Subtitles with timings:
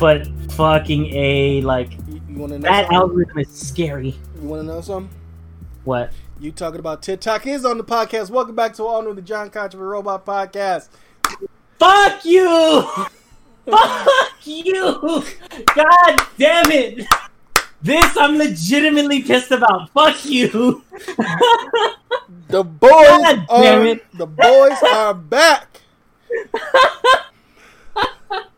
[0.00, 2.96] but fucking a like You, you know that something?
[2.96, 4.16] algorithm is scary.
[4.40, 5.14] You want to know something?
[5.84, 6.10] What?
[6.40, 8.30] You talking about TikTok is on the podcast.
[8.30, 10.88] Welcome back to All New the Giant Contraband Robot Podcast.
[11.78, 12.82] Fuck you!
[13.66, 15.22] Fuck you!
[15.74, 17.06] God damn it!
[17.82, 19.90] This I'm legitimately pissed about.
[19.90, 20.82] Fuck you!
[22.48, 24.04] The boys God damn are it.
[24.16, 25.82] the boys are back.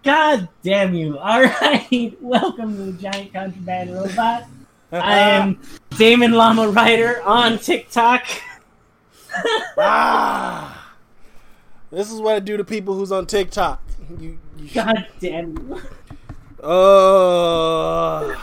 [0.03, 1.17] God damn you!
[1.19, 4.45] All right, welcome to the Giant Contraband Robot.
[4.91, 5.61] I am
[5.97, 8.25] Damon Llama Writer on TikTok.
[9.79, 10.93] ah,
[11.91, 13.81] this is what I do to people who's on TikTok.
[14.19, 15.81] You, you God damn you!
[16.61, 18.35] Oh,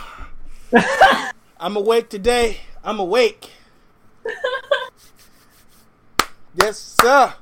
[1.60, 2.60] I'm awake today.
[2.82, 3.50] I'm awake.
[6.54, 7.34] Yes, sir.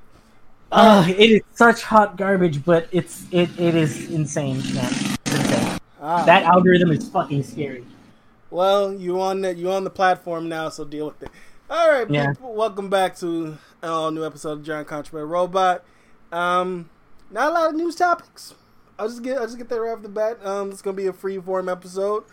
[0.71, 4.93] Uh, it is such hot garbage, but it's it, it is insane, man.
[5.27, 5.79] Insane.
[6.01, 7.85] Ah, That algorithm is fucking scary.
[8.51, 11.31] well, you on the you on the platform now, so deal with it.
[11.71, 12.33] All right, Yeah.
[12.33, 15.85] people, welcome back to an all new episode of Giant Contraband Robot.
[16.33, 16.91] Um,
[17.31, 18.55] not a lot of news topics.
[18.99, 20.45] I'll just get I'll just get that right off the bat.
[20.45, 22.25] Um, it's gonna be a free form episode.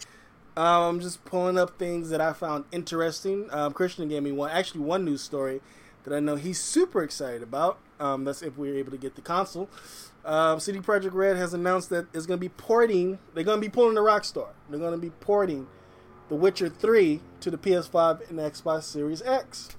[0.58, 3.48] Um, I'm just pulling up things that I found interesting.
[3.52, 5.60] Um, Christian gave me one, actually one news story
[6.06, 7.80] that I know he's super excited about.
[8.00, 9.70] Um, that's if we're able to get the console.
[10.24, 13.20] Um, CD Projekt Red has announced that it's going to be porting.
[13.34, 14.50] They're going to be pulling the Rockstar.
[14.70, 15.68] They're going to be porting
[16.30, 19.70] The Witcher 3 to the PS5 and Xbox Series X.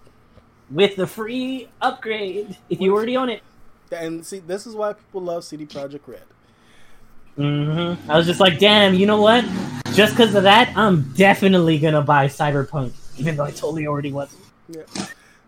[0.71, 3.43] With the free upgrade, if you already own it.
[3.93, 6.23] And see, this is why people love CD Projekt Red.
[7.37, 9.45] hmm I was just like, damn, you know what?
[9.93, 14.35] Just because of that, I'm definitely gonna buy Cyberpunk, even though I totally already was.
[14.69, 14.83] Yeah.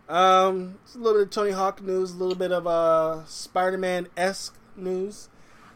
[0.08, 4.56] Um, a little bit of Tony Hawk news, a little bit of uh, Spider-Man esque
[4.74, 5.28] news.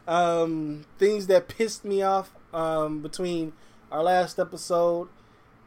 [0.09, 3.53] Um, things that pissed me off um, between
[3.91, 5.09] our last episode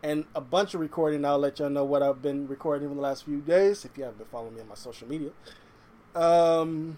[0.02, 1.26] and a bunch of recording.
[1.26, 4.04] I'll let y'all know what I've been recording in the last few days if you
[4.04, 5.30] haven't been following me on my social media.
[6.16, 6.98] Um,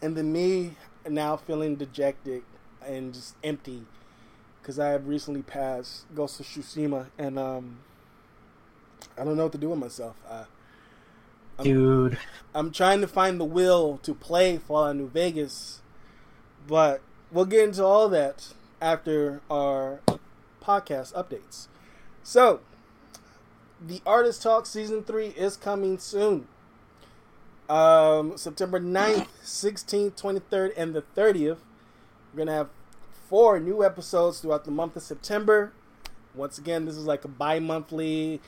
[0.00, 2.44] and then me now feeling dejected
[2.84, 3.82] and just empty
[4.62, 7.80] because I have recently passed Ghost of Tsushima and um.
[9.18, 10.16] I don't know what to do with myself.
[10.28, 10.44] Uh,
[11.58, 12.18] I'm, Dude,
[12.54, 15.80] I'm trying to find the will to play Fallout New Vegas,
[16.66, 17.00] but
[17.30, 20.00] we'll get into all that after our
[20.62, 21.68] podcast updates.
[22.22, 22.60] So,
[23.80, 26.48] the Artist Talk Season 3 is coming soon.
[27.68, 31.58] Um, September 9th, 16th, 23rd, and the 30th.
[32.32, 32.68] We're going to have
[33.28, 35.72] four new episodes throughout the month of September.
[36.34, 38.40] Once again, this is like a bi monthly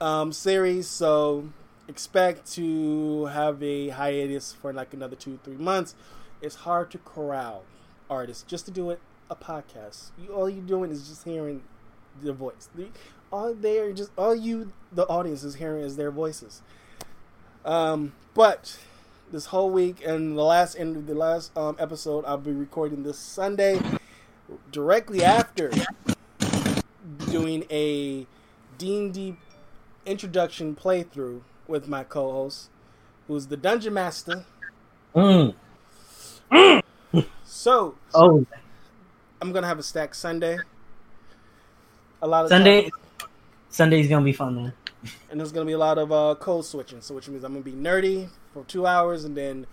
[0.00, 1.48] um, series, so
[1.88, 5.94] expect to have a hiatus for like another two, three months.
[6.40, 7.64] It's hard to corral
[8.08, 10.10] artists just to do it a podcast.
[10.20, 11.62] You, all you're doing is just hearing
[12.22, 12.68] their voice.
[13.32, 16.62] All they're just all you, the audience, is hearing is their voices.
[17.64, 18.78] Um, but
[19.30, 23.18] this whole week and the last end, the last um, episode, I'll be recording this
[23.18, 23.80] Sunday,
[24.72, 25.70] directly after
[27.30, 28.26] doing a
[28.78, 29.36] D and D
[30.06, 32.68] introduction playthrough with my co-host,
[33.28, 34.44] who's the dungeon master.
[35.14, 35.54] mm.
[37.44, 38.46] So oh,
[39.42, 40.58] I'm gonna have a stack Sunday.
[42.22, 43.28] A lot of Sunday, time-
[43.68, 44.72] Sunday's gonna be fun, man.
[45.30, 47.00] and there's gonna be a lot of uh, code switching.
[47.00, 49.66] So which means I'm gonna be nerdy for two hours, and then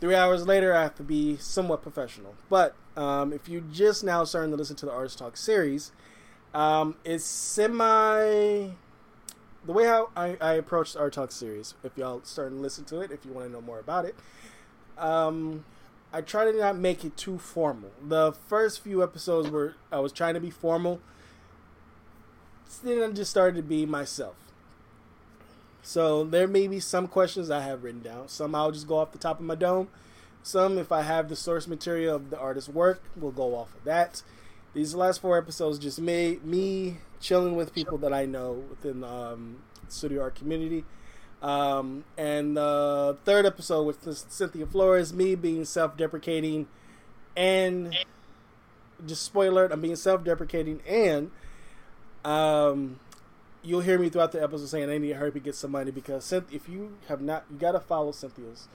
[0.00, 2.34] three hours later I have to be somewhat professional.
[2.48, 5.92] But um, if you just now starting to listen to the Artist Talk series,
[6.54, 8.70] um, it's semi.
[9.68, 13.00] The way how I, I approached Art Talk series, if y'all start to listen to
[13.00, 14.14] it, if you want to know more about it,
[14.96, 15.66] um,
[16.10, 17.90] I try to not make it too formal.
[18.02, 21.02] The first few episodes were I was trying to be formal.
[22.82, 24.36] Then I just started to be myself.
[25.82, 28.28] So there may be some questions I have written down.
[28.28, 29.88] Some I'll just go off the top of my dome.
[30.42, 33.84] Some, if I have the source material of the artist's work, will go off of
[33.84, 34.22] that.
[34.72, 39.08] These last four episodes just made me chilling with people that I know within the
[39.08, 40.84] um, studio art community.
[41.42, 46.66] Um, and the third episode with Cynthia Flores, me being self-deprecating
[47.36, 47.96] and
[49.06, 51.30] just spoiler alert, I'm being self-deprecating and
[52.24, 52.98] um,
[53.62, 55.90] you'll hear me throughout the episode saying I need to hurry up get some money
[55.90, 58.68] because if you have not, you gotta follow Cynthia's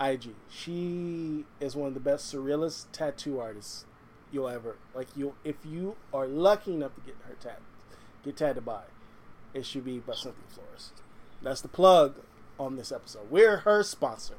[0.00, 0.34] IG.
[0.48, 3.84] She is one of the best surrealist tattoo artists
[4.32, 5.08] you'll ever like.
[5.16, 7.60] You, if you are lucky enough to get her tat,
[8.28, 8.82] get tattooed by,
[9.54, 10.92] it should be by Cynthia Flores.
[11.42, 12.16] That's the plug
[12.58, 13.30] on this episode.
[13.30, 14.34] We're her sponsor.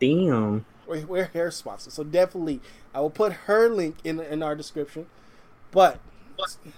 [0.00, 0.64] Damn.
[0.86, 2.60] We're, we're hair sponsors, so definitely
[2.94, 5.06] I will put her link in in our description.
[5.70, 6.00] But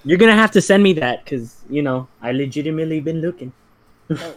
[0.05, 3.53] You're gonna have to send me that because you know I legitimately been looking.
[4.11, 4.35] oh,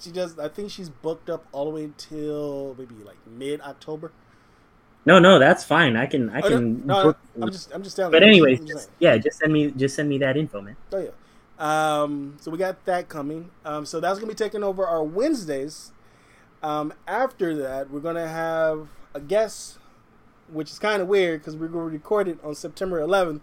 [0.00, 0.38] she does.
[0.38, 4.10] I think she's booked up all the way until maybe like mid October.
[5.06, 5.96] No, no, that's fine.
[5.96, 6.86] I can, I Oh, can.
[6.86, 8.10] no, book- I'm just I'm just telling.
[8.10, 8.28] but you.
[8.28, 10.76] anyways, just just, yeah, just send me, just send me that info, man.
[10.92, 11.10] Oh yeah.
[11.58, 13.50] Um, so we got that coming.
[13.64, 15.92] Um, so that's gonna be taking over our Wednesdays.
[16.62, 19.78] Um, after that, we're gonna have a guest,
[20.48, 23.40] which is kind of weird because we're gonna record it on September 11th.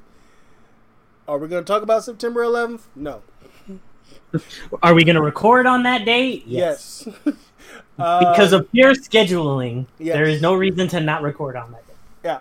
[1.27, 2.81] Are we gonna talk about September 11th?
[2.95, 3.21] No.
[4.83, 6.43] Are we gonna record on that date?
[6.47, 7.07] Yes.
[7.97, 10.15] Because Uh, of pure scheduling, yes.
[10.15, 11.93] there is no reason to not record on that day.
[12.23, 12.39] yeah,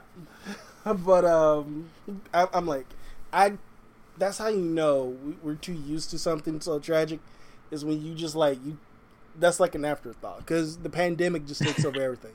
[1.04, 1.90] but um,
[2.32, 2.86] I, I'm like,
[3.32, 3.58] I.
[4.20, 7.20] That's how you know we- we're too used to something so tragic,
[7.70, 8.78] is when you just like you.
[9.38, 12.32] That's like an afterthought because the pandemic just takes over everything.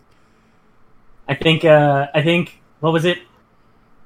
[1.27, 3.19] I think, uh, I think, what was it?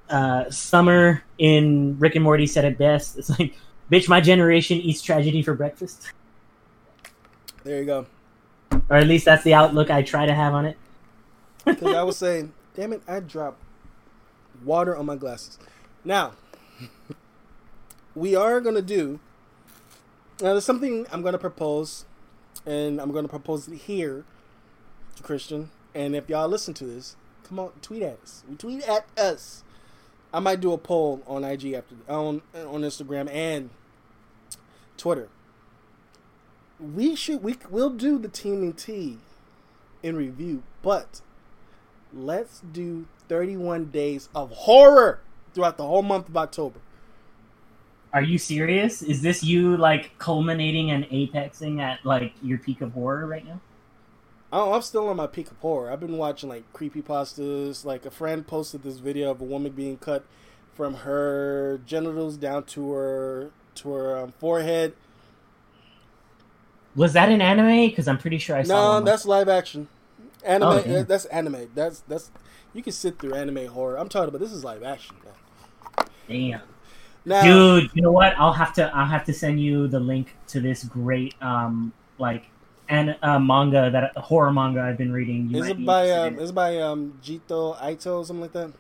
[0.10, 3.18] Uh, Summer in Rick and Morty said it best.
[3.18, 3.56] It's like,
[3.92, 6.12] bitch, my generation eats tragedy for breakfast.
[7.64, 8.06] There you go.
[8.90, 10.78] Or at least that's the outlook I try to have on it.
[11.66, 13.62] Because I was saying, damn it, I dropped
[14.66, 15.60] water on my glasses.
[16.04, 16.32] Now,
[18.16, 19.20] we are to do.
[20.42, 22.06] Now, there's something I'm to propose,
[22.66, 24.24] and I'm to propose it here
[25.16, 25.70] to Christian.
[25.94, 28.44] And if y'all listen to this, come on, tweet at us.
[28.48, 29.64] We tweet at us.
[30.34, 33.72] I might do a poll on IG after on on Instagram and
[34.98, 35.28] Twitter.
[36.80, 39.18] We should we will do the teaming T
[40.04, 41.22] in review, but
[42.14, 45.20] let's do 31 days of horror
[45.54, 46.80] throughout the whole month of October.
[48.12, 49.02] Are you serious?
[49.02, 53.60] Is this you like culminating and apexing at like your peak of horror right now?
[54.52, 55.92] Oh, I'm still on my peak of horror.
[55.92, 57.86] I've been watching like creepy pastas.
[57.86, 60.26] Like a friend posted this video of a woman being cut
[60.74, 64.94] from her genitals down to her to her um, forehead.
[66.96, 67.90] Was that an anime?
[67.90, 69.00] Because I'm pretty sure I saw.
[69.00, 69.88] No, that's live action.
[70.44, 70.68] Anime.
[70.68, 71.06] Oh, damn.
[71.06, 71.70] that's anime.
[71.76, 72.32] That's that's
[72.74, 73.98] you can sit through anime horror.
[74.00, 75.16] I'm talking about this is live action.
[75.24, 76.08] Man.
[76.28, 76.62] damn.
[77.26, 78.34] Now, Dude, you know what?
[78.38, 82.46] I'll have to I'll have to send you the link to this great um like
[82.90, 85.50] an uh, manga that horror manga I've been reading.
[85.50, 86.40] You is it by um, in.
[86.40, 88.74] is it by um Jito Aito something like that?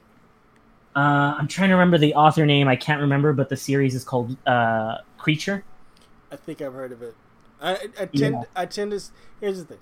[0.95, 2.67] Uh, I'm trying to remember the author name.
[2.67, 5.63] I can't remember, but the series is called uh Creature.
[6.31, 7.15] I think I've heard of it.
[7.61, 8.43] I, I I tend Yeah.
[8.55, 9.01] I tend to.
[9.39, 9.79] Here's the thing.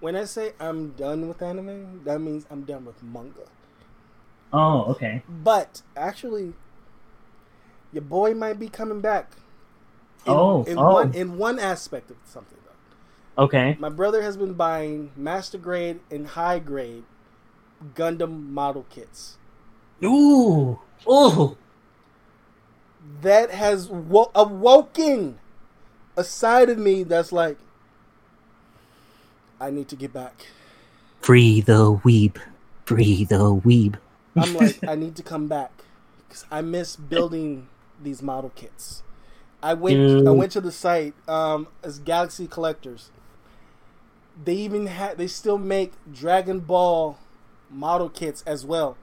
[0.00, 3.44] When I say I'm done with anime, that means I'm done with manga.
[4.52, 5.22] Oh, okay.
[5.28, 6.54] But actually,
[7.92, 9.32] your boy might be coming back.
[10.26, 10.92] In, Oh, in oh.
[10.94, 13.44] one in one aspect of something though.
[13.44, 13.76] Okay.
[13.78, 17.04] My brother has been buying master grade and high grade
[17.94, 19.36] Gundam model kits.
[20.04, 20.78] Ooh.
[21.08, 21.56] Ooh.
[23.22, 25.38] That has wo- awoken
[26.16, 27.56] a side of me that's like,
[29.60, 30.46] I need to get back.
[31.20, 32.36] Free the weeb.
[32.84, 33.96] Free the weeb.
[34.36, 35.70] I'm like, I need to come back
[36.26, 37.68] because I miss building
[38.02, 39.02] these model kits.
[39.62, 43.10] I went, I went to the site um, as Galaxy Collectors.
[44.42, 47.18] They even had, they still make Dragon Ball
[47.68, 48.96] model kits as well.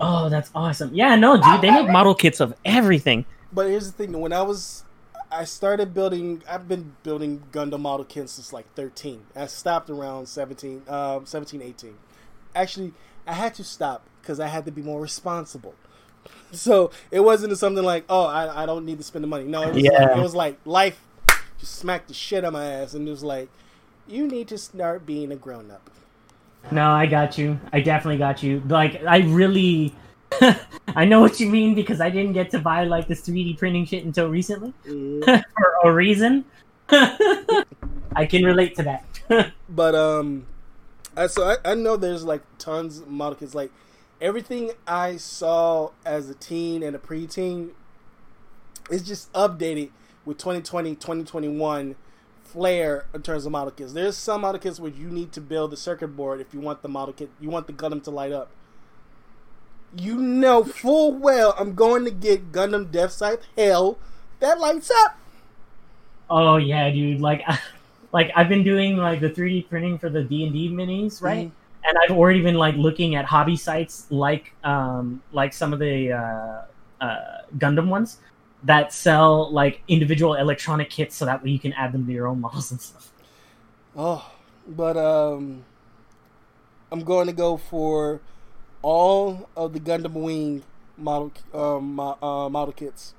[0.00, 0.94] Oh, that's awesome.
[0.94, 3.24] Yeah, no, dude, they make model kits of everything.
[3.52, 4.84] But here's the thing: when I was,
[5.30, 6.42] I started building.
[6.48, 9.22] I've been building Gundam model kits since like 13.
[9.34, 11.94] I stopped around 17, um, 17, 18.
[12.54, 12.92] Actually,
[13.26, 15.74] I had to stop because I had to be more responsible.
[16.52, 19.44] So it wasn't something like, oh, I, I don't need to spend the money.
[19.44, 19.90] No, it was, Yeah.
[20.06, 20.98] like, it was like life
[21.58, 23.50] just smacked the shit out of my ass, and it was like,
[24.06, 25.90] you need to start being a grown up.
[26.72, 27.60] No, I got you.
[27.72, 28.62] I definitely got you.
[28.66, 29.94] Like, I really,
[30.96, 33.84] I know what you mean because I didn't get to buy like this 3D printing
[33.84, 35.42] shit until recently for
[35.84, 36.44] a reason.
[36.90, 39.52] I can relate to that.
[39.68, 40.46] But um,
[41.16, 43.36] I, so I, I know there's like tons of model.
[43.52, 43.70] Like
[44.20, 47.70] everything I saw as a teen and a preteen
[48.90, 49.90] is just updated
[50.24, 51.96] with 2020, 2021
[52.42, 53.92] flair in terms of model kits.
[53.92, 56.82] There's some model kits where you need to build the circuit board if you want
[56.82, 58.50] the model kit, you want the Gundam to light up.
[59.96, 63.98] You know full well I'm going to get Gundam Death Scythe Hell
[64.40, 65.18] that lights up.
[66.30, 67.20] oh yeah, dude.
[67.20, 67.42] Like,
[68.12, 71.48] like I've been doing like the 3D printing for the D and D minis, right?
[71.48, 71.57] Mm-hmm.
[71.88, 76.12] And I've already been like looking at hobby sites like um like some of the
[76.12, 76.62] uh,
[77.04, 78.18] uh, Gundam ones
[78.62, 82.26] that sell like individual electronic kits so that way you can add them to your
[82.26, 83.12] own models and stuff.
[83.96, 84.30] Oh,
[84.66, 85.64] but um,
[86.92, 88.20] I'm going to go for
[88.82, 90.62] all of the Gundam Wing
[90.96, 93.14] model um, uh, model kits.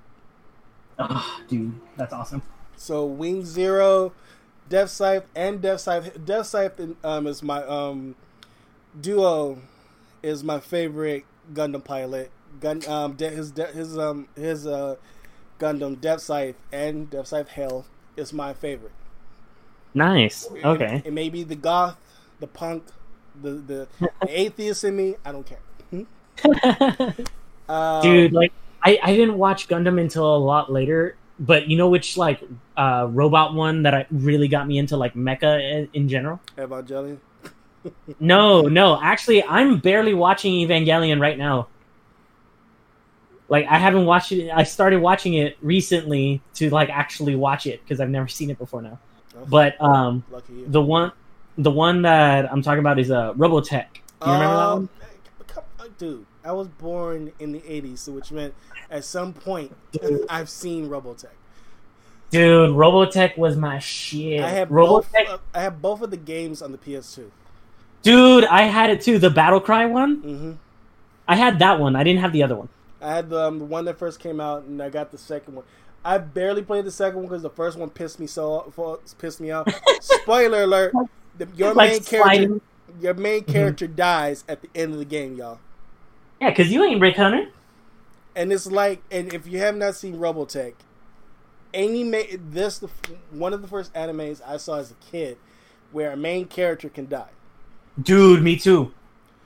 [1.00, 2.42] Oh, dude, that's awesome.
[2.76, 4.14] So Wing Zero,
[4.68, 6.26] Death Scythe, and Death Scythe.
[6.26, 8.16] Death Scythe um, is my um,
[9.00, 9.60] duo.
[10.22, 12.32] Is my favorite Gundam pilot.
[12.60, 14.96] Gun um de- his de- his um his uh
[15.60, 17.86] Gundam Death Scythe and Death Scythe Hell
[18.18, 18.92] is my favorite.
[19.94, 20.48] Nice.
[20.64, 20.98] Okay.
[20.98, 21.98] It, it may be the goth,
[22.40, 22.84] the punk,
[23.42, 23.88] the the,
[24.22, 25.16] the atheist in me.
[25.26, 25.60] I don't care.
[27.70, 31.88] Um, Dude, like I, I didn't watch Gundam until a lot later, but you know
[31.88, 32.42] which like
[32.76, 36.40] uh robot one that I really got me into like mecha in, in general?
[36.58, 37.20] Evangelion.
[38.20, 39.00] No, no.
[39.02, 41.68] Actually, I'm barely watching Evangelion right now.
[43.48, 44.52] Like I haven't watched it.
[44.52, 48.58] I started watching it recently to like actually watch it because I've never seen it
[48.60, 49.00] before now.
[49.36, 51.12] Oh, But um, lucky the one,
[51.58, 53.88] the one that I'm talking about is uh Robotech.
[54.22, 54.90] Do you remember that Um, one?
[55.80, 58.54] uh, Dude, I was born in the '80s, so which meant
[58.92, 59.76] at some point
[60.30, 61.28] I've seen Robotech.
[62.30, 64.42] Dude, Robotech was my shit.
[64.42, 65.12] I have both.
[65.12, 65.28] Robotech.
[65.28, 67.32] uh, I have both of the games on the PS2.
[68.02, 69.20] Dude, I had it too.
[69.20, 70.22] The Battle Cry one.
[70.22, 70.52] hmm
[71.28, 71.96] I had that one.
[71.96, 72.70] I didn't have the other one.
[73.02, 75.56] I had the, um, the one that first came out, and I got the second
[75.56, 75.66] one.
[76.04, 79.52] I barely played the second one because the first one pissed me so pissed me
[79.52, 79.68] off.
[80.02, 80.94] Spoiler alert:
[81.38, 82.62] the, your Like main character,
[83.00, 85.60] your main character dies at the end of the game, y'all.
[86.40, 87.50] Yeah, because you ain't Rick Hunter.
[88.36, 90.74] And it's like, and if you have not seen Robotech,
[91.74, 92.88] anime this the
[93.32, 95.38] one of the first animes I saw as a kid
[95.92, 97.30] where a main character can die.
[98.02, 98.92] Dude, me too.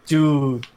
[0.06, 0.68] Dude.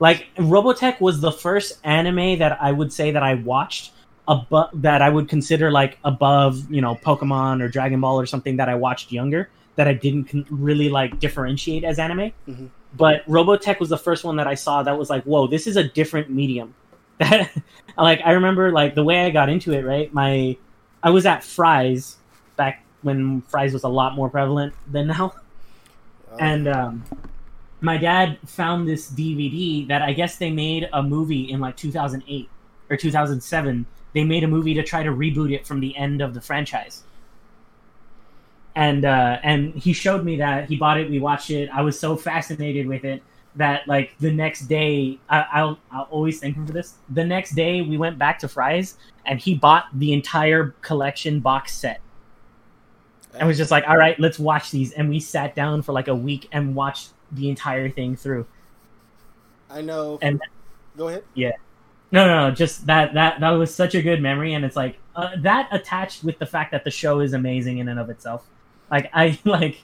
[0.00, 3.92] Like Robotech was the first anime that I would say that I watched
[4.28, 8.56] above that I would consider like above, you know, Pokemon or Dragon Ball or something
[8.56, 12.32] that I watched younger that I didn't con- really like differentiate as anime.
[12.48, 12.68] Mhm.
[12.94, 15.76] But Robotech was the first one that I saw that was like, "Whoa, this is
[15.76, 16.74] a different medium."
[17.18, 17.50] That
[17.96, 20.12] like I remember like the way I got into it, right?
[20.12, 20.56] My
[21.02, 22.16] I was at Fry's
[22.56, 25.32] back when Fry's was a lot more prevalent than now
[26.32, 27.04] Uh, and um,
[27.80, 32.48] my dad found this DVD that I guess they made a movie in like 2008
[32.90, 33.86] or 2007.
[34.14, 37.02] They made a movie to try to reboot it from the end of the franchise.
[38.74, 41.10] And uh, and he showed me that he bought it.
[41.10, 41.68] We watched it.
[41.72, 43.22] I was so fascinated with it
[43.56, 46.94] that like the next day, I, I'll I'll always thank him for this.
[47.10, 48.96] The next day, we went back to Fry's
[49.26, 52.00] and he bought the entire collection box set
[53.38, 56.08] and was just like, "All right, let's watch these." And we sat down for like
[56.08, 58.46] a week and watched the entire thing through.
[59.70, 60.18] I know.
[60.22, 60.40] and-
[60.96, 61.24] go ahead.
[61.34, 61.52] Yeah.
[62.10, 64.98] No, no, no, just that that that was such a good memory, and it's like
[65.16, 68.46] uh, that attached with the fact that the show is amazing in and of itself.
[68.90, 69.82] Like I like,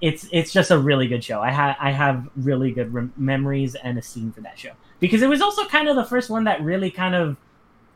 [0.00, 1.40] it's it's just a really good show.
[1.40, 4.70] I have I have really good rem- memories and esteem for that show
[5.00, 7.36] because it was also kind of the first one that really kind of,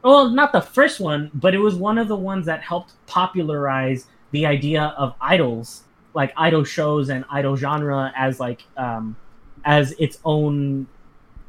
[0.02, 4.06] well, not the first one, but it was one of the ones that helped popularize
[4.32, 5.84] the idea of idols,
[6.14, 9.18] like idol shows and idol genre as like um
[9.64, 10.88] as its own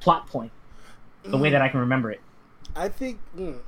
[0.02, 0.54] plot point
[1.24, 2.22] the way that I can remember it.
[2.76, 3.20] I think.
[3.36, 3.62] mm,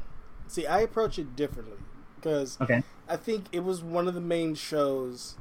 [0.48, 1.78] see, I approach it differently
[2.16, 2.84] because Okay.
[3.08, 5.38] I think it was one of the main shows,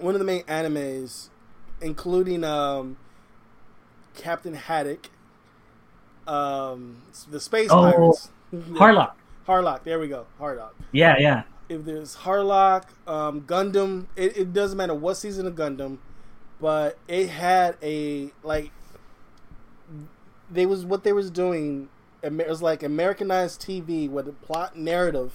[0.00, 1.30] one of the main animes,
[1.80, 2.96] including um,
[4.14, 5.10] Captain Haddock,
[6.26, 9.12] um, the Space Oh, Pirates, Harlock.
[9.46, 9.84] Harlock.
[9.84, 10.72] There we go, Harlock.
[10.92, 11.42] Yeah, yeah.
[11.72, 15.98] If there's Harlock, um, Gundam, it, it doesn't matter what season of Gundam,
[16.60, 18.70] but it had a like.
[20.50, 21.88] They was what they was doing.
[22.22, 25.32] It was like Americanized TV with a plot narrative,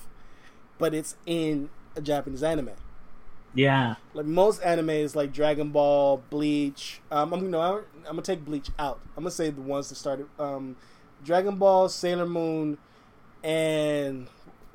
[0.77, 2.71] but it's in a Japanese anime.
[3.53, 3.95] Yeah.
[4.13, 7.01] Like most anime is like Dragon Ball, Bleach.
[7.09, 8.99] Um, I'm you know I'm, I'm gonna take Bleach out.
[9.17, 10.27] I'm gonna say the ones that started.
[10.37, 10.75] Um,
[11.25, 12.77] Dragon Ball, Sailor Moon,
[13.43, 14.27] and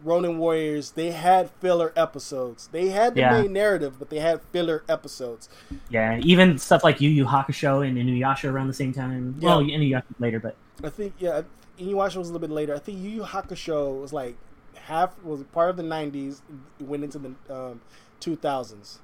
[0.05, 0.93] Ronin Warriors.
[0.93, 2.69] They had filler episodes.
[2.73, 3.41] They had the Yeah.
[3.43, 5.49] main narrative, but they had filler episodes.
[5.91, 6.19] Yeah.
[6.23, 9.37] Even stuff like Yu Yu Hakusho and Inuyasha around the same time.
[9.39, 9.49] Yeah.
[9.49, 11.43] Well, Inuyasha later, but I think yeah,
[11.79, 12.75] Inuyasha was a little bit later.
[12.75, 14.37] I think Yu Yu Hakusho was like
[14.75, 16.41] half was part of the '90s.
[16.81, 17.81] Went into the um,
[18.21, 18.99] 2000s.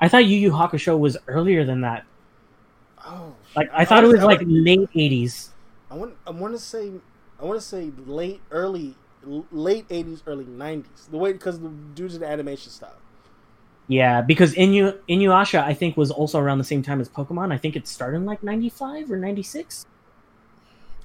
[0.00, 2.04] I thought Yu Yu Hakusho was earlier than that.
[3.04, 5.48] Oh, Like I thought it was I- like late 80s.
[5.90, 6.92] I want I want to say
[7.40, 8.94] I want to say late early
[9.52, 11.10] late 80s early 90s.
[11.10, 12.96] The way because the due to the animation style.
[13.88, 17.52] Yeah, because Inu Inuyasha I think was also around the same time as Pokemon.
[17.52, 19.86] I think it started in like 95 or 96.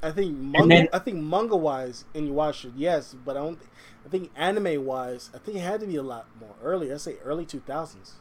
[0.02, 3.60] I think manga, then- I think manga wise Inuyasha yes, but I don't
[4.06, 6.92] I think anime wise I think it had to be a lot more early.
[6.92, 8.14] I say early 2000s.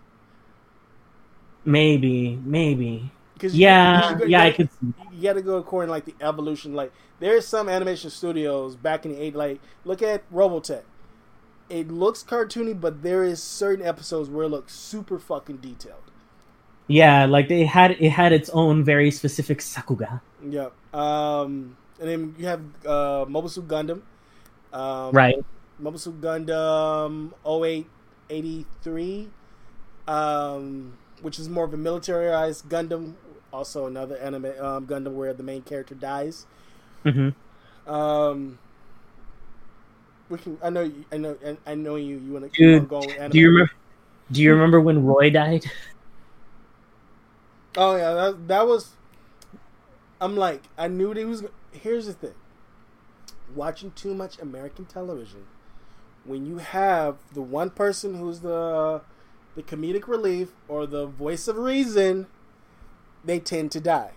[1.64, 3.11] Maybe, maybe.
[3.42, 4.68] Cause yeah, you, yeah, you, I could.
[5.12, 6.75] You got to go according like the evolution.
[6.75, 9.34] Like there's some animation studios back in the eight.
[9.34, 10.84] Like look at Robotech.
[11.68, 16.12] It looks cartoony, but there is certain episodes where it looks super fucking detailed.
[16.87, 20.20] Yeah, like they had it had its own very specific sakuga.
[20.46, 20.68] Yeah.
[20.92, 24.02] Um, and then you have uh, Mobile Suit Gundam.
[24.72, 25.37] Um, right.
[25.78, 29.28] Mobile Suit Gundam 0883,
[30.06, 33.14] um, which is more of a militarized Gundam.
[33.52, 36.47] Also, another anime um, Gundam where the main character dies.
[37.04, 37.90] Mm-hmm.
[37.92, 38.59] Um,
[40.28, 40.59] we can.
[40.62, 40.82] I know.
[40.82, 41.37] You, I know.
[41.66, 42.18] I know you.
[42.18, 43.32] You want to keep going with anime.
[43.32, 43.73] Do you remember?
[44.30, 45.66] Do you remember when Roy died?
[47.76, 48.92] Oh yeah, that that was.
[50.21, 51.44] I'm like, I knew he was.
[51.73, 52.35] Here's the thing.
[53.54, 55.44] Watching too much American television,
[56.25, 59.02] when you have the one person who's the
[59.54, 62.26] the comedic relief or the voice of reason,
[63.25, 64.12] they tend to die.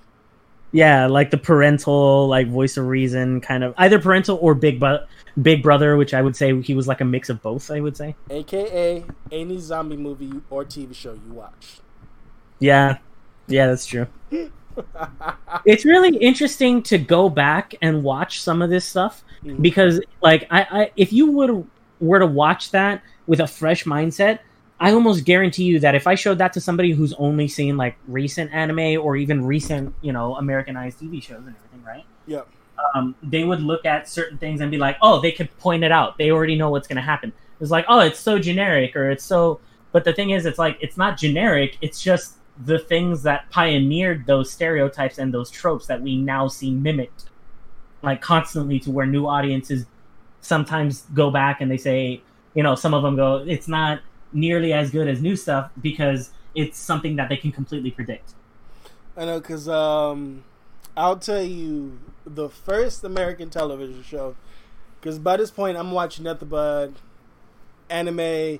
[0.72, 5.08] Yeah, like the parental, like voice of reason, kind of either parental or big but
[5.42, 7.72] big brother, which I would say he was like a mix of both.
[7.72, 11.80] I would say, aka any zombie movie or TV show you watch.
[12.60, 12.98] Yeah,
[13.48, 14.08] yeah, that's true.
[15.66, 19.62] it's really interesting to go back and watch some of this stuff mm-hmm.
[19.62, 21.68] because, like, I, I if you would
[22.00, 24.40] were to watch that with a fresh mindset,
[24.80, 27.96] I almost guarantee you that if I showed that to somebody who's only seen like
[28.08, 32.06] recent anime or even recent, you know, Americanized TV shows and everything, right?
[32.28, 32.42] Yeah.
[32.94, 35.92] Um, they would look at certain things and be like, "Oh, they could point it
[35.92, 36.18] out.
[36.18, 39.24] They already know what's going to happen." It's like, "Oh, it's so generic," or "It's
[39.24, 39.62] so."
[39.94, 41.78] But the thing is, it's like it's not generic.
[41.82, 46.72] It's just the things that pioneered those stereotypes and those tropes that we now see
[46.72, 47.26] mimicked,
[48.02, 49.86] like constantly, to where new audiences
[50.42, 52.22] sometimes go back and they say,
[52.54, 54.02] you know, some of them go, "It's not."
[54.36, 58.34] Nearly as good as new stuff because it's something that they can completely predict.
[59.18, 60.44] I know, because um,
[60.96, 64.36] I'll tell you the first American television show.
[65.00, 66.92] Because by this point, I'm watching nothing but
[67.90, 68.60] anime,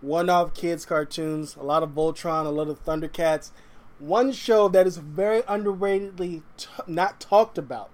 [0.00, 3.50] one-off kids cartoons, a lot of Voltron, a lot of Thundercats.
[3.98, 7.90] One show that is very underratedly t- not talked about.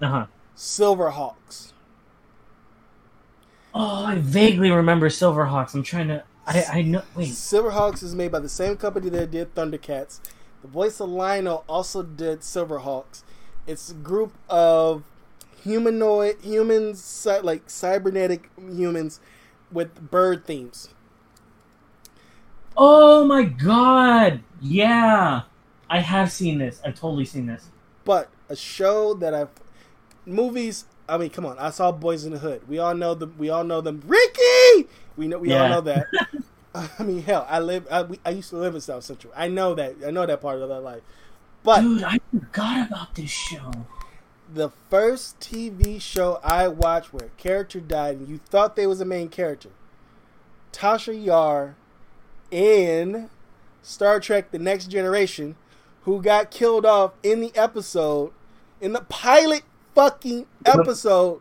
[0.00, 0.26] Uh huh.
[0.56, 1.72] Silverhawks.
[3.74, 5.74] Oh, I vaguely remember Silverhawks.
[5.74, 6.24] I'm trying to.
[6.46, 7.02] I, I know.
[7.14, 7.30] Wait.
[7.30, 10.20] Silverhawks is made by the same company that did Thundercats.
[10.62, 13.22] The voice of Lion-O also did Silverhawks.
[13.66, 15.02] It's a group of
[15.62, 19.20] humanoid humans, like cybernetic humans,
[19.72, 20.88] with bird themes.
[22.76, 24.40] Oh my god!
[24.60, 25.42] Yeah,
[25.90, 26.80] I have seen this.
[26.84, 27.70] I've totally seen this.
[28.04, 29.48] But a show that I've
[30.24, 30.84] movies.
[31.08, 31.58] I mean, come on!
[31.58, 32.68] I saw Boys in the Hood.
[32.68, 33.34] We all know them.
[33.38, 34.02] We all know them.
[34.06, 34.88] Ricky.
[35.16, 35.38] We know.
[35.38, 35.62] We yeah.
[35.62, 36.06] all know that.
[36.98, 37.86] I mean, hell, I live.
[37.90, 39.32] I, I, used to live in South Central.
[39.34, 39.96] I know that.
[40.06, 41.02] I know that part of that life.
[41.62, 43.72] But dude, I forgot about this show.
[44.52, 49.00] The first TV show I watched where a character died and you thought they was
[49.00, 49.70] a main character,
[50.72, 51.76] Tasha Yar,
[52.50, 53.30] in
[53.82, 55.56] Star Trek: The Next Generation,
[56.02, 58.32] who got killed off in the episode,
[58.80, 59.62] in the pilot
[59.96, 61.40] fucking episode,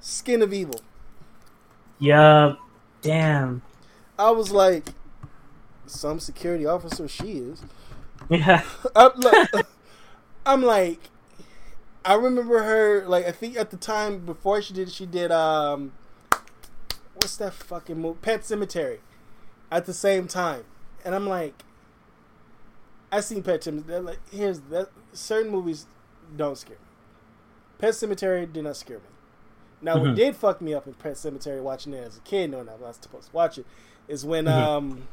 [0.00, 0.80] Skin of Evil.
[1.98, 2.56] Yeah,
[3.00, 3.62] damn.
[4.18, 4.88] I was like,
[5.86, 7.62] some security officer she is.
[8.28, 8.62] Yeah.
[8.96, 9.48] I'm, like,
[10.46, 11.00] I'm like,
[12.04, 15.92] I remember her like I think at the time before she did she did um,
[17.14, 18.18] what's that fucking movie?
[18.20, 18.98] Pet Sematary.
[19.70, 20.64] At the same time,
[21.04, 21.64] and I'm like,
[23.10, 24.04] I seen Pet Sematary.
[24.04, 25.86] Like, here's that certain movies
[26.36, 26.83] don't scare me.
[27.78, 29.04] Pet Sematary did not scare me.
[29.82, 30.06] Now, mm-hmm.
[30.08, 32.74] what did fuck me up in Pet Sematary watching it as a kid, knowing I
[32.74, 33.66] was supposed to watch it,
[34.08, 34.58] is when mm-hmm.
[34.58, 35.08] um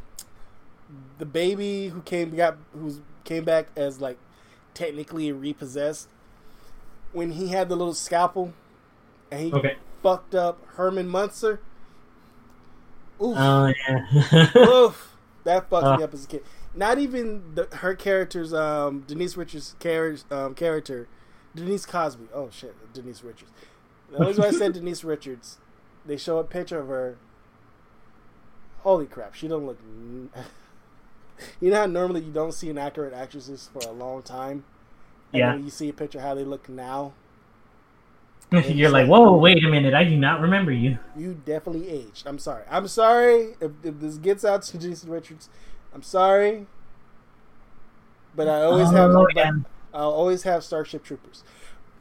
[1.18, 4.18] the baby who came got who came back as like
[4.74, 6.08] technically repossessed
[7.14, 8.54] when he had the little scalpel
[9.32, 9.76] and he okay.
[10.02, 11.60] fucked up Herman Munster.
[13.22, 13.36] Oof.
[13.38, 14.50] Oh yeah.
[14.58, 15.16] Oof.
[15.44, 15.98] That fucked uh.
[15.98, 16.44] me up as a kid.
[16.74, 21.10] Not even the, her character's um, Denise Richards' char- um, character,
[21.56, 22.26] Denise Crosby.
[22.34, 23.52] Oh shit, Denise Richards.
[24.10, 25.58] The only reason I said Denise Richards,
[26.06, 27.18] they show a picture of her
[28.82, 29.80] holy crap, she don't look.
[31.62, 34.64] you know how normally you don't see an accurate actresses for a long time.
[35.34, 35.56] And yeah.
[35.56, 37.14] You see a picture how they look now.
[38.52, 39.94] You're like, whoa, wait a minute!
[39.94, 41.00] I do not remember you.
[41.16, 42.28] You definitely aged.
[42.28, 42.64] I'm sorry.
[42.70, 45.48] I'm sorry if, if this gets out to Jason Richards.
[45.94, 46.68] I'm sorry,
[48.36, 49.66] but I always oh, have.
[49.94, 51.44] I'll always have Starship Troopers.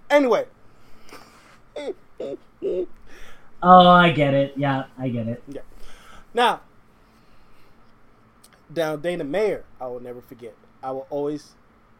[0.08, 0.46] Anyway.
[1.76, 2.86] oh,
[3.62, 4.54] I get it.
[4.56, 5.42] Yeah, I get it.
[5.48, 5.62] Yeah.
[6.34, 6.60] Now,
[8.72, 10.54] down Dana Meyer, I will never forget.
[10.82, 11.54] I will always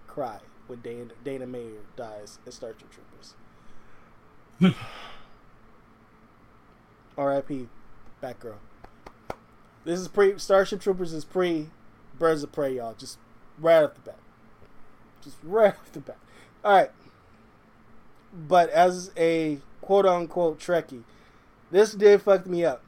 [0.07, 3.35] cry when Dana, Dana Meyer dies in Starship Troopers.
[7.19, 7.69] R.I.P.
[8.23, 8.57] Batgirl.
[9.85, 11.71] This is pre Starship Troopers is pre
[12.19, 12.95] Birds of Prey, y'all.
[12.95, 13.19] Just
[13.59, 14.19] right off the bat.
[15.23, 16.19] Just right off the bat.
[16.65, 16.91] All right.
[18.33, 21.03] But as a quote unquote Trekkie,
[21.71, 22.83] this did fuck me up.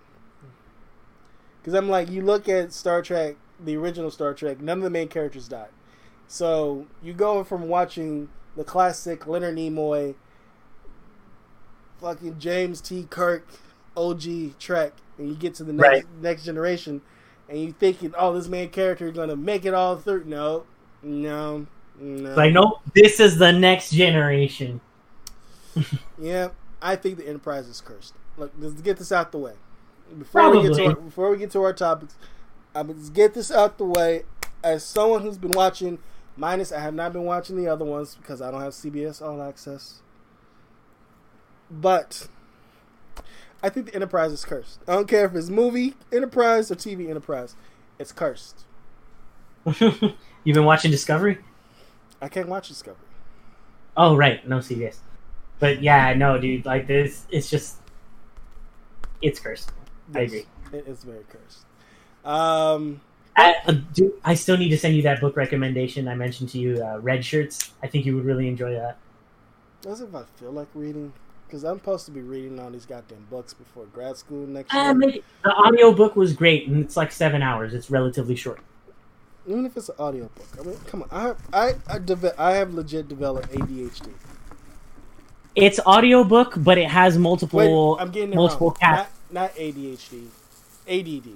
[1.61, 4.91] Because I'm like, you look at Star Trek, the original Star Trek, none of the
[4.91, 5.69] main characters died.
[6.27, 10.15] So you go from watching the classic Leonard Nimoy,
[12.01, 13.07] fucking James T.
[13.09, 13.47] Kirk,
[13.97, 16.05] OG Trek, and you get to the next right.
[16.21, 17.03] next generation,
[17.49, 20.25] and you thinking, oh, this main character is gonna make it all through.
[20.25, 20.65] No,
[21.03, 21.67] no,
[22.03, 22.35] no.
[22.35, 24.81] Like, no, this is the next generation.
[26.19, 26.49] yeah,
[26.81, 28.15] I think the Enterprise is cursed.
[28.37, 29.55] Look, let's get this out the way.
[30.19, 30.69] Before Probably.
[30.69, 32.17] we get to our, before we get to our topics,
[32.75, 34.25] I'm let's get this out the way.
[34.65, 35.99] As someone who's been watching,
[36.37, 39.43] minus I have not been watching the other ones because I don't have CBS All
[39.43, 40.03] Access.
[41.71, 42.29] But
[43.63, 44.81] I think the Enterprise is cursed.
[44.87, 47.55] I don't care if it's movie Enterprise or TV Enterprise.
[47.99, 48.65] It's cursed.
[49.79, 51.39] You've been watching Discovery?
[52.23, 53.09] I can't watch Discovery.
[53.97, 54.99] Oh right, no CBS.
[55.59, 56.65] But yeah, no, dude.
[56.65, 57.77] Like this, it's just,
[59.21, 59.73] it's cursed.
[60.15, 60.47] Yes, I agree.
[60.73, 61.67] It is very cursed.
[62.25, 63.01] Um,
[63.37, 66.59] I, uh, do, I still need to send you that book recommendation I mentioned to
[66.59, 67.73] you, uh, Red Shirts.
[67.83, 68.99] I think you would really enjoy that.
[69.83, 71.13] That's if I feel like reading.
[71.47, 74.95] Because I'm supposed to be reading all these goddamn books before grad school next uh,
[74.99, 75.23] year.
[75.45, 77.75] the audio book was great, and it's like seven hours.
[77.75, 78.61] It's relatively short.
[79.47, 80.47] Even if it's an audiobook.
[80.59, 81.09] I mean, come on.
[81.11, 84.11] I have, I I, de- I have legit developed ADHD.
[85.55, 87.59] It's audiobook, but it has multiple.
[87.97, 90.27] Wait, I'm getting multiple Not, not ADHD,
[90.89, 91.33] ADD.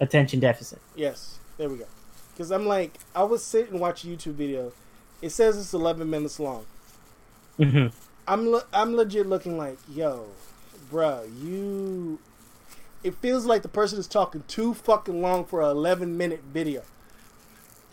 [0.00, 0.80] Attention deficit.
[0.94, 1.86] Yes, there we go.
[2.34, 4.72] Because I'm like, I was sitting and watch a YouTube video.
[5.22, 6.66] It says it's 11 minutes long.
[7.58, 7.88] Mm-hmm.
[8.28, 10.26] I'm le- I'm legit looking like, yo,
[10.92, 12.18] bruh, you.
[13.02, 16.82] It feels like the person is talking too fucking long for an 11 minute video.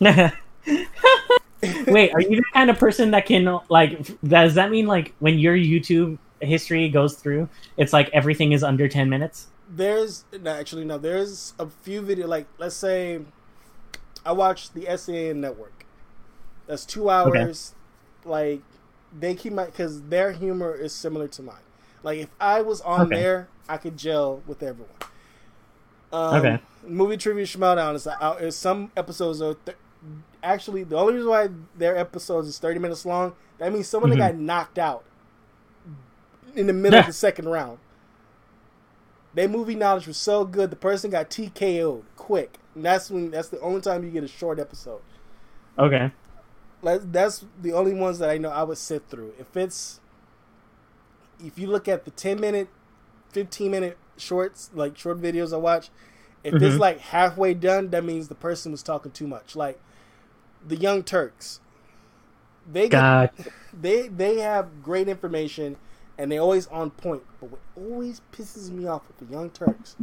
[0.00, 4.20] Wait, are you the kind of person that can like?
[4.22, 8.88] Does that mean like when your YouTube history goes through, it's like everything is under
[8.88, 9.48] 10 minutes?
[9.68, 10.98] There's no, actually no.
[10.98, 13.20] There's a few video like let's say
[14.24, 15.86] I watched the SAN network.
[16.66, 17.74] That's two hours.
[18.24, 18.30] Okay.
[18.30, 18.62] Like
[19.16, 21.65] they keep my because their humor is similar to mine.
[22.06, 23.16] Like if I was on okay.
[23.16, 24.94] there, I could gel with everyone.
[26.12, 26.58] Um, okay.
[26.86, 29.76] Movie trivia Schmoedown is, uh, is some episodes are th-
[30.40, 33.34] actually the only reason why their episodes is thirty minutes long.
[33.58, 34.20] That means someone mm-hmm.
[34.20, 35.02] that got knocked out
[36.54, 37.78] in the middle of the second round.
[39.34, 42.58] Their movie knowledge was so good, the person got TKO'd quick.
[42.76, 45.00] And that's when that's the only time you get a short episode.
[45.76, 46.12] Okay
[46.82, 49.34] that's the only ones that I know I would sit through.
[49.38, 50.00] If it's
[51.44, 52.68] if you look at the 10 minute
[53.30, 55.90] 15 minute shorts like short videos I watch
[56.42, 56.64] if mm-hmm.
[56.64, 59.80] it's like halfway done that means the person was talking too much like
[60.66, 61.60] the young turks
[62.70, 63.32] they get,
[63.78, 65.76] they they have great information
[66.18, 69.96] and they always on point but what always pisses me off with the young turks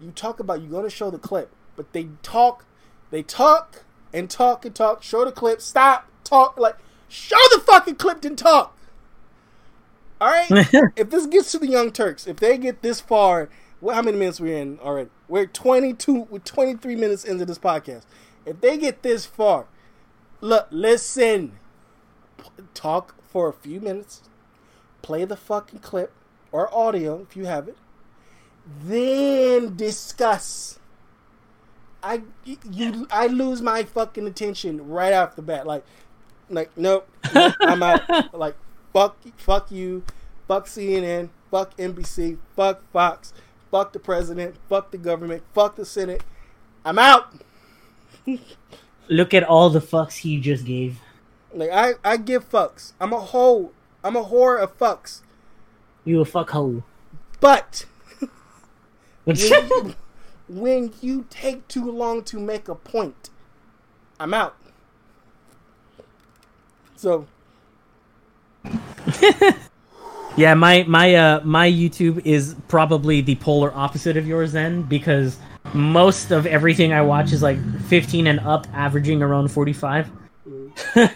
[0.00, 2.64] you talk about you're going to show the clip but they talk
[3.10, 5.02] they talk and talk and talk.
[5.02, 5.60] Show the clip.
[5.60, 6.08] Stop.
[6.24, 6.58] Talk.
[6.58, 6.76] Like,
[7.08, 8.76] show the fucking clip and talk.
[10.20, 10.48] All right.
[10.96, 13.48] if this gets to the Young Turks, if they get this far,
[13.80, 15.10] well, how many minutes we're in already?
[15.28, 18.04] We're 22, we're 23 minutes into this podcast.
[18.44, 19.66] If they get this far,
[20.40, 21.52] look, listen,
[22.74, 24.22] talk for a few minutes,
[25.02, 26.12] play the fucking clip
[26.52, 27.76] or audio if you have it,
[28.84, 30.78] then discuss
[32.02, 35.66] I you I lose my fucking attention right off the bat.
[35.66, 35.84] Like,
[36.48, 38.00] like nope, nope I'm out.
[38.34, 38.56] Like
[38.92, 40.04] fuck, fuck you,
[40.46, 43.32] fuck CNN, fuck NBC, fuck Fox,
[43.70, 46.22] fuck the president, fuck the government, fuck the Senate.
[46.84, 47.34] I'm out.
[49.08, 51.00] Look at all the fucks he just gave.
[51.52, 52.92] Like I, I give fucks.
[53.00, 53.72] I'm a hoe.
[54.04, 55.20] I'm a whore of fucks.
[56.04, 56.84] You a fuck hoe.
[57.40, 57.86] But
[60.48, 63.30] when you take too long to make a point,
[64.18, 64.56] I'm out.
[66.96, 67.26] So
[70.36, 75.36] Yeah, my my uh my YouTube is probably the polar opposite of yours then because
[75.74, 77.58] most of everything I watch is like
[77.88, 80.10] 15 and up averaging around 45.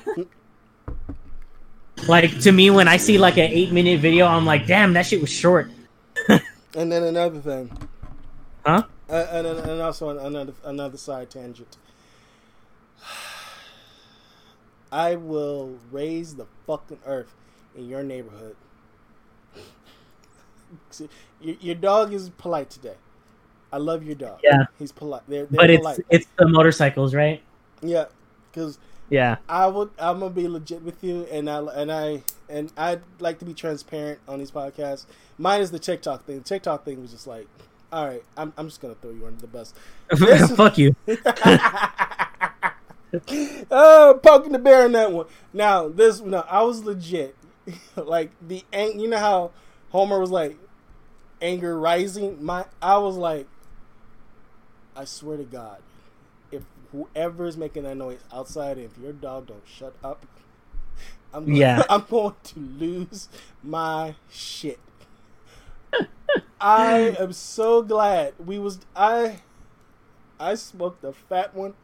[2.08, 5.06] like to me when I see like an 8 minute video I'm like, "Damn, that
[5.06, 5.70] shit was short."
[6.28, 7.70] and then another thing.
[8.66, 8.82] Huh?
[9.08, 11.76] Uh, and, and also another another side tangent.
[14.92, 17.34] I will raise the fucking earth
[17.76, 18.56] in your neighborhood.
[21.40, 22.96] your, your dog is polite today.
[23.72, 24.40] I love your dog.
[24.42, 25.22] Yeah, he's polite.
[25.26, 26.00] They're, they're but it's polite.
[26.08, 27.42] it's the motorcycles, right?
[27.82, 28.04] Yeah,
[28.50, 28.78] because
[29.10, 29.90] yeah, I would.
[29.98, 33.52] I'm gonna be legit with you, and I and I and I'd like to be
[33.52, 35.06] transparent on these podcasts.
[35.38, 36.38] Mine is the TikTok thing.
[36.38, 37.48] The TikTok thing was just like,
[37.92, 39.74] all right, I'm I'm just gonna throw you under the bus.
[40.56, 40.94] Fuck you.
[43.70, 45.26] oh, poking the bear in that one.
[45.52, 47.36] Now this, no, I was legit.
[47.96, 49.50] like the ang, you know how
[49.90, 50.56] Homer was like
[51.40, 52.44] anger rising.
[52.44, 53.46] My, I was like,
[54.96, 55.82] I swear to God,
[56.50, 60.24] if whoever is making that noise outside, if your dog don't shut up,
[61.32, 63.28] I'm yeah, I'm going to lose
[63.62, 64.78] my shit.
[66.60, 69.40] I am so glad we was I
[70.40, 71.74] I smoked a fat one.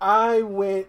[0.00, 0.88] I went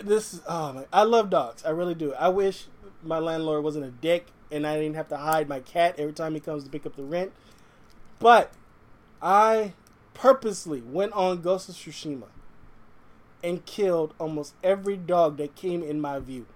[0.00, 1.64] this oh my I love dogs.
[1.64, 2.12] I really do.
[2.14, 2.66] I wish
[3.02, 6.34] my landlord wasn't a dick and I didn't have to hide my cat every time
[6.34, 7.32] he comes to pick up the rent.
[8.18, 8.52] But
[9.22, 9.74] I
[10.14, 12.28] purposely went on Ghost of Tsushima
[13.42, 16.46] and killed almost every dog that came in my view.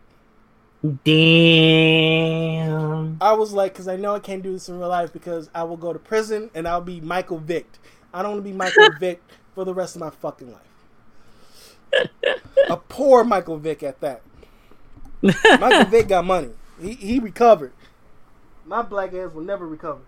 [1.04, 3.16] Damn.
[3.20, 5.62] I was like, because I know I can't do this in real life because I
[5.62, 7.66] will go to prison and I'll be Michael Vick.
[8.12, 9.22] I don't want to be Michael Vick
[9.54, 10.73] for the rest of my fucking life.
[12.70, 14.22] A poor Michael Vick at that.
[15.22, 16.50] Michael Vick got money.
[16.80, 17.72] He he recovered.
[18.66, 20.00] My black ass will never recover.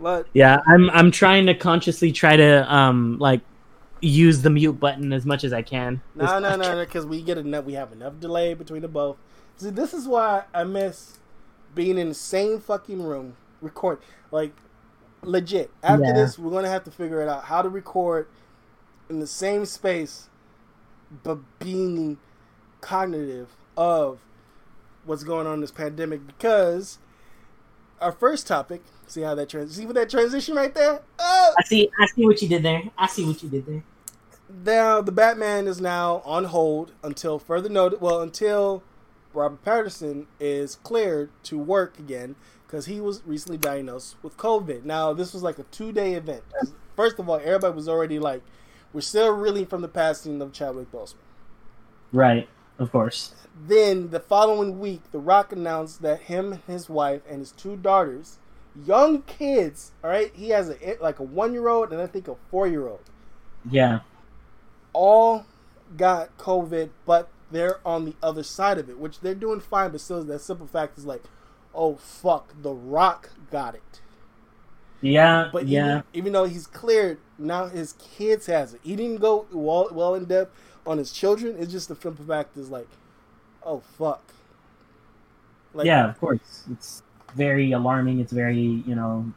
[0.00, 3.40] but yeah, I'm I'm trying to consciously try to um like
[4.00, 6.00] use the mute button as much as I can.
[6.14, 7.64] No, no, no, no, because we get enough.
[7.64, 9.16] We have enough delay between the both.
[9.56, 11.18] See, this is why I miss
[11.74, 14.00] being in the same fucking room record.
[14.30, 14.52] Like,
[15.26, 15.70] legit.
[15.82, 16.12] After yeah.
[16.12, 18.28] this, we're gonna have to figure it out how to record
[19.10, 20.28] in the same space,
[21.22, 22.18] but being
[22.80, 24.20] cognitive of
[25.04, 26.26] what's going on in this pandemic.
[26.26, 26.98] Because
[28.00, 29.74] our first topic See how that trans?
[29.76, 31.00] See what that transition right there?
[31.18, 31.54] Oh!
[31.58, 31.90] I see.
[31.98, 32.82] I see what you did there.
[32.98, 33.84] I see what you did there.
[34.64, 38.00] Now the Batman is now on hold until further notice.
[38.00, 38.82] Well, until
[39.32, 44.84] Robert Pattinson is cleared to work again because he was recently diagnosed with COVID.
[44.84, 46.42] Now this was like a two day event.
[46.94, 48.42] First of all, everybody was already like,
[48.92, 51.16] we're still reeling from the passing of Chadwick Boseman.
[52.12, 52.48] Right.
[52.78, 53.34] Of course.
[53.66, 58.38] Then the following week, The Rock announced that him, his wife, and his two daughters
[58.84, 59.92] young kids.
[60.02, 62.66] All right, he has a like a one year old and I think a four
[62.66, 63.00] year old.
[63.70, 64.00] Yeah,
[64.92, 65.46] all
[65.96, 69.90] got COVID, but they're on the other side of it, which they're doing fine.
[69.90, 71.22] But still, that simple fact is like,
[71.76, 74.00] oh fuck, The Rock got it.
[75.00, 75.84] Yeah, but yeah.
[75.84, 78.80] Even, even though he's cleared, now his kids has it.
[78.82, 81.56] He didn't go well, well in depth on his children.
[81.58, 82.88] It's just the simple fact is like,
[83.62, 84.22] oh fuck.
[85.74, 86.64] Like, yeah, of course.
[86.72, 87.02] It's
[87.34, 88.20] very alarming.
[88.20, 89.32] It's very you know,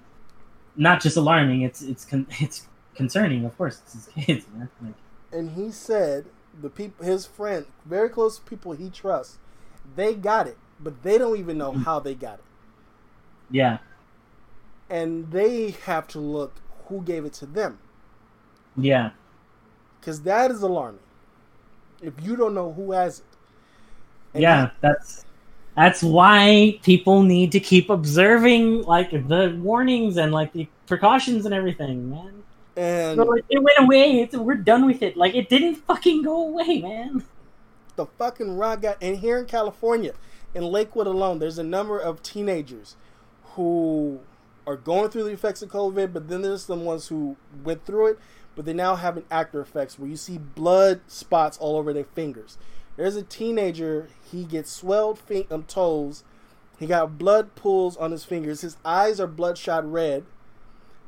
[0.76, 1.62] not just alarming.
[1.62, 3.46] It's it's con- it's concerning.
[3.46, 4.70] Of course, it's his kids, man.
[4.82, 4.94] Like,
[5.32, 6.26] and he said
[6.60, 9.38] the people, his friend, very close people he trusts,
[9.96, 12.46] they got it, but they don't even know how they got it.
[13.52, 13.80] Yeah.
[14.90, 16.54] And they have to look
[16.88, 17.80] who gave it to them.
[18.76, 19.12] Yeah.
[20.00, 21.02] Because that is alarming.
[22.02, 23.26] If you don't know who has it.
[24.34, 25.26] And yeah, that's
[25.76, 31.54] that's why people need to keep observing like the warnings and like the precautions and
[31.54, 32.44] everything, man.
[32.76, 34.22] And so, like, it went away.
[34.22, 35.18] It's, we're done with it.
[35.18, 37.24] Like it didn't fucking go away, man.
[37.96, 40.14] The fucking rock got and here in California,
[40.54, 42.96] in Lakewood alone, there's a number of teenagers
[43.56, 44.20] who
[44.66, 48.08] are going through the effects of COVID, but then there's some ones who went through
[48.08, 48.20] it,
[48.56, 52.58] but they now having after effects where you see blood spots all over their fingers.
[52.96, 54.10] There's a teenager.
[54.30, 56.24] He gets swelled feet, um, toes.
[56.78, 58.62] He got blood pools on his fingers.
[58.62, 60.26] His eyes are bloodshot red,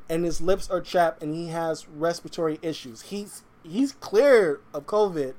[0.10, 3.04] and his lips are chapped, and he has respiratory issues.
[3.04, 5.34] He's he's clear of COVID,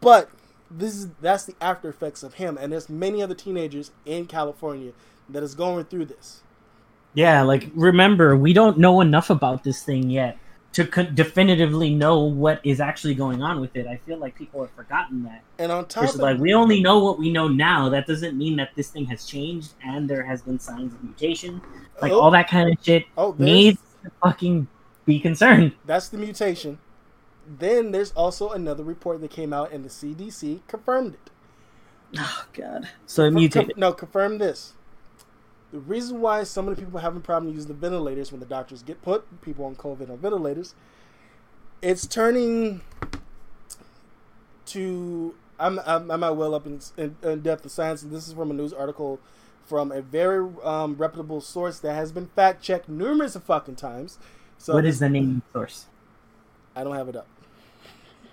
[0.00, 0.30] but
[0.70, 2.58] this is that's the after effects of him.
[2.60, 4.92] And there's many other teenagers in California
[5.28, 6.40] that is going through this.
[7.14, 10.38] Yeah, like remember, we don't know enough about this thing yet
[10.74, 13.86] to definitively know what is actually going on with it.
[13.86, 15.44] I feel like people have forgotten that.
[15.58, 17.88] And on top of like we only know what we know now.
[17.88, 21.62] That doesn't mean that this thing has changed and there has been signs of mutation.
[22.02, 24.66] Like oh, all that kind of shit oh, needs to fucking
[25.06, 25.72] be concerned.
[25.86, 26.78] That's the mutation.
[27.46, 31.30] Then there's also another report that came out and the CDC confirmed it.
[32.18, 32.88] Oh god.
[33.06, 33.76] So it mutated.
[33.76, 34.74] no, confirm this.
[35.72, 38.82] The reason why so many the people having problem using the ventilators when the doctors
[38.82, 40.74] get put people on COVID on ventilators
[41.84, 42.80] it's turning
[44.66, 45.34] to.
[45.58, 48.34] I'm I'm, I'm at well up in, in, in depth of science, and this is
[48.34, 49.20] from a news article
[49.62, 54.18] from a very um, reputable source that has been fact checked numerous of fucking times.
[54.58, 55.86] So what is the name of the source?
[56.74, 57.28] I don't have it up.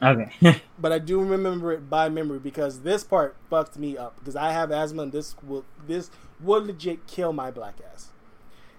[0.01, 0.61] Okay.
[0.79, 4.51] but I do remember it by memory because this part fucked me up because I
[4.51, 6.09] have asthma and this will this
[6.39, 8.09] would legit kill my black ass.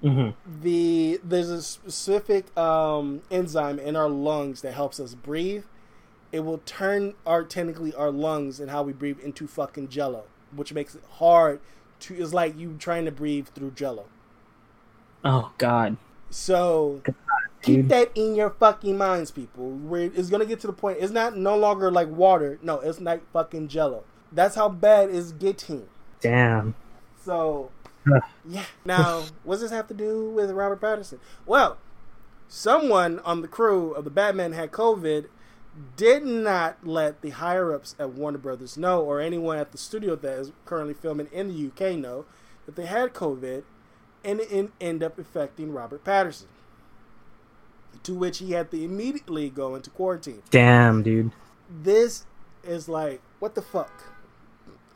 [0.02, 0.62] Mm-hmm.
[0.62, 5.64] The there's a specific um, enzyme in our lungs that helps us breathe.
[6.32, 10.72] It will turn our technically our lungs and how we breathe into fucking jello, which
[10.72, 11.60] makes it hard
[12.00, 12.14] to.
[12.14, 14.06] It's like you trying to breathe through jello.
[15.24, 15.98] Oh God.
[16.30, 17.02] So
[17.62, 19.70] keep that in your fucking minds, people.
[19.70, 20.98] Where it's gonna get to the point.
[21.00, 22.58] It's not no longer like water.
[22.62, 24.04] No, it's like fucking jello.
[24.30, 25.88] That's how bad it's getting.
[26.20, 26.74] Damn.
[27.24, 27.70] So
[28.48, 28.64] yeah.
[28.84, 31.18] Now, what does this have to do with Robert Pattinson?
[31.46, 31.78] Well,
[32.48, 35.26] someone on the crew of the Batman had COVID,
[35.96, 40.16] did not let the higher ups at Warner Brothers know, or anyone at the studio
[40.16, 42.26] that is currently filming in the UK know,
[42.66, 43.62] that they had COVID,
[44.24, 46.44] and it ended up affecting Robert Pattinson.
[48.04, 50.42] To which he had to immediately go into quarantine.
[50.50, 51.30] Damn, dude.
[51.70, 52.26] This
[52.64, 53.92] is like, what the fuck?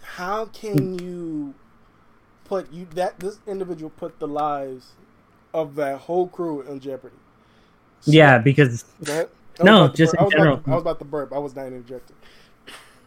[0.03, 1.05] How can hmm.
[1.05, 1.55] you
[2.47, 4.93] put you that this individual put the lives
[5.53, 7.17] of that whole crew in jeopardy.
[8.01, 8.85] So, yeah, because
[9.63, 10.59] no, just in I general.
[10.59, 11.33] To, I was about to burp.
[11.33, 12.17] I was not interjecting.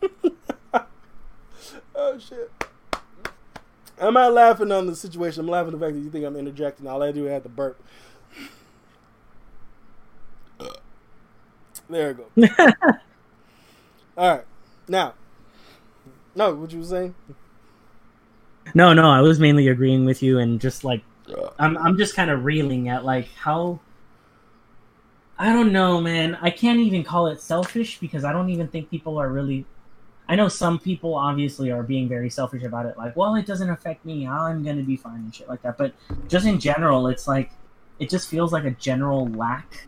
[1.96, 2.52] oh shit!
[4.02, 5.42] I'm not laughing on the situation.
[5.42, 6.88] I'm laughing at the fact that you think I'm interjecting.
[6.88, 7.82] All I do is have to burp.
[11.90, 12.54] There we go.
[14.18, 14.46] All right,
[14.88, 15.14] now,
[16.36, 17.16] no, what you were saying?
[18.76, 21.02] No, no, I was mainly agreeing with you and just like
[21.58, 23.80] I'm I'm just kind of reeling at like how
[25.38, 26.38] I don't know, man.
[26.42, 29.66] I can't even call it selfish because I don't even think people are really
[30.28, 33.70] I know some people obviously are being very selfish about it like, well, it doesn't
[33.70, 34.28] affect me.
[34.28, 35.78] I'm going to be fine and shit like that.
[35.78, 35.94] But
[36.28, 37.52] just in general, it's like
[37.98, 39.88] it just feels like a general lack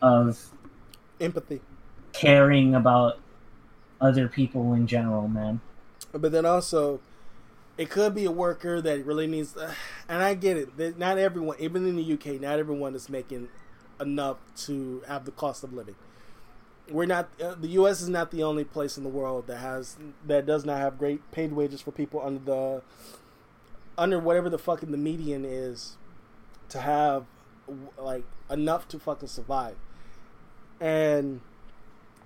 [0.00, 0.51] of
[1.20, 1.60] empathy,
[2.12, 3.18] caring about
[4.00, 5.60] other people in general, man.
[6.12, 7.00] But then also
[7.78, 9.74] it could be a worker that really needs, uh,
[10.08, 10.98] and I get it.
[10.98, 13.48] Not everyone, even in the UK, not everyone is making
[14.00, 15.94] enough to have the cost of living.
[16.90, 17.28] We're not.
[17.42, 18.02] Uh, the U.S.
[18.02, 19.96] is not the only place in the world that has
[20.26, 22.82] that does not have great paid wages for people under the
[23.96, 25.96] under whatever the fucking the median is
[26.68, 27.24] to have
[27.96, 29.76] like enough to fucking survive.
[30.82, 31.40] And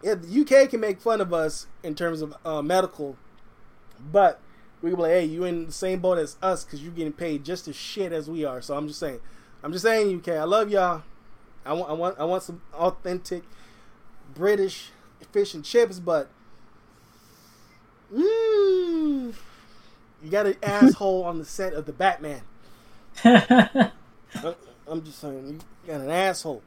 [0.03, 3.17] yeah, the UK can make fun of us in terms of uh, medical,
[4.11, 4.41] but
[4.81, 7.13] we can be like, hey, you in the same boat as us because you're getting
[7.13, 8.63] paid just as shit as we are.
[8.63, 9.21] So I'm just saying,
[9.63, 11.03] I'm just saying, UK, I love y'all.
[11.67, 13.43] I want, I want, I want some authentic
[14.35, 14.89] British
[15.33, 16.31] fish and chips, but
[18.11, 19.35] mm,
[20.23, 22.41] you got an asshole on the set of the Batman.
[23.25, 26.63] I'm just saying, you got an asshole.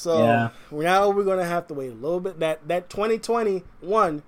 [0.00, 0.48] So yeah.
[0.72, 2.40] now we're gonna have to wait a little bit.
[2.40, 4.22] That that 2021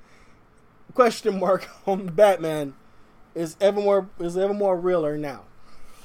[0.93, 2.75] question mark on Batman
[3.35, 5.45] is ever more is ever more realer now.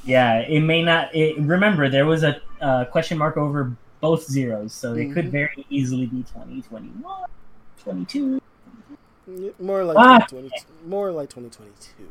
[0.06, 1.14] Yeah, it may not.
[1.14, 5.14] It, remember, there was a uh, question mark over both zeros, so it mm-hmm.
[5.14, 7.26] could very easily be 2021,
[7.84, 8.42] 22.
[9.60, 10.20] More like ah.
[10.30, 12.08] 2022, more like 2022.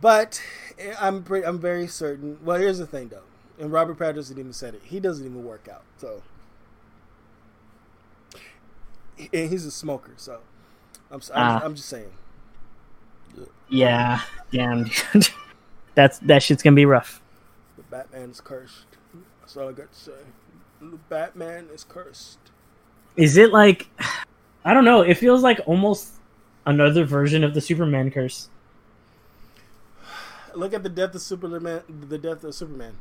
[0.00, 0.42] But
[0.78, 2.38] eh, I'm pretty, I'm very certain.
[2.42, 3.24] Well, here's the thing though,
[3.62, 4.82] and Robert Pattinson didn't even said it.
[4.84, 6.20] He doesn't even work out, so
[9.32, 10.40] and he's a smoker, so
[11.10, 12.10] I'm, I'm, uh, I'm just saying.
[13.68, 14.90] Yeah, damn.
[15.94, 17.22] That's that shit's gonna be rough.
[17.76, 18.86] The Batman's cursed.
[19.40, 20.12] That's all I got to say.
[20.80, 22.38] The Batman is cursed.
[23.16, 23.88] Is it like?
[24.64, 25.02] I don't know.
[25.02, 26.12] It feels like almost
[26.66, 28.48] another version of the Superman curse.
[30.54, 31.82] Look at the death of Superman.
[32.08, 32.96] The death of Superman.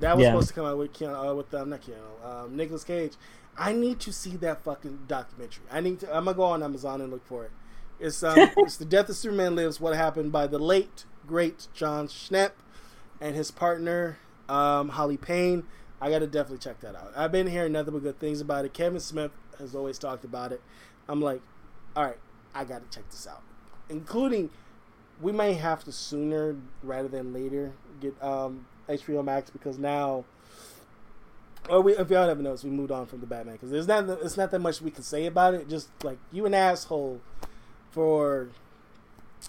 [0.00, 0.30] That was yeah.
[0.30, 3.12] supposed to come out with Keanu, uh, with um, not Keanu, um, Nicolas Cage.
[3.56, 5.64] I need to see that fucking documentary.
[5.70, 6.08] I need to.
[6.08, 7.52] I'm gonna go on Amazon and look for it.
[8.00, 9.80] It's um, it's the death of Superman lives.
[9.80, 12.52] What happened by the late great Jon Schnepp
[13.20, 14.18] and his partner
[14.48, 15.64] um, Holly Payne.
[16.00, 17.12] I gotta definitely check that out.
[17.16, 18.74] I've been hearing nothing but good things about it.
[18.74, 20.60] Kevin Smith has always talked about it.
[21.08, 21.40] I'm like,
[21.96, 22.18] all right,
[22.54, 23.42] I gotta check this out.
[23.88, 24.50] Including,
[25.20, 30.24] we may have to sooner rather than later get um, HBO Max because now
[31.68, 34.08] or we, if y'all never noticed, we moved on from the Batman because there's not
[34.22, 35.68] it's not that much we can say about it.
[35.68, 37.20] Just like you an asshole
[37.90, 38.48] for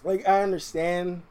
[0.04, 1.24] like I understand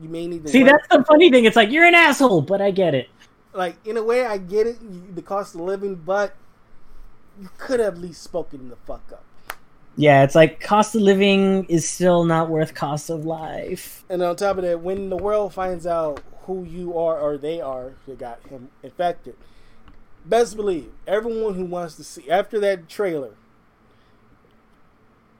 [0.00, 0.64] you may need to see.
[0.64, 0.72] Work.
[0.72, 1.44] That's the funny thing.
[1.44, 3.08] It's like you're an asshole, but I get it.
[3.52, 6.34] like in a way, I get it, the cost of living, but
[7.40, 9.24] you could have at least spoken the fuck up.
[9.96, 14.04] Yeah, it's like cost of living is still not worth cost of life.
[14.10, 17.60] And on top of that, when the world finds out who you are or they
[17.60, 19.36] are that got him infected,
[20.24, 23.32] best believe everyone who wants to see after that trailer,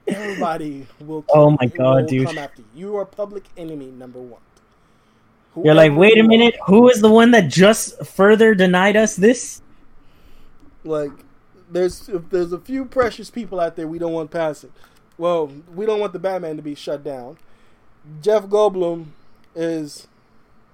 [0.07, 1.25] everybody will.
[1.29, 2.27] oh my god, dude!
[2.27, 2.87] Come after you.
[2.87, 4.41] You are public enemy number one.
[5.53, 9.15] Whoever You're like, wait a minute, who is the one that just further denied us
[9.15, 9.61] this?
[10.83, 11.11] Like,
[11.71, 14.71] there's there's a few precious people out there we don't want passing.
[15.17, 17.37] Well, we don't want the Batman to be shut down.
[18.21, 19.07] Jeff Goldblum
[19.55, 20.07] is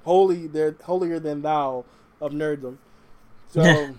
[0.03, 1.85] holy, they're holier than thou
[2.19, 2.77] of nerddom.
[3.49, 3.61] So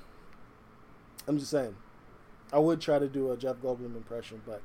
[1.29, 1.75] I'm just saying,
[2.53, 4.61] I would try to do a Jeff Goldblum impression, but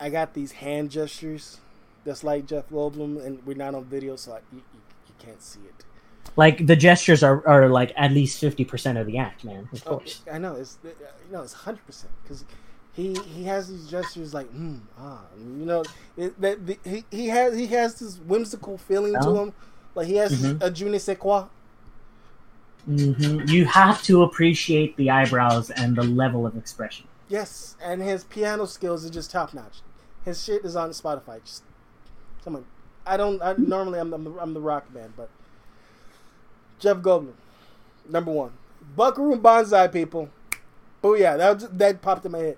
[0.00, 1.58] I got these hand gestures
[2.04, 5.60] that's like Jeff Goldblum, and we're not on video, so I, you, you can't see
[5.60, 5.84] it.
[6.36, 9.68] Like the gestures are, are like at least fifty percent of the act, man.
[9.72, 12.44] Of course, I know it's you know it's hundred percent because
[12.92, 15.84] he he has these gestures like mm, ah you know
[16.16, 19.54] it, that the, he he has he has this whimsical feeling to him,
[19.98, 20.62] like he has mm-hmm.
[20.62, 21.48] a je ne sais quoi.
[22.88, 23.48] Mm-hmm.
[23.48, 27.06] You have to appreciate the eyebrows and the level of expression.
[27.28, 29.80] Yes, and his piano skills are just top notch.
[30.24, 31.44] His shit is on Spotify.
[31.44, 31.64] Just
[32.42, 32.64] someone,
[33.04, 33.42] I don't.
[33.42, 35.28] I, normally, I'm the, I'm the rock man, but
[36.78, 37.34] Jeff Goldblum,
[38.08, 38.52] number one.
[38.96, 40.30] Buckaroo Banzai, people.
[41.02, 42.56] Oh yeah, that was, that popped in my head.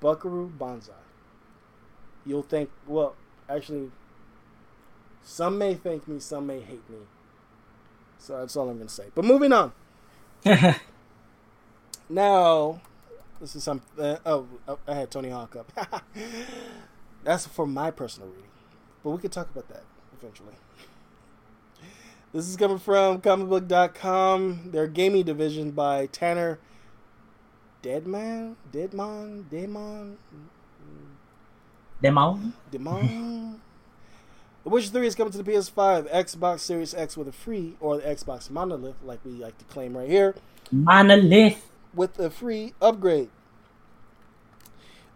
[0.00, 0.92] Buckaroo Banzai.
[2.26, 3.14] You'll think, well,
[3.48, 3.90] actually,
[5.26, 6.98] some may thank me, some may hate me.
[8.18, 9.06] So that's all I'm gonna say.
[9.12, 9.72] But moving on.
[12.08, 12.80] now,
[13.40, 13.82] this is some.
[13.98, 15.72] Uh, oh, oh, I had Tony Hawk up.
[17.24, 18.50] that's for my personal reading,
[19.02, 19.82] but we could talk about that
[20.16, 20.54] eventually.
[22.32, 26.60] This is coming from comicbook.com, their gaming division by Tanner
[27.82, 28.56] Deadman?
[28.70, 29.46] Deadman?
[29.50, 30.18] Demon?
[32.00, 32.52] Demon?
[32.70, 33.60] Demon?
[34.66, 37.98] The Witcher 3 is coming to the PS5, Xbox Series X with a free, or
[37.98, 40.34] the Xbox Monolith, like we like to claim right here.
[40.72, 41.70] Monolith!
[41.94, 43.28] With a free upgrade.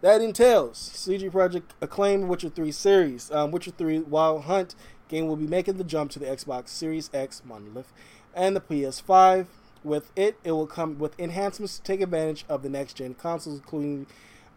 [0.02, 4.76] That entails CD Projekt acclaimed Witcher 3 series, um, Witcher 3 Wild Hunt
[5.08, 7.92] game will be making the jump to the Xbox Series X monolith
[8.32, 9.46] and the PS5.
[9.82, 13.56] With it, it will come with enhancements to take advantage of the next gen consoles,
[13.58, 14.06] including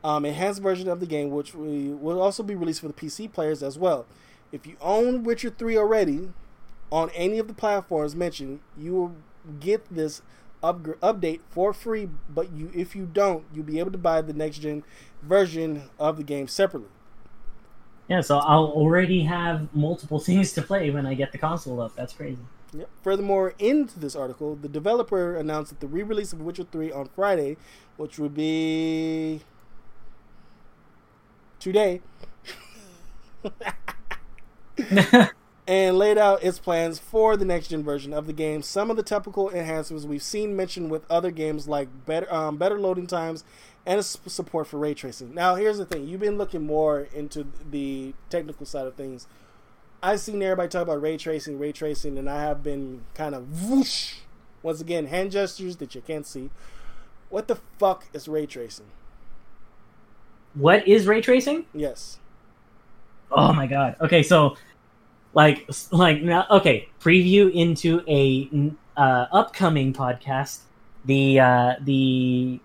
[0.03, 3.33] um, enhanced version of the game, which we will also be released for the PC
[3.33, 4.05] players as well.
[4.53, 6.29] If you own Witcher 3 already
[6.91, 9.15] on any of the platforms mentioned, you will
[9.59, 10.21] get this
[10.61, 12.07] up- update for free.
[12.29, 14.83] But you, if you don't, you'll be able to buy the next gen
[15.23, 16.89] version of the game separately.
[18.07, 21.95] Yeah, so I'll already have multiple things to play when I get the console up.
[21.95, 22.37] That's crazy.
[22.73, 22.89] Yep.
[23.01, 27.57] Furthermore, into this article, the developer announced that the re-release of Witcher 3 on Friday,
[27.97, 29.41] which would be
[31.59, 32.01] today,
[35.67, 38.61] and laid out its plans for the next gen version of the game.
[38.61, 42.79] Some of the typical enhancements we've seen mentioned with other games, like better um, better
[42.79, 43.43] loading times
[43.85, 45.33] and support for ray tracing.
[45.33, 49.27] Now, here's the thing: you've been looking more into the technical side of things.
[50.01, 53.69] I've seen everybody talk about ray tracing, ray tracing, and I have been kind of
[53.69, 54.15] whoosh.
[54.61, 56.49] Once again, hand gestures that you can't see.
[57.29, 58.87] What the fuck is ray tracing?
[60.53, 61.65] What is ray tracing?
[61.73, 62.19] Yes.
[63.35, 63.95] Oh my god.
[64.01, 64.57] Okay, so
[65.33, 68.49] like like now okay, preview into a
[68.97, 70.59] uh, upcoming podcast.
[71.05, 72.59] The uh, the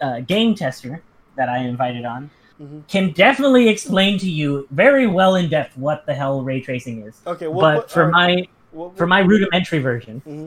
[0.00, 1.02] uh, game tester
[1.36, 2.80] that I invited on mm-hmm.
[2.88, 7.20] can definitely explain to you very well in depth what the hell ray tracing is.
[7.26, 10.46] Okay, well, but what, for my what, for my rudimentary version, mm-hmm.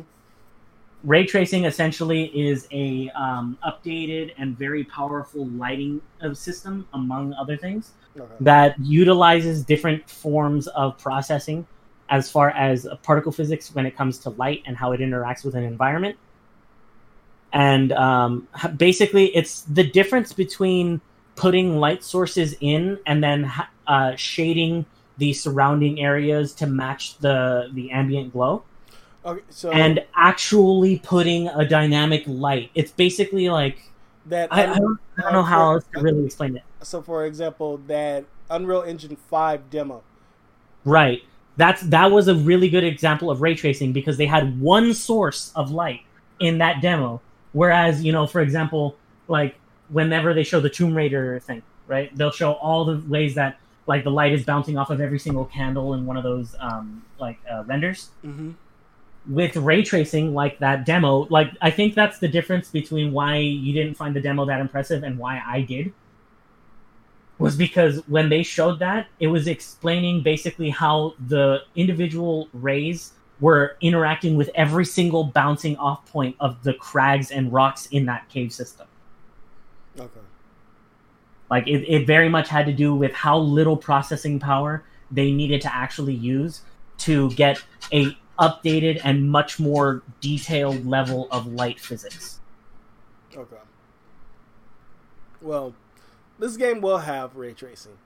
[1.04, 6.02] Ray tracing essentially is a um, updated and very powerful lighting
[6.34, 8.26] system, among other things, okay.
[8.42, 11.66] that utilizes different forms of processing
[12.10, 15.56] as far as particle physics when it comes to light and how it interacts with
[15.56, 16.18] an environment
[17.54, 21.02] and um, basically it's the difference between
[21.36, 23.52] putting light sources in and then
[23.88, 24.86] uh, shading
[25.18, 28.64] the surrounding areas to match the the ambient glow
[29.28, 33.92] okay, so and actually putting a dynamic light it's basically like
[34.26, 37.26] that I, I, don't, I don't, know how else to really explain it so for
[37.26, 40.04] example that unreal engine 5 demo
[40.86, 41.22] right
[41.58, 45.52] that's that was a really good example of ray tracing because they had one source
[45.56, 46.02] of light
[46.40, 47.22] in that demo
[47.58, 48.98] Whereas, you know, for example,
[49.28, 49.56] like
[49.90, 52.16] whenever they show the Tomb Raider thing, right?
[52.16, 55.46] They'll show all the ways that like the light is bouncing off of every single
[55.46, 58.10] candle in one of those um, like uh, renders.
[58.24, 58.52] Mm-hmm.
[59.30, 63.74] With ray tracing like that demo, like I think that's the difference between why you
[63.74, 65.94] didn't find the demo that impressive and why I did.
[67.40, 73.78] Was because when they showed that, it was explaining basically how the individual rays were
[73.80, 78.52] interacting with every single bouncing off point of the crags and rocks in that cave
[78.52, 78.88] system.
[80.00, 80.20] Okay.
[81.50, 85.62] Like it, it very much had to do with how little processing power they needed
[85.62, 86.62] to actually use
[87.00, 87.64] to get
[87.94, 92.40] a updated and much more detailed level of light physics.
[93.36, 93.58] Okay.
[95.42, 95.74] Well,
[96.40, 97.98] this game will have ray tracing.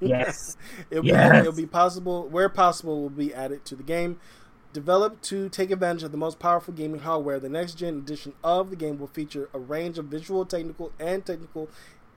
[0.00, 0.56] Yes.
[0.90, 1.32] it'll, Yes.
[1.32, 4.20] Be, it'll be possible, where possible, will be added to the game.
[4.72, 8.70] Developed to take advantage of the most powerful gaming hardware, the next gen edition of
[8.70, 11.68] the game will feature a range of visual, technical, and technical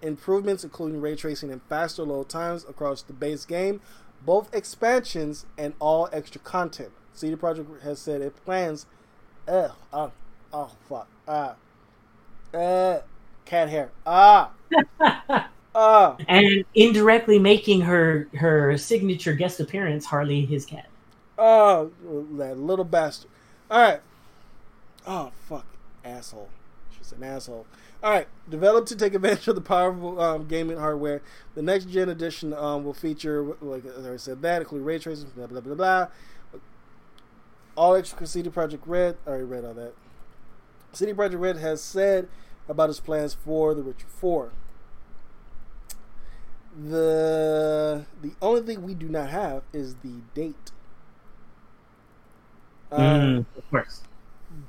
[0.04, 3.82] improvements, including ray tracing and faster load times across the base game,
[4.24, 6.92] both expansions and all extra content.
[7.14, 8.86] CD Projekt has said it plans.
[9.48, 10.12] Ugh, oh,
[10.52, 11.08] oh, fuck.
[11.28, 11.56] Ah.
[12.54, 13.00] Uh,
[13.46, 13.92] cat hair.
[14.06, 14.52] Ah.
[15.76, 16.18] Ah.
[16.28, 20.88] and indirectly making her her signature guest appearance, Harley his cat.
[21.38, 21.92] Oh,
[22.38, 23.32] that little bastard.
[23.72, 24.02] All right.
[25.08, 25.66] Oh, fuck.
[26.06, 26.50] Asshole.
[26.96, 27.66] She's an asshole.
[28.04, 28.28] All right.
[28.48, 31.22] Developed to take advantage of the powerful um, gaming hardware,
[31.56, 35.48] the next gen edition um, will feature, like I said, that, including ray tracing, blah,
[35.48, 36.08] blah, blah, blah.
[37.76, 39.18] All extra CD Projekt Red.
[39.26, 39.94] I already read all that.
[40.94, 42.28] CD Projekt Red has said
[42.70, 44.52] about his plans for The Witcher 4.
[46.90, 50.72] The the only thing we do not have is the date.
[52.92, 54.02] Uh, Mm, of course.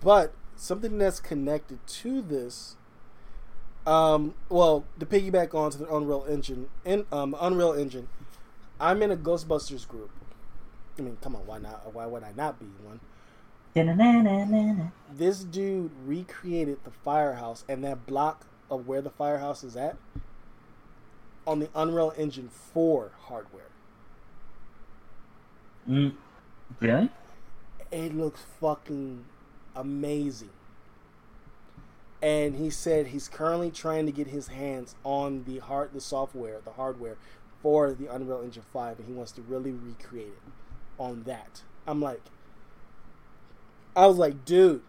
[0.00, 2.76] but something that's connected to this
[3.86, 8.08] um well to piggyback onto the unreal engine in um unreal engine
[8.80, 10.10] i'm in a ghostbusters group
[10.98, 11.92] i mean come on why not?
[11.94, 13.00] Why would i not be one?
[15.12, 19.96] This dude recreated the firehouse and that block of where the firehouse is at
[21.46, 23.64] on the unreal engine 4 hardware.
[25.88, 26.14] Mm,
[26.80, 27.10] really?
[27.94, 29.24] it looks fucking
[29.76, 30.50] amazing.
[32.20, 36.60] And he said he's currently trying to get his hands on the hard the software,
[36.64, 37.16] the hardware
[37.62, 40.52] for the Unreal Engine 5 and he wants to really recreate it
[40.98, 41.62] on that.
[41.86, 42.22] I'm like
[43.96, 44.82] I was like, dude,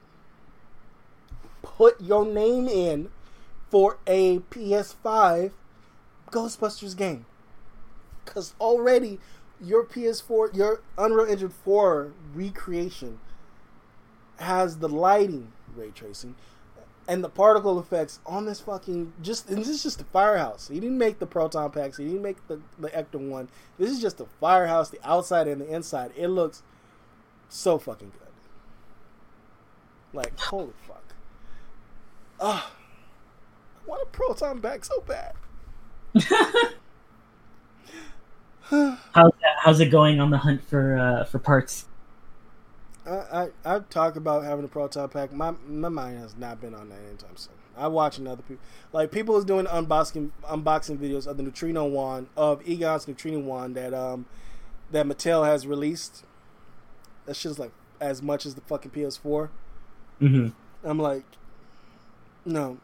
[1.61, 3.09] put your name in
[3.69, 5.51] for a PS5
[6.31, 7.25] Ghostbusters game.
[8.25, 9.19] Cuz already
[9.61, 13.19] your PS4, your Unreal Engine 4 recreation
[14.37, 16.35] has the lighting ray tracing
[17.07, 20.67] and the particle effects on this fucking just and this is just the firehouse.
[20.67, 23.49] He didn't make the proton packs, he didn't make the the Ecto one.
[23.77, 26.11] This is just the firehouse, the outside and the inside.
[26.15, 26.63] It looks
[27.49, 28.21] so fucking good.
[30.13, 31.13] Like holy fuck.
[32.39, 32.71] Ah,
[33.77, 35.33] I want a proton pack so bad.
[38.69, 41.85] How's that, how's it going on the hunt for uh, for parts?
[43.05, 45.31] I, I I've about having a proton pack.
[45.31, 47.53] My my mind has not been on that anytime soon.
[47.77, 52.27] I watching other people like people is doing unboxing unboxing videos of the neutrino wand
[52.37, 54.25] of Egon's neutrino wand that um
[54.91, 56.23] that Mattel has released.
[57.25, 59.49] That shit's like as much as the fucking PS4.
[60.19, 60.47] hmm
[60.83, 61.25] I'm like,
[62.45, 62.77] no,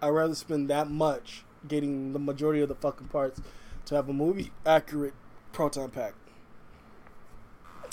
[0.00, 3.40] I'd rather spend that much getting the majority of the fucking parts
[3.86, 5.14] to have a movie accurate
[5.52, 6.14] proton pack.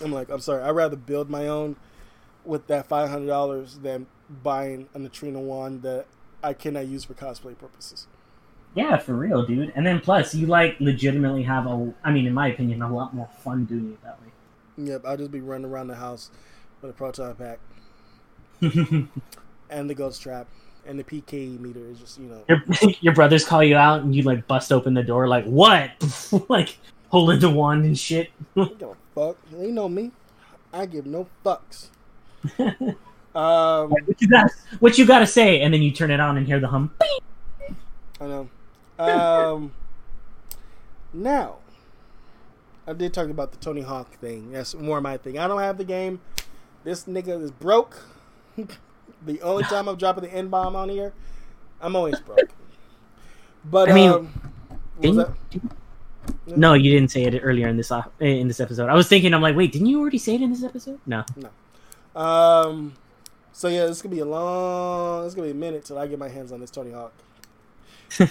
[0.02, 1.76] I'm like, I'm sorry, I'd rather build my own
[2.46, 4.08] with that five hundred dollars than
[4.44, 6.06] buying a neutrino wand that
[6.44, 8.08] I cannot use for cosplay purposes.
[8.76, 9.74] Yeah, for real, dude.
[9.76, 13.14] And then plus, you like legitimately have a, I mean, in my opinion, a lot
[13.14, 14.28] more fun doing it that way.
[14.90, 16.30] Yep, I'll just be running around the house
[16.82, 17.60] with a proton pack
[19.70, 20.48] and the ghost trap
[20.86, 22.64] and the PK meter is just you know your,
[23.02, 25.92] your brothers call you out, and you like bust open the door, like what?
[26.50, 26.78] like
[27.10, 28.32] holding the wand and shit.
[28.56, 29.38] I don't give a fuck.
[29.52, 30.12] You know me.
[30.72, 31.88] I give no fucks.
[32.60, 34.52] um, what you got?
[34.80, 35.62] What you got to say?
[35.62, 36.92] And then you turn it on and hear the hum.
[38.22, 38.50] I know.
[39.00, 39.74] Um,
[41.14, 41.58] now,
[42.86, 44.52] I did talk about the Tony Hawk thing.
[44.52, 45.40] That's more my thing.
[45.40, 46.22] I don't have the game.
[46.84, 48.06] This nigga is broke.
[49.26, 51.14] the only time I'm dropping the N bomb on here,
[51.82, 52.50] I'm always broke.
[53.66, 54.52] But I mean, um,
[54.98, 55.18] what was Didn't-
[55.52, 55.68] that?
[56.56, 58.90] No, you didn't say it earlier in this uh, in this episode.
[58.90, 61.00] I was thinking, I'm like, wait, didn't you already say it in this episode?
[61.06, 61.24] No.
[61.36, 62.20] No.
[62.22, 62.94] Um,
[63.52, 65.26] so yeah, this could be a long.
[65.26, 67.14] It's gonna be a minute till I get my hands on this Tony Hawk.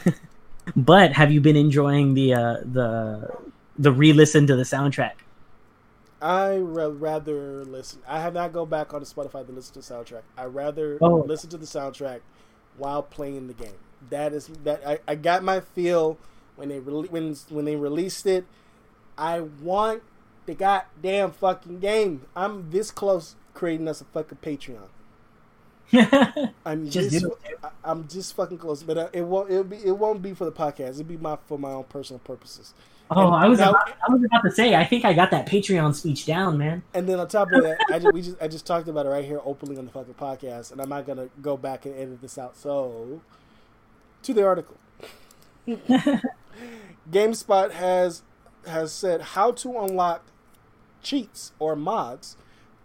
[0.75, 3.37] But have you been enjoying the uh, the
[3.79, 5.13] the re-listen to the soundtrack?
[6.21, 8.01] I ra- rather listen.
[8.09, 10.23] I have not go back on the Spotify to listen to the soundtrack.
[10.37, 11.19] I rather Oh.
[11.27, 12.21] listen to the soundtrack
[12.79, 13.77] while playing the game.
[14.11, 16.19] That is that I, I got my feel
[16.57, 18.45] when they rele- when when they released it.
[19.19, 20.03] I want
[20.47, 22.23] the goddamn fucking game.
[22.35, 24.89] I'm this close creating us a fucking Patreon.
[26.67, 27.25] I'm Just this.
[27.63, 29.51] I, I'm just fucking close, but uh, it won't.
[29.51, 29.77] It'll be.
[29.77, 30.91] It won't be for the podcast.
[30.91, 32.75] It'll be my for my own personal purposes.
[33.13, 34.75] oh, I was Now- about, I was about to say.
[34.75, 36.83] I think I got that Patreon speech down, man.
[36.93, 39.11] And then on top of that, I just, we just I just talked about it
[39.11, 42.21] right here openly on the fucking podcast, and I'm not gonna go back and edit
[42.21, 42.57] this out.
[42.57, 43.21] So,
[44.25, 44.77] to the article,
[47.11, 48.23] GameSpot has
[48.67, 50.27] has said how to unlock
[51.03, 52.37] cheats or mods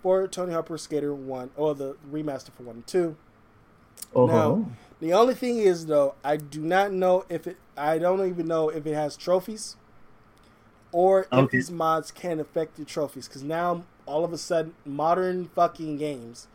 [0.01, 3.17] for Tony Hawk Pro Skater One or the remaster for One and Two.
[4.13, 4.35] Oh, uh-huh.
[4.37, 4.71] No.
[4.99, 7.57] The only thing is though, I do not know if it.
[7.75, 9.75] I don't even know if it has trophies,
[10.91, 11.57] or if Okay.
[11.57, 13.27] these mods can affect your trophies.
[13.27, 16.47] Because now, all of a sudden, modern fucking games,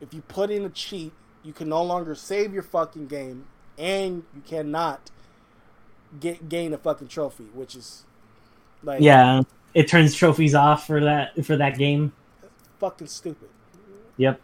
[0.00, 1.12] if you put in a cheat,
[1.44, 3.46] you can no longer save your fucking game,
[3.78, 5.10] and you cannot
[6.20, 8.04] get gain a fucking trophy, which is
[8.82, 9.42] like yeah,
[9.74, 12.12] it turns trophies off for that for that game.
[12.78, 13.48] fucking stupid.
[14.16, 14.40] Yep.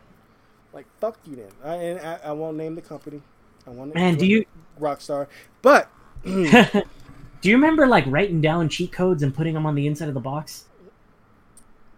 [0.72, 1.50] Like fuck you then.
[1.64, 3.22] I, and I, I won't name the company.
[3.66, 3.94] I won't.
[3.94, 4.44] Man, do you
[4.80, 5.26] Rockstar?
[5.62, 5.90] But
[6.24, 6.82] do
[7.42, 10.20] you remember like writing down cheat codes and putting them on the inside of the
[10.20, 10.66] box?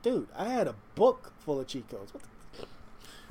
[0.03, 2.13] dude, I had a book full of cheat codes.
[2.13, 2.29] What the,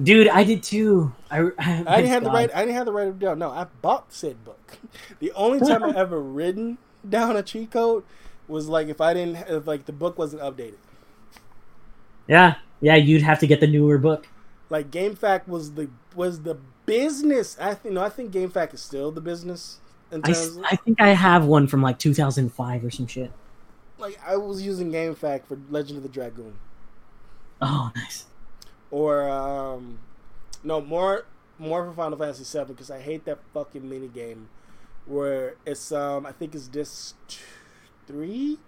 [0.02, 1.14] Dude, I did too.
[1.30, 2.50] I, I didn't have the right.
[2.54, 3.40] I didn't have the right it down.
[3.40, 4.78] No, I bought said book.
[5.20, 6.78] The only time I ever written
[7.08, 8.04] down a cheat code
[8.48, 10.78] was like if I didn't, if like the book wasn't updated.
[12.28, 14.28] Yeah, yeah, you'd have to get the newer book.
[14.70, 17.58] Like GameFAQ was the was the business.
[17.60, 19.80] I think no, I think GameFAQ is still the business.
[20.12, 23.32] In I, of, I think I have one from like 2005 or some shit.
[23.98, 26.58] like I was using GameFAQ for Legend of the Dragoon.
[27.62, 28.26] Oh, nice.
[28.92, 30.00] Or um,
[30.64, 31.26] no more
[31.60, 34.50] more for Final Fantasy Seven because I hate that fucking mini game
[35.06, 37.16] where it's um I think it's disc
[38.08, 38.60] three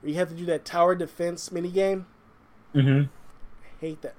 [0.00, 2.06] where you have to do that tower defense mini game.
[2.72, 3.02] hmm
[3.80, 4.14] Hate that.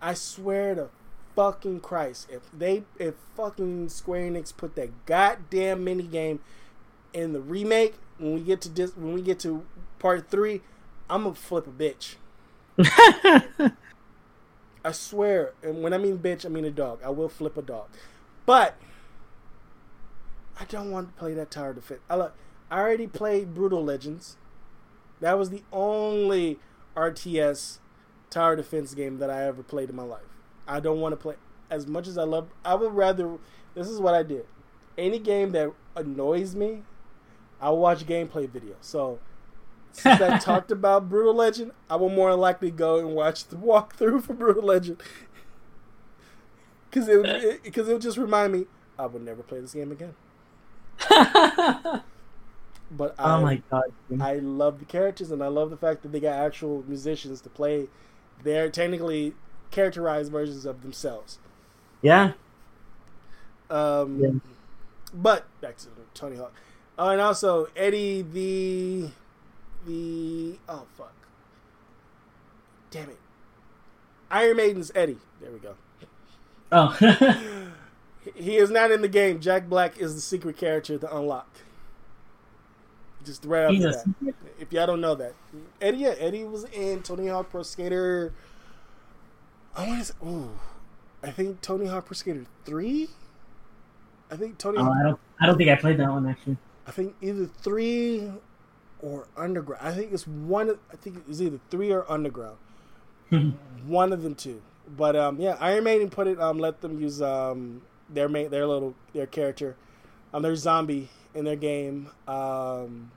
[0.00, 0.88] I swear to
[1.34, 6.40] fucking Christ, if they if fucking Square Enix put that goddamn mini game
[7.12, 9.64] in the remake when we get to dis- when we get to
[9.98, 10.62] part three,
[11.08, 12.16] I'm gonna flip a bitch.
[14.86, 17.00] I swear, and when I mean bitch, I mean a dog.
[17.04, 17.88] I will flip a dog,
[18.46, 18.76] but
[20.60, 22.02] I don't want to play that tower defense.
[22.08, 22.34] I look,
[22.70, 24.36] I already played Brutal Legends.
[25.20, 26.60] That was the only
[26.96, 27.78] RTS
[28.30, 30.22] tower defense game that I ever played in my life.
[30.68, 31.34] I don't want to play
[31.68, 32.46] as much as I love.
[32.64, 33.38] I would rather.
[33.74, 34.46] This is what I did.
[34.96, 36.84] Any game that annoys me,
[37.60, 38.76] I watch gameplay videos.
[38.82, 39.18] So
[39.96, 44.22] since I talked about Brutal Legend, I will more likely go and watch the walkthrough
[44.22, 45.02] for Brutal Legend.
[46.90, 48.66] Because it would, because it, would just remind me
[48.98, 50.14] I would never play this game again.
[52.90, 53.92] But I, oh my god.
[54.20, 57.48] I love the characters and I love the fact that they got actual musicians to
[57.48, 57.88] play
[58.42, 59.34] their technically
[59.70, 61.38] characterized versions of themselves.
[62.02, 62.32] Yeah.
[63.70, 64.30] Um, Yeah.
[65.12, 66.52] But back to Tony Hawk.
[66.98, 69.10] Oh, and also Eddie the
[69.86, 71.14] the oh fuck,
[72.90, 73.18] damn it,
[74.30, 75.18] Iron Maiden's Eddie.
[75.40, 75.74] There we go.
[76.72, 76.96] Oh.
[78.34, 79.40] He is not in the game.
[79.40, 81.48] Jack Black is the secret character to unlock.
[83.24, 84.04] Just right off He's the a bat.
[84.04, 84.34] secret?
[84.58, 85.34] If y'all don't know that,
[85.80, 88.32] Eddie, yeah, Eddie was in Tony Hawk Pro Skater.
[89.76, 90.50] I want to say, ooh,
[91.22, 93.10] I think Tony Hawk Pro Skater three.
[94.30, 94.78] I think Tony.
[94.78, 95.20] Oh, Hawk I don't.
[95.40, 96.56] I don't think I played that one actually.
[96.86, 98.30] I think either three
[99.02, 99.86] or underground.
[99.86, 100.70] I think it's one.
[100.70, 102.56] of- I think it was either three or underground.
[103.86, 104.62] one of them two.
[104.96, 106.40] But um, yeah, Iron Maiden put it.
[106.40, 109.76] Um, let them use um their main their little their character,
[110.32, 112.08] um their zombie in their game.
[112.28, 113.10] Um,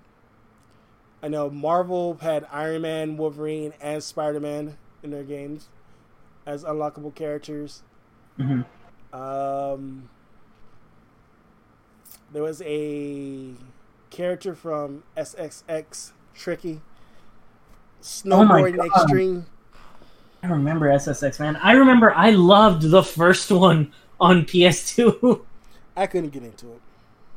[1.22, 5.68] I know Marvel had Iron Man, Wolverine, and Spider Man in their games
[6.46, 7.84] as unlockable characters.
[8.40, 8.66] Mhm.
[9.14, 10.10] Um,
[12.32, 13.54] there was a
[14.10, 18.88] character from SSX Tricky, Oh Snowboarding God.
[19.03, 19.45] Extreme.
[20.41, 21.55] I remember SSX man.
[21.57, 25.41] I remember I loved the first one on PS2.
[25.97, 26.82] I couldn't get into it.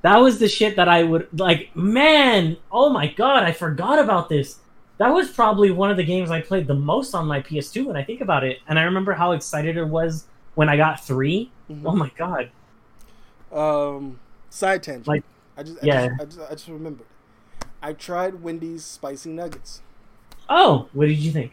[0.02, 1.74] that was the shit that I would like.
[1.74, 4.58] Man, oh my god, I forgot about this.
[4.98, 7.96] That was probably one of the games I played the most on my PS2 when
[7.96, 8.58] I think about it.
[8.68, 11.82] And I remember how excited it was when I got 3 Mhm.
[11.84, 12.50] Oh my god.
[13.50, 14.20] Um,
[14.50, 15.08] side tangent.
[15.08, 15.24] Like,
[15.62, 16.08] I just, I yeah.
[16.08, 17.06] just, I just, I just remembered.
[17.80, 19.82] I tried Wendy's spicy nuggets.
[20.48, 21.52] Oh, what did you think?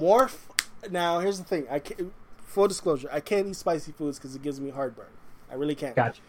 [0.00, 0.24] More.
[0.24, 0.48] F-
[0.90, 1.66] now here's the thing.
[1.70, 3.08] I can't, full disclosure.
[3.12, 5.06] I can't eat spicy foods because it gives me heartburn.
[5.50, 5.94] I really can't.
[5.94, 6.20] Gotcha.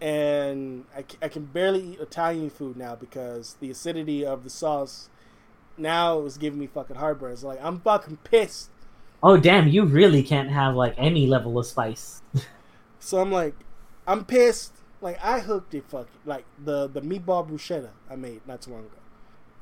[0.00, 5.08] And I, I can barely eat Italian food now because the acidity of the sauce
[5.78, 7.32] now is giving me fucking heartburn.
[7.32, 8.70] It's like I'm fucking pissed.
[9.22, 9.68] Oh damn!
[9.68, 12.22] You really can't have like any level of spice.
[13.04, 13.54] So I'm like,
[14.06, 14.72] I'm pissed.
[15.04, 18.80] Like I hooked it, fucking like the the meatball bruschetta I made not too long
[18.90, 19.00] ago.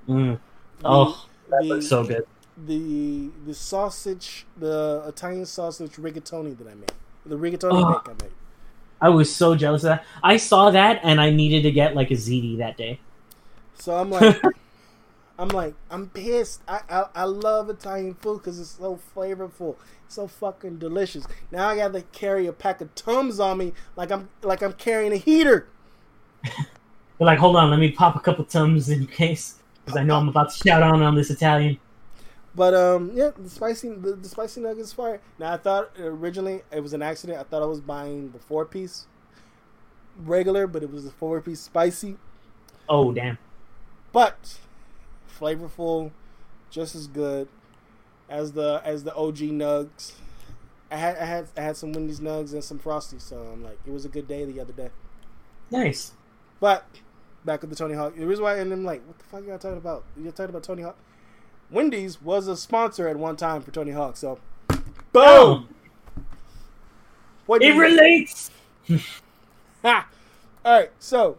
[0.09, 0.39] Mm.
[0.79, 2.25] The- Oh, that the- looks so good.
[2.67, 6.93] the the sausage, the Italian sausage rigatoni that I made,
[7.27, 8.03] the rigatoni Oh.
[8.07, 8.33] I made.
[9.01, 10.05] I was so jealous of that.
[10.23, 13.01] I saw that and I needed to get like a ziti that day.
[13.75, 14.41] So I'm like,
[15.43, 16.63] I'm like, I'm pissed.
[16.69, 19.75] I I, I love Italian food because it's so flavorful,
[20.07, 21.27] so fucking delicious.
[21.51, 24.75] Now I got to carry a pack of tums on me, like I'm like I'm
[24.75, 25.67] carrying a heater.
[26.45, 30.17] They're like, hold on, let me pop a couple tums in case, because I know
[30.17, 31.81] I'm about to shout on on this Italian.
[32.55, 35.21] But um, yeah, the spicy the, the spicy nuggets fire.
[35.41, 37.41] Now I thought originally it was an accident.
[37.41, 39.07] I thought I was buying the four piece
[40.17, 42.17] regular, but it was the four piece spicy.
[42.89, 43.39] Oh damn!
[44.13, 44.59] But
[45.39, 46.11] flavorful,
[46.71, 47.49] just as good
[48.29, 50.13] as the as the OG nugs.
[50.91, 53.79] I had I had I had some Wendy's nugs and some frosty, so I'm like
[53.87, 54.91] it was a good day the other day.
[55.71, 56.13] Nice.
[56.61, 56.85] But
[57.45, 58.17] back with the Tony Hawk.
[58.17, 60.05] The reason why and I'm like, what the fuck y'all talking about?
[60.17, 60.97] You're talking about Tony Hawk.
[61.71, 64.83] Wendy's was a sponsor at one time for Tony Hawk, so boom.
[65.15, 65.67] Oh,
[67.47, 68.51] What it relates.
[69.83, 70.09] Ha!
[70.65, 71.37] All right, so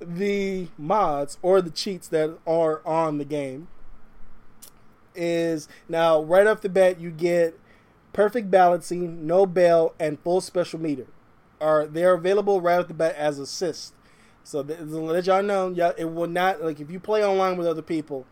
[0.00, 3.68] the mods or the cheats that are on the game
[5.14, 7.58] is now right off the bat you get
[8.12, 11.06] perfect balancing, no bail, and full special meter.
[11.60, 13.92] Are they're available right off the bat as assist.
[14.42, 17.66] So to let y'all know, yeah, it will not like if you play online with
[17.66, 18.26] other people,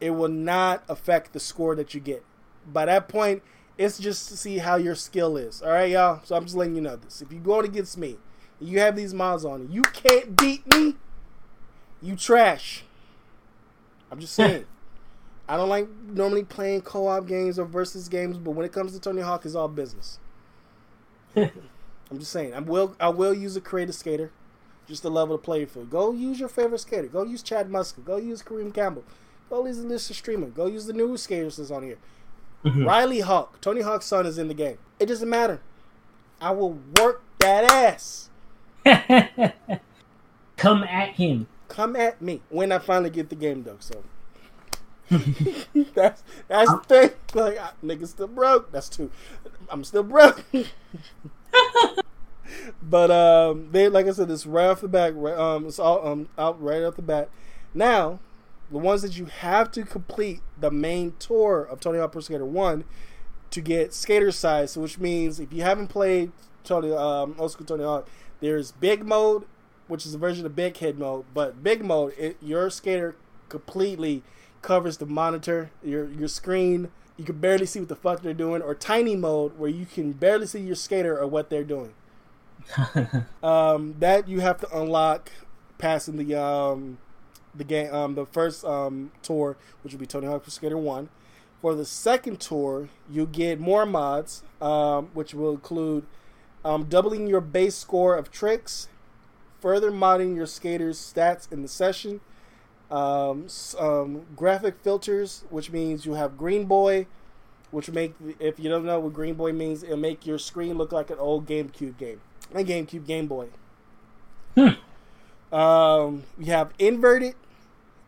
[0.00, 2.24] it will not affect the score that you get.
[2.66, 3.42] By that point,
[3.78, 5.62] it's just to see how your skill is.
[5.62, 6.20] All right, y'all.
[6.24, 7.22] So I'm just letting you know this.
[7.22, 8.16] If you're going against me,
[8.60, 10.94] you have these mods on, you can't beat me.
[12.02, 12.84] You trash.
[14.10, 14.64] I'm just saying.
[15.48, 19.00] I don't like normally playing co-op games or versus games, but when it comes to
[19.00, 20.18] Tony Hawk, it's all business.
[21.36, 22.54] I'm just saying.
[22.54, 22.96] I will.
[22.98, 24.32] I will use a creative skater,
[24.88, 25.90] just to level the playing field.
[25.90, 27.06] Go use your favorite skater.
[27.06, 28.04] Go use Chad Muska.
[28.04, 29.04] Go use Kareem Campbell.
[29.48, 30.48] Go use the Elissa Steamer.
[30.48, 31.98] Go use the newest skaters that's on here.
[32.64, 32.84] Mhm.
[32.84, 34.78] Riley Hawk, Tony Hawk's son, is in the game.
[34.98, 35.60] It doesn't matter.
[36.40, 38.30] I will work that ass.
[40.56, 41.46] Come at him.
[41.68, 43.76] Come at me when I finally get the game though.
[43.80, 44.02] So
[45.94, 47.10] that's that's the thing.
[47.34, 48.72] Like I, niggas still broke.
[48.72, 49.10] That's two.
[49.68, 50.44] I'm still broke.
[52.82, 55.14] but um, they like I said, it's right off the bat.
[55.16, 57.28] right- Um, it's all um out right off the bat.
[57.74, 58.20] Now,
[58.70, 62.44] the ones that you have to complete the main tour of Tony Hawk Pro Skater
[62.46, 62.84] One
[63.50, 66.32] to get skater size, which means if you haven't played
[66.64, 68.08] Tony um, old school Tony Hawk,
[68.40, 69.44] there's big mode,
[69.88, 71.24] which is a version of big head mode.
[71.32, 73.16] But big mode, it, your skater
[73.48, 74.22] completely
[74.62, 76.90] covers the monitor, your your screen.
[77.16, 78.60] You can barely see what the fuck they're doing.
[78.60, 81.94] Or tiny mode, where you can barely see your skater or what they're doing.
[83.42, 85.30] Um, that you have to unlock
[85.78, 86.98] passing the um,
[87.54, 91.08] the game um, the first um, tour, which will be Tony Hawk Pro Skater One.
[91.62, 96.06] For the second tour, you get more mods, um, which will include
[96.66, 98.88] um, doubling your base score of tricks,
[99.60, 102.20] further modding your skaters' stats in the session,
[102.90, 103.46] um,
[103.78, 107.06] um, graphic filters, which means you have Green Boy,
[107.70, 110.90] which make if you don't know what Green Boy means, it'll make your screen look
[110.90, 112.20] like an old GameCube game,
[112.52, 113.48] a GameCube Game Boy.
[115.52, 117.34] Um, we have inverted,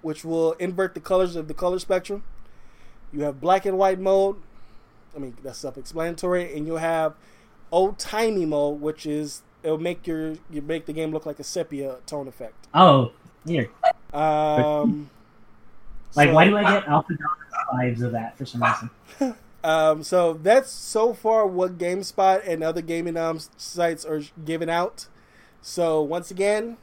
[0.02, 2.24] which will invert the colors of the color spectrum.
[3.12, 4.36] You have black and white mode.
[5.14, 6.56] I mean, that's self-explanatory.
[6.56, 7.14] And you'll have
[7.70, 11.44] old timey mode, which is it'll make your you make the game look like a
[11.44, 12.66] sepia tone effect.
[12.74, 13.12] oh,
[13.46, 13.68] here.
[14.12, 15.10] Um,
[16.14, 17.12] Like, so- why do I get Alpha
[17.74, 18.90] vibes of that for some reason?
[19.64, 25.08] Um, so that's so far what GameSpot and other gaming um, sites are giving out.
[25.60, 26.76] So once again,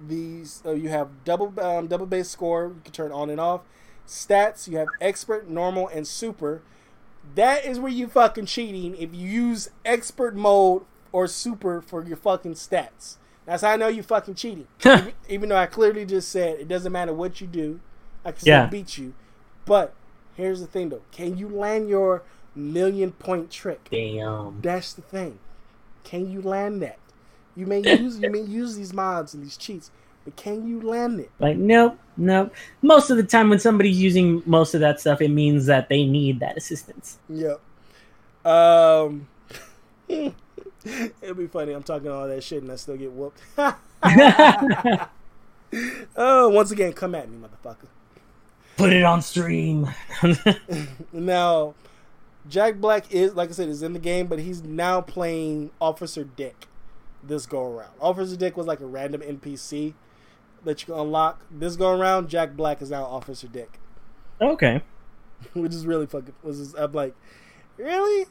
[0.00, 3.62] these uh, you have double um, double base score you can turn on and off.
[4.06, 6.62] Stats you have expert, normal, and super.
[7.34, 12.16] That is where you fucking cheating if you use expert mode or super for your
[12.16, 13.16] fucking stats.
[13.46, 14.66] That's how I know you fucking cheating.
[14.84, 17.80] even, even though I clearly just said it doesn't matter what you do,
[18.24, 18.66] I can still Yeah.
[18.66, 19.14] beat you.
[19.64, 19.94] But
[20.36, 22.22] here's the thing though: can you land your
[22.54, 23.88] million point trick?
[23.90, 24.60] Damn.
[24.60, 25.38] That's the thing.
[26.04, 26.98] Can you land that?
[27.54, 29.90] You may use you may use these mods and these cheats,
[30.24, 31.30] but can you land it?
[31.38, 32.54] Like, nope, nope.
[32.80, 36.04] Most of the time, when somebody's using most of that stuff, it means that they
[36.04, 37.18] need that assistance.
[37.28, 37.60] Yep.
[38.44, 39.28] Um,
[40.08, 41.72] it'd be funny.
[41.72, 43.40] I'm talking all that shit and I still get whooped.
[46.16, 47.88] oh, once again, come at me, motherfucker.
[48.76, 49.88] Put it on stream.
[51.12, 51.74] now,
[52.48, 56.24] Jack Black is, like I said, is in the game, but he's now playing Officer
[56.24, 56.66] Dick
[57.22, 57.92] this go around.
[58.00, 59.94] Officer Dick was like a random NPC
[60.64, 61.44] that you can unlock.
[61.50, 63.78] This go around, Jack Black is now Officer Dick.
[64.40, 64.82] Okay.
[65.54, 66.34] Which is really fucking.
[66.42, 67.14] Was just, I'm like,
[67.76, 68.26] really?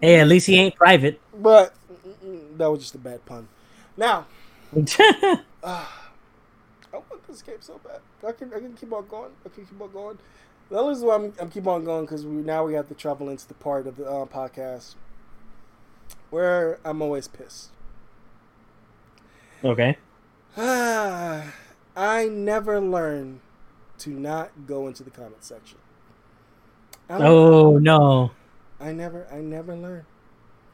[0.00, 1.20] Hey, at least he ain't private.
[1.34, 1.74] But
[2.56, 3.48] that was just a bad pun.
[3.96, 4.26] Now,
[4.76, 5.86] uh, I
[6.92, 8.00] want this game so bad.
[8.26, 9.30] I can I can keep on going.
[9.44, 10.18] I can keep on going.
[10.70, 12.94] The only reason why I'm, I'm keep on going because we now we have to
[12.94, 14.94] travel into the part of the uh, podcast
[16.30, 17.68] where I'm always pissed.
[19.62, 19.96] Okay.
[20.56, 23.40] I never learned
[23.98, 25.78] to not go into the comment section.
[27.08, 28.32] Oh no.
[28.80, 30.04] I never I never learned.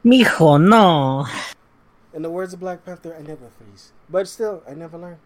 [0.05, 1.27] Mijo, no.
[2.13, 3.93] In the words of Black Panther, I never freeze.
[4.09, 5.19] But still, I never learned.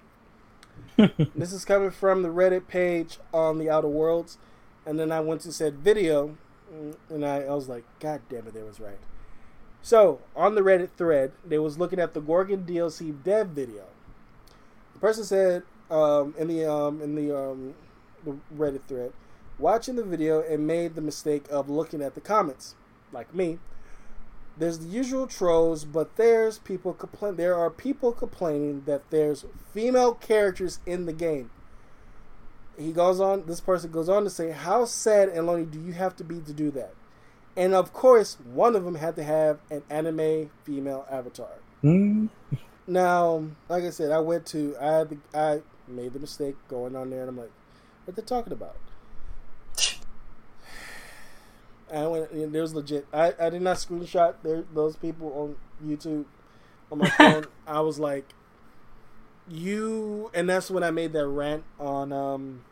[1.36, 4.38] this is coming from the Reddit page on the Outer Worlds.
[4.84, 6.36] And then I went to said video,
[6.74, 8.98] mm, and I, I was like, God damn it, they was right.
[9.80, 13.84] So, on the Reddit thread, they was looking at the Gorgon DLC dev video.
[15.03, 17.74] Person said um, in the um, in the, um,
[18.24, 19.12] the Reddit thread,
[19.59, 22.76] watching the video and made the mistake of looking at the comments,
[23.11, 23.59] like me.
[24.57, 27.34] There's the usual trolls, but there's people complain.
[27.34, 29.44] There are people complaining that there's
[29.74, 31.50] female characters in the game.
[32.78, 33.46] He goes on.
[33.46, 36.38] This person goes on to say, "How sad and lonely do you have to be
[36.42, 36.94] to do that?"
[37.57, 41.59] And of course, one of them had to have an anime female avatar.
[41.82, 42.28] Mm.
[42.86, 46.96] Now, like I said, I went to I had the, I made the mistake going
[46.96, 47.52] on there, and I'm like,
[48.04, 48.76] "What they talking about?"
[51.92, 52.30] I went.
[52.32, 53.06] And There was legit.
[53.12, 55.56] I, I did not screenshot there, those people on
[55.86, 56.24] YouTube
[56.90, 57.46] on my phone.
[57.66, 58.34] I was like,
[59.48, 62.62] you, and that's when I made that rant on um,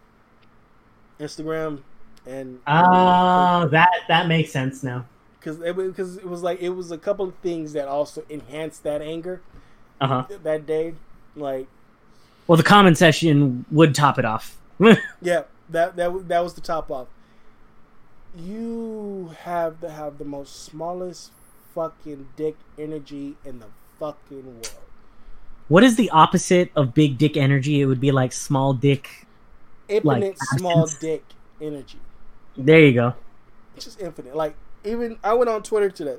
[1.18, 1.82] Instagram.
[2.26, 5.06] And oh, that that makes sense now.
[5.38, 8.82] Because it because it was like it was a couple of things that also enhanced
[8.84, 9.40] that anger.
[10.00, 10.26] Uh huh.
[10.42, 10.94] That day,
[11.36, 11.66] like.
[12.46, 14.58] Well, the comment session would top it off.
[14.80, 17.06] yeah, that that that was the top off
[18.36, 21.32] you have to have the most smallest
[21.74, 23.66] fucking dick energy in the
[23.98, 24.78] fucking world.
[25.68, 27.80] What is the opposite of big dick energy?
[27.80, 29.26] It would be like small dick.
[29.88, 31.24] Infinite like small dick
[31.60, 31.98] energy.
[32.56, 33.14] There you go.
[33.76, 34.36] It's just infinite.
[34.36, 36.16] Like even I went on Twitter today.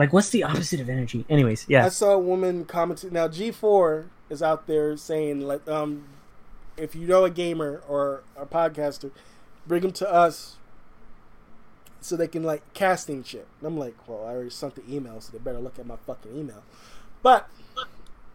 [0.00, 1.26] Like what's the opposite of energy?
[1.28, 1.84] Anyways, yeah.
[1.84, 3.12] I saw a woman commenting.
[3.12, 6.04] Now G four is out there saying like um,
[6.78, 9.10] if you know a gamer or a podcaster,
[9.66, 10.56] bring them to us
[12.00, 13.46] so they can like casting shit.
[13.58, 15.96] And I'm like, well, I already sent the email, so they better look at my
[16.06, 16.62] fucking email.
[17.22, 17.50] But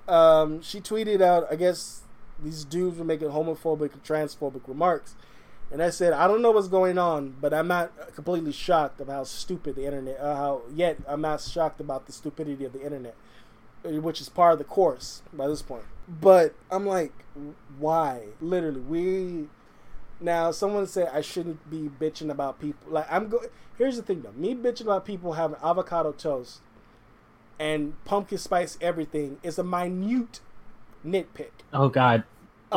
[0.07, 2.01] um, she tweeted out, I guess
[2.43, 5.16] these dudes were making homophobic and transphobic remarks.
[5.72, 9.13] And I said, I don't know what's going on, but I'm not completely shocked about
[9.13, 10.20] how stupid the internet.
[10.20, 13.16] Uh, how yet I'm not shocked about the stupidity of the internet,
[13.84, 15.86] which is part of the course by this point.
[16.07, 17.13] But I'm like,
[17.80, 18.28] why?
[18.39, 19.47] Literally, we
[20.20, 22.91] now, someone said I shouldn't be bitching about people.
[22.91, 23.49] Like I'm going.
[23.78, 24.32] Here's the thing, though.
[24.32, 26.61] Me bitching about people having avocado toast
[27.59, 30.39] and pumpkin spice everything is a minute
[31.05, 31.51] nitpick.
[31.74, 32.24] Oh God.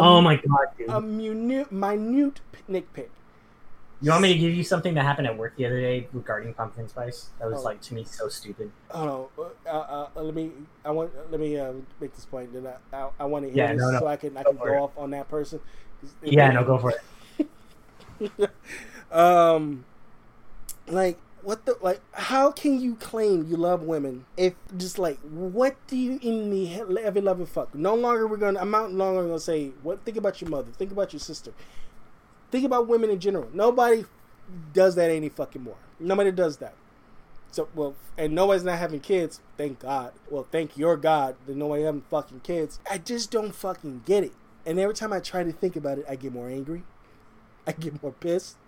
[0.01, 0.88] Oh my God, dude.
[0.88, 3.09] A minute, minute nitpick.
[4.01, 6.55] You want me to give you something that happened at work the other day regarding
[6.55, 7.30] pumpkin spice?
[7.40, 7.64] That was oh.
[7.64, 8.70] like to me so stupid.
[8.92, 9.51] Oh no!
[9.66, 10.53] Uh, uh, let me.
[10.84, 11.11] I want.
[11.32, 12.53] Let me uh, make this point.
[12.53, 13.99] Then I, I, I want to hear yeah, this no, no.
[13.99, 15.59] so I can I can go, go off on that person.
[16.22, 16.94] Yeah, no, go for
[17.40, 18.51] it.
[19.12, 19.84] um,
[20.86, 21.18] like
[21.49, 22.03] what the like?
[22.12, 26.74] How can you claim you love women if just like what do you in the
[27.03, 27.74] every loving fuck?
[27.74, 28.61] No longer we're gonna.
[28.61, 30.05] I'm not longer gonna say what.
[30.05, 30.70] Think about your mother.
[30.72, 31.55] Think about your sister.
[32.51, 33.49] Think about women in general.
[33.55, 34.05] Nobody
[34.74, 35.78] does that any fucking more.
[35.99, 36.74] Nobody does that.
[37.51, 39.40] So well, and nobody's not having kids.
[39.57, 40.12] Thank God.
[40.28, 42.78] Well, thank your God that nobody having fucking kids.
[42.90, 44.32] I just don't fucking get it.
[44.66, 46.82] And every time I try to think about it, I get more angry.
[47.66, 48.59] I get more pissed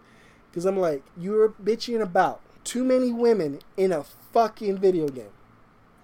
[0.50, 5.30] because I'm like, you're bitching about too many women in a fucking video game.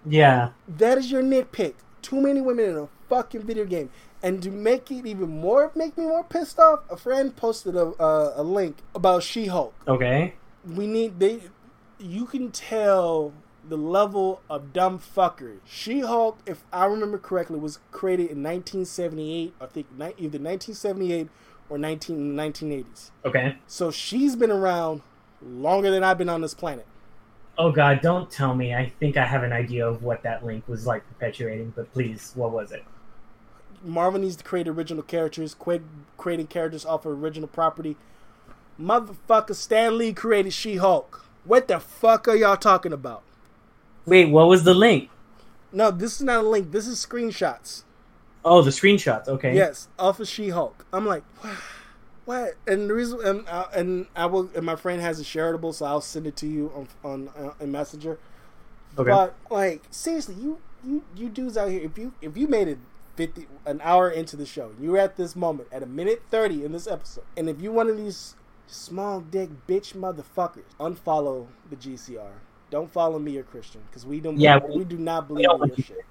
[0.09, 0.51] Yeah.
[0.69, 1.75] That is your nitpick.
[2.03, 3.91] Too many women in a fucking video game.
[4.23, 7.89] And to make it even more, make me more pissed off, a friend posted a,
[8.01, 9.75] uh, a link about She Hulk.
[9.87, 10.35] Okay.
[10.65, 11.41] We need, they,
[11.99, 13.33] you can tell
[13.69, 15.59] the level of dumb fuckery.
[15.65, 19.55] She Hulk, if I remember correctly, was created in 1978.
[19.61, 21.29] I think either 1978
[21.69, 23.11] or 19 1980s.
[23.25, 23.57] Okay.
[23.67, 25.03] So she's been around
[25.43, 26.87] longer than I've been on this planet.
[27.59, 28.75] Oh God, don't tell me.
[28.75, 32.33] I think I have an idea of what that link was like perpetuating, but please,
[32.35, 32.85] what was it?
[33.83, 35.55] Marvel needs to create original characters.
[35.55, 35.83] Quit
[36.17, 37.97] creating characters off of original property.
[38.81, 41.25] Motherfucker, Stan Lee created She Hulk.
[41.45, 43.23] What the fuck are y'all talking about?
[44.05, 45.09] Wait, what was the link?
[45.73, 46.73] No, this is not a link.
[46.73, 47.85] This is screenshots.
[48.45, 49.29] Oh, the screenshots.
[49.29, 49.55] Okay.
[49.55, 50.85] Yes, off of She Hulk.
[50.93, 51.25] I'm like,
[52.27, 52.55] what?
[52.67, 55.87] And the reason, and, uh, and I will, and my friend has a shareable, so
[55.87, 58.19] I'll send it to you on on uh, in Messenger.
[58.99, 59.11] Okay.
[59.11, 62.79] But like, seriously, you you you dudes out here, if you if you made it
[63.15, 66.73] 50 an hour into the show, you're at this moment at a minute 30 in
[66.73, 68.35] this episode, and if you one of these
[68.67, 72.33] small dick bitch motherfuckers, unfollow the GCR.
[72.71, 74.39] Don't follow me or Christian because we don't.
[74.39, 76.05] Yeah, we, we, do not believe in your shit.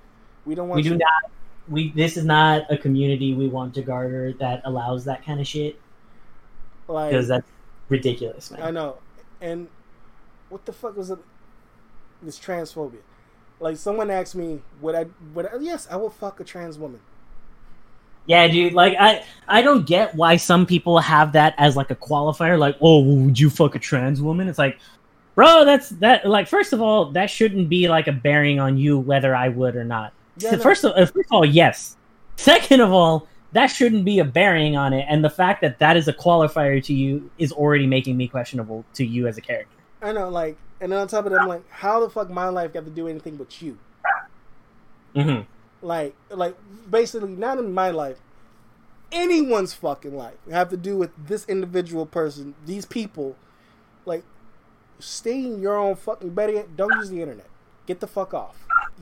[0.45, 0.77] We don't want.
[0.77, 1.31] We do not.
[1.67, 5.47] We this is not a community we want to garner that allows that kind of
[5.47, 5.77] shit.
[6.87, 7.47] Like because that's
[7.89, 8.61] ridiculous, man.
[8.61, 8.97] I know,
[9.41, 9.67] and
[10.49, 11.19] what the fuck was it?
[12.21, 12.99] This transphobia.
[13.59, 15.05] Like someone asked me, "Would I?
[15.33, 15.57] Would I?
[15.59, 16.99] Yes, I will fuck a trans woman."
[18.27, 18.73] Yeah, dude.
[18.73, 22.57] Like I, I don't get why some people have that as like a qualifier.
[22.57, 24.47] Like, oh, would you fuck a trans woman?
[24.47, 24.79] It's like,
[25.35, 26.25] bro, that's that.
[26.25, 29.75] Like, first of all, that shouldn't be like a bearing on you whether I would
[29.75, 30.13] or not.
[30.37, 30.59] Yeah, no.
[30.59, 31.97] first, of, first of all, yes.
[32.35, 35.05] Second of all, that shouldn't be a bearing on it.
[35.07, 38.83] And the fact that that is a qualifier to you is already making me questionable
[38.95, 39.77] to you as a character.
[40.01, 42.49] I know, like, and then on top of that, I'm like, how the fuck my
[42.49, 43.77] life got to do anything but you?
[45.15, 45.43] Mm-hmm.
[45.81, 46.57] Like, like
[46.89, 48.17] basically, not in my life,
[49.13, 53.37] anyone's fucking life have to do with this individual person, these people.
[54.03, 54.25] Like,
[54.99, 56.31] stay in your own fucking.
[56.31, 56.75] bed.
[56.75, 57.47] don't use the internet.
[57.85, 58.57] Get the fuck off.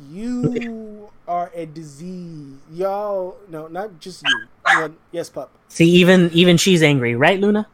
[0.10, 3.38] You are a disease, y'all.
[3.50, 4.96] No, not just you.
[5.12, 5.52] yes, pup.
[5.68, 7.68] See, even even she's angry, right, Luna?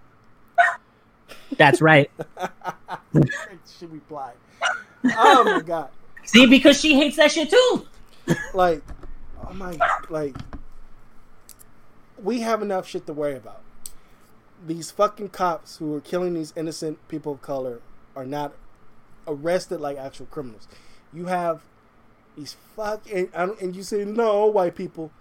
[1.57, 2.11] That's right.
[3.79, 4.35] she replied.
[5.05, 5.89] Oh my god.
[6.25, 7.87] See, because she hates that shit too.
[8.53, 8.83] like,
[9.47, 9.77] oh my,
[10.09, 10.35] like,
[12.21, 13.61] we have enough shit to worry about.
[14.65, 17.81] These fucking cops who are killing these innocent people of color
[18.15, 18.53] are not
[19.25, 20.67] arrested like actual criminals.
[21.13, 21.61] You have
[22.39, 25.11] these fucking and, and you say no white people.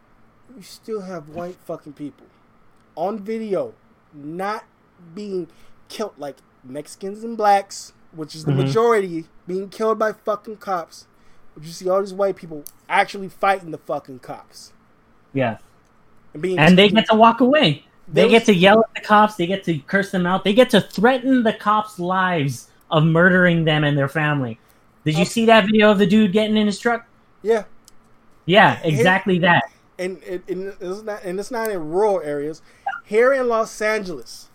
[0.56, 2.26] You still have white fucking people
[2.94, 3.74] on video
[4.14, 4.64] not
[5.14, 5.48] being
[5.88, 8.62] killed like Mexicans and blacks, which is the mm-hmm.
[8.62, 11.06] majority, being killed by fucking cops.
[11.54, 14.72] But you see all these white people actually fighting the fucking cops.
[15.32, 15.58] Yeah.
[16.32, 17.84] And, being and they get to walk away.
[18.06, 19.34] They was, get to yell at the cops.
[19.34, 20.44] They get to curse them out.
[20.44, 24.58] They get to threaten the cops' lives of murdering them and their family.
[25.04, 27.07] Did you see that video of the dude getting in his truck?
[27.42, 27.64] Yeah.
[28.46, 29.70] Yeah, exactly and, that.
[29.98, 32.62] And, and, and, it's not, and it's not in rural areas.
[33.04, 34.48] Here in Los Angeles,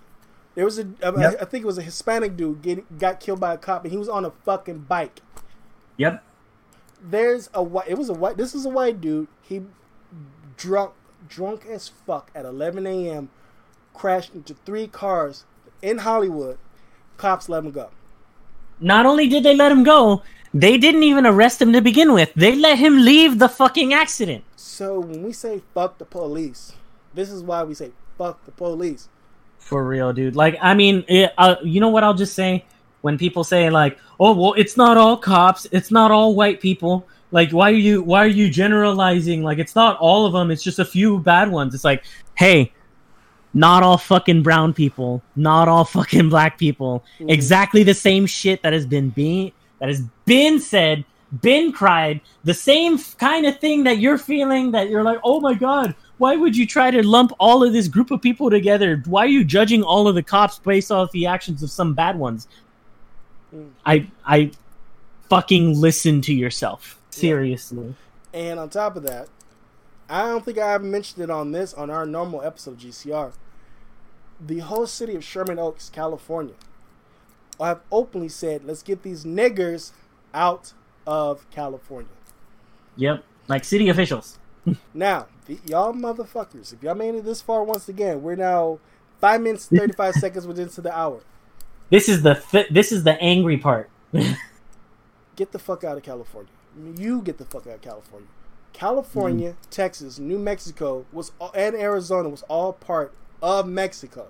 [0.56, 1.36] there was a, yep.
[1.42, 3.98] I think it was a Hispanic dude get, got killed by a cop, and he
[3.98, 5.22] was on a fucking bike.
[5.98, 6.24] Yep.
[7.02, 7.88] There's a white.
[7.88, 8.38] It was a white.
[8.38, 9.28] This is a white dude.
[9.42, 9.64] He
[10.58, 10.94] drunk,
[11.28, 13.30] drunk as fuck at 11 a.m.
[13.94, 15.46] Crashed into three cars
[15.82, 16.58] in Hollywood.
[17.18, 17.90] Cops let him go.
[18.80, 20.24] Not only did they let him go,
[20.54, 22.32] they didn't even arrest him to begin with.
[22.36, 24.44] They let him leave the fucking accident.
[24.56, 26.74] So when we say fuck the police,
[27.14, 29.10] this is why we say fuck the police.
[29.58, 30.36] For real, dude.
[30.36, 32.66] Like, I mean, it, uh, you know what I'll just say?
[33.02, 35.68] When people say like, "Oh, well, it's not all cops.
[35.72, 39.44] It's not all white people." Like, why are you why are you generalizing?
[39.44, 40.52] Like, it's not all of them.
[40.52, 41.74] It's just a few bad ones.
[41.74, 42.04] It's like,
[42.36, 42.72] hey,
[43.54, 47.04] not all fucking brown people, not all fucking black people.
[47.20, 47.30] Mm-hmm.
[47.30, 49.52] Exactly the same shit that has been being
[49.84, 51.04] that has been said,
[51.42, 55.54] been cried, the same kind of thing that you're feeling that you're like, oh my
[55.54, 59.04] god, why would you try to lump all of this group of people together?
[59.06, 62.18] Why are you judging all of the cops based off the actions of some bad
[62.18, 62.48] ones?
[63.54, 63.72] Mm.
[63.86, 64.52] I I
[65.28, 66.98] fucking listen to yourself.
[67.10, 67.94] Seriously.
[68.34, 68.40] Yeah.
[68.40, 69.28] And on top of that,
[70.08, 73.34] I don't think I have mentioned it on this on our normal episode of GCR.
[74.40, 76.56] The whole city of Sherman Oaks, California,
[77.60, 79.92] have openly said, let's get these niggers
[80.34, 80.74] out
[81.06, 82.10] of California.
[82.96, 84.40] Yep, like city officials.
[84.94, 88.80] now, the, y'all motherfuckers, if y'all made it this far once again, we're now
[89.20, 91.22] five minutes thirty five seconds within to the hour.
[91.90, 93.90] This is the th- this is the angry part.
[95.36, 96.52] get the fuck out of California.
[96.98, 98.28] You get the fuck out of California.
[98.72, 99.70] California, mm.
[99.70, 104.28] Texas, New Mexico was and Arizona was all part of Mexico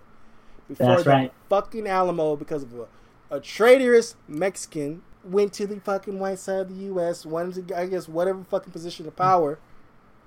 [0.67, 1.34] before That's the right.
[1.49, 2.88] fucking Alamo because of a
[3.34, 7.88] a traitorous Mexican went to the fucking white side of the U.S., wanted to, I
[7.88, 9.59] guess, whatever fucking position of power,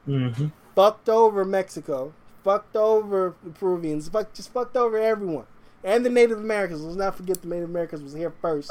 [0.05, 2.13] hmm fucked over Mexico,
[2.45, 5.47] fucked over the Peruvians, fuck, just fucked over everyone.
[5.83, 6.83] And the Native Americans.
[6.83, 8.71] Let's not forget the Native Americans was here first.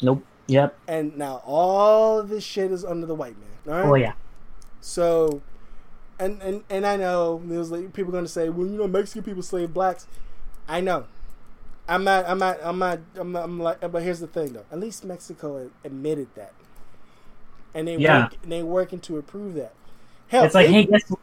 [0.00, 0.24] Nope.
[0.48, 0.76] Yep.
[0.88, 3.74] And now all of this shit is under the white man.
[3.74, 3.88] All right?
[3.90, 4.12] Oh yeah.
[4.80, 5.42] So,
[6.18, 9.22] and and and I know there's like people going to say, well, you know, Mexican
[9.22, 10.06] people slave blacks.
[10.66, 11.06] I know.
[11.88, 12.24] I'm not.
[12.28, 12.58] I'm not.
[12.62, 13.00] I'm not.
[13.16, 13.44] I'm not.
[13.44, 13.80] I'm like.
[13.92, 14.64] But here's the thing, though.
[14.70, 16.52] At least Mexico admitted that,
[17.74, 18.24] and they Yeah.
[18.24, 19.72] work, and they working to improve that.
[20.28, 21.20] Hell, It's like, they- hey, guess what?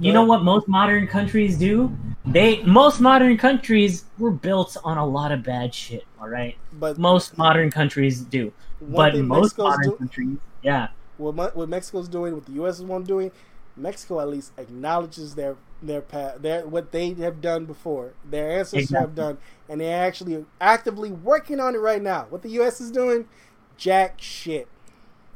[0.00, 1.90] You know what most modern countries do?
[2.24, 6.04] They most modern countries were built on a lot of bad shit.
[6.20, 11.56] All right, but most modern countries do, but most Mexico's modern do- countries, yeah, what,
[11.56, 12.80] what Mexico's doing, what the U.S.
[12.80, 13.30] is doing,
[13.76, 18.90] Mexico at least acknowledges their their past, their what they have done before, their ancestors
[18.90, 22.26] have done, and they're actually actively working on it right now.
[22.30, 22.80] What the U.S.
[22.80, 23.28] is doing,
[23.76, 24.68] jack shit.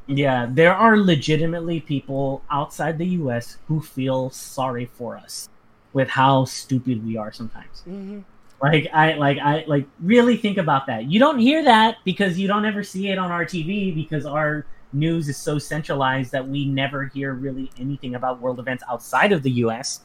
[0.07, 0.47] yeah.
[0.49, 3.57] There are legitimately people outside the U.S.
[3.67, 5.49] who feel sorry for us
[5.93, 7.83] with how stupid we are sometimes.
[7.87, 8.21] Mm-hmm.
[8.61, 11.05] Like I like I like really think about that.
[11.05, 14.65] You don't hear that because you don't ever see it on our TV because our
[14.93, 19.43] news is so centralized that we never hear really anything about world events outside of
[19.43, 20.01] the US.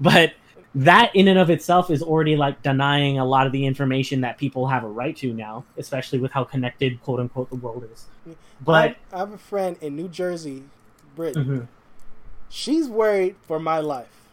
[0.00, 0.32] But
[0.74, 4.38] that in and of itself is already like denying a lot of the information that
[4.38, 8.06] people have a right to now, especially with how connected quote unquote the world is.
[8.64, 10.64] But I, I have a friend in New Jersey,
[11.16, 11.44] Brittany.
[11.44, 11.68] Mhm.
[12.48, 14.28] She's worried for my life,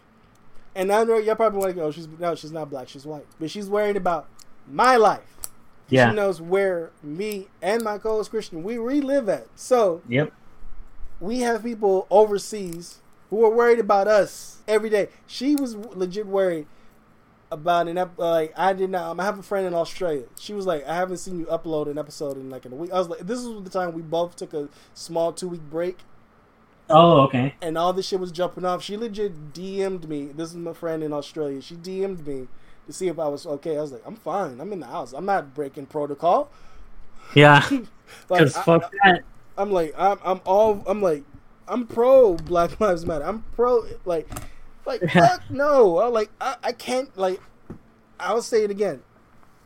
[0.75, 3.49] and I know you're probably like, "Oh, she's no, she's not black, she's white," but
[3.51, 4.27] she's worried about
[4.69, 5.21] my life.
[5.89, 6.09] yeah.
[6.09, 9.47] She knows where me and my co-host Christian we relive at.
[9.55, 10.33] So Yep.
[11.21, 12.99] we have people overseas
[13.29, 15.09] who are worried about us every day.
[15.25, 16.67] She was legit worried
[17.51, 19.09] about an ep- like I did not.
[19.11, 20.23] Um, I have a friend in Australia.
[20.39, 22.91] She was like, I haven't seen you upload an episode in like in a week.
[22.91, 25.99] I was like, this is the time we both took a small two week break,
[26.89, 27.55] Oh, okay.
[27.61, 28.81] and all this shit was jumping off.
[28.83, 30.27] She legit DM'd me.
[30.27, 31.61] This is my friend in Australia.
[31.61, 32.47] She DM'd me
[32.85, 33.77] to see if I was okay.
[33.77, 34.59] I was like, I'm fine.
[34.61, 35.11] I'm in the house.
[35.13, 36.49] I'm not breaking protocol.
[37.35, 37.67] Yeah.
[38.29, 39.23] Like, I- fuck that.
[39.57, 41.23] I'm like I'm I'm all I'm like
[41.67, 43.25] I'm pro Black Lives Matter.
[43.25, 44.29] I'm pro like
[44.85, 45.97] like fuck no.
[45.97, 47.41] I like I, I can't like
[48.19, 49.03] I'll say it again.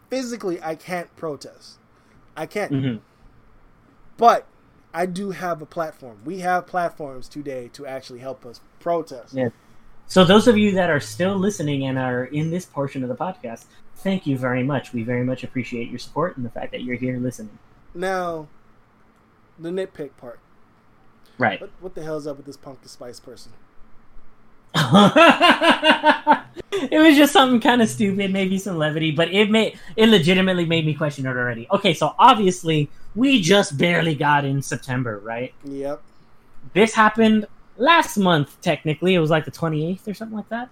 [0.10, 1.78] Physically I can't protest.
[2.36, 2.72] I can't.
[2.72, 2.96] hmm
[4.18, 4.48] But
[4.94, 6.20] I do have a platform.
[6.26, 9.34] We have platforms today to actually help us protest.
[9.34, 9.50] Yeah.
[10.08, 13.16] So those of you that are still listening and are in this portion of the
[13.16, 13.64] podcast,
[13.96, 14.92] thank you very much.
[14.92, 17.58] We very much appreciate your support and the fact that you're here listening.
[17.94, 18.48] Now
[19.58, 20.40] the nitpick part.
[21.38, 21.62] Right.
[21.62, 23.52] What what the hell is up with this pumpkin spice person?
[24.74, 24.82] it
[27.02, 30.86] was just something kind of stupid, maybe some levity, but it made it legitimately made
[30.86, 31.68] me question it already.
[31.72, 35.54] Okay, so obviously we just barely got in September, right?
[35.66, 36.02] Yep.
[36.74, 38.62] This happened last month.
[38.62, 40.70] Technically, it was like the twenty eighth or something like that.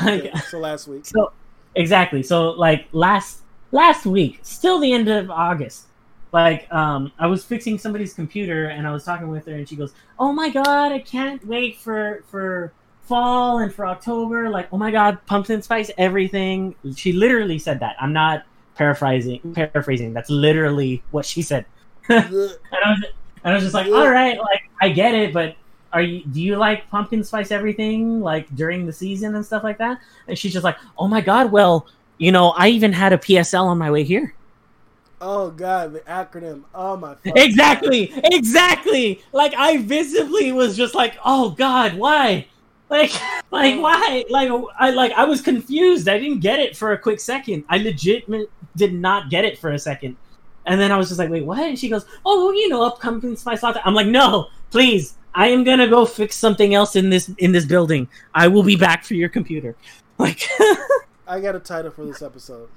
[0.00, 1.04] Like, Yeah, so last week.
[1.06, 1.32] So
[1.74, 2.22] exactly.
[2.22, 3.40] So like last
[3.70, 5.86] last week, still the end of August.
[6.34, 9.76] Like um I was fixing somebody's computer and I was talking with her and she
[9.76, 14.50] goes, "Oh my god, I can't wait for for fall and for October.
[14.50, 17.94] Like, oh my god, pumpkin spice everything." She literally said that.
[18.00, 18.42] I'm not
[18.74, 20.12] paraphrasing paraphrasing.
[20.12, 21.66] That's literally what she said.
[22.08, 22.20] And
[22.84, 23.04] I was,
[23.44, 25.54] and I was just like, all right, like I get it, but
[25.92, 26.24] are you?
[26.24, 30.00] Do you like pumpkin spice everything like during the season and stuff like that?
[30.26, 31.86] And she's just like, oh my god, well,
[32.18, 34.34] you know, I even had a PSL on my way here.
[35.26, 36.64] Oh god, the acronym.
[36.74, 39.22] Oh my Exactly, exactly.
[39.32, 42.46] Like I visibly was just like, oh god, why?
[42.90, 43.10] Like,
[43.50, 44.26] like why?
[44.28, 46.10] Like I like I was confused.
[46.10, 47.64] I didn't get it for a quick second.
[47.70, 48.28] I legit
[48.76, 50.18] did not get it for a second.
[50.66, 51.58] And then I was just like, wait, what?
[51.58, 53.00] And she goes, oh, you know, up
[53.38, 53.80] spice latte.
[53.82, 55.16] I'm like, no, please.
[55.34, 58.08] I am gonna go fix something else in this in this building.
[58.34, 59.74] I will be back for your computer.
[60.18, 60.46] Like,
[61.26, 62.68] I got a title for this episode.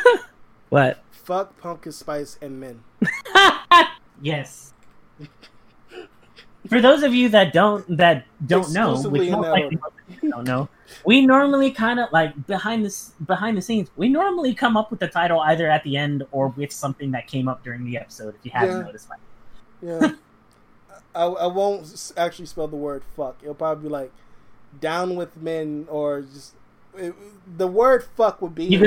[0.68, 1.02] what?
[1.28, 2.82] Fuck pumpkin spice and men.
[4.22, 4.72] yes.
[6.70, 10.30] For those of you that don't that don't know, which most likely most of you
[10.30, 10.70] don't know,
[11.04, 13.90] we normally kind of like behind this behind the scenes.
[13.96, 17.26] We normally come up with the title either at the end or with something that
[17.26, 18.34] came up during the episode.
[18.34, 18.82] If you haven't Yeah.
[18.84, 19.20] noticed, like,
[19.82, 20.12] Yeah.
[21.14, 23.36] I, I won't actually spell the word fuck.
[23.42, 24.12] It'll probably be like
[24.80, 26.54] down with men or just
[26.96, 27.14] it,
[27.58, 28.80] the word fuck would be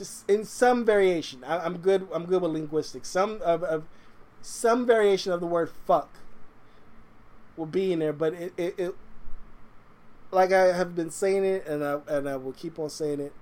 [0.00, 1.44] Just in some variation.
[1.44, 2.08] I, I'm good.
[2.10, 3.06] I'm good with linguistics.
[3.06, 3.84] Some of, of
[4.40, 6.08] some variation of the word fuck
[7.54, 8.94] will be in there, but it, it, it
[10.30, 13.34] like I have been saying it, and I and I will keep on saying it.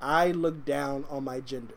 [0.00, 1.74] I look down on my gender.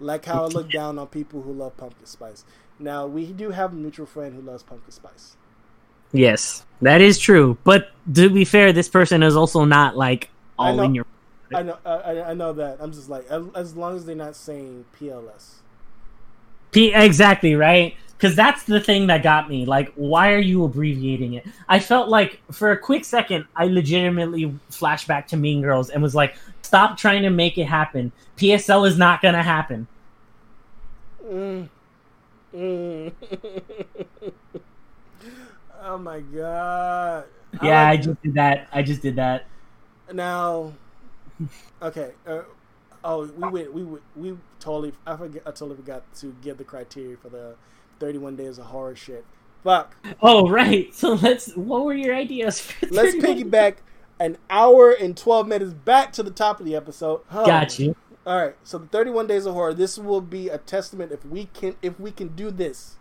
[0.00, 2.46] Like how I look down on people who love pumpkin spice.
[2.78, 5.36] Now we do have a mutual friend who loves pumpkin spice.
[6.10, 7.58] Yes, that is true.
[7.64, 11.04] But to be fair, this person is also not like all in your.
[11.54, 12.78] I know, I, I know that.
[12.80, 15.56] I'm just like, as long as they're not saying PLS.
[16.72, 17.94] P exactly right
[18.24, 19.66] because that's the thing that got me.
[19.66, 21.46] Like, why are you abbreviating it?
[21.68, 26.02] I felt like for a quick second, I legitimately flashed back to Mean Girls and
[26.02, 28.12] was like, stop trying to make it happen.
[28.38, 29.86] PSL is not gonna happen.
[31.22, 31.68] Mm.
[32.54, 33.12] Mm.
[35.82, 37.24] oh my god.
[37.62, 38.68] Yeah, I, like I just did that.
[38.72, 39.46] I just did that.
[40.12, 40.72] Now,
[41.82, 42.12] okay.
[42.26, 42.42] Uh,
[43.02, 43.72] oh, we went.
[43.72, 43.84] We
[44.16, 44.92] we totally.
[45.06, 45.42] I forget.
[45.46, 47.56] I totally forgot to give the criteria for the
[48.00, 49.24] 31 days of horror shit.
[49.62, 49.96] Fuck.
[50.20, 50.94] Oh right.
[50.94, 51.52] So let's.
[51.54, 52.66] What were your ideas?
[52.90, 53.76] let's piggyback
[54.20, 57.22] an hour and 12 minutes back to the top of the episode.
[57.30, 57.46] Oh.
[57.46, 57.96] Got you.
[58.26, 58.56] All right.
[58.62, 59.74] So the 31 days of horror.
[59.74, 62.96] This will be a testament if we can if we can do this.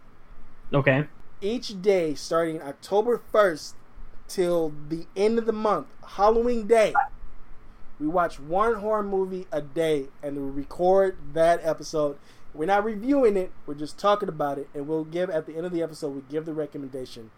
[0.73, 1.05] Okay.
[1.41, 3.73] Each day starting October 1st
[4.27, 6.93] till the end of the month, Halloween day.
[8.03, 12.17] We watch one horror movie a day and we record that episode
[12.53, 13.51] we're not reviewing it.
[13.65, 16.09] We're just talking about it, and we'll give at the end of the episode.
[16.09, 17.31] We give the recommendation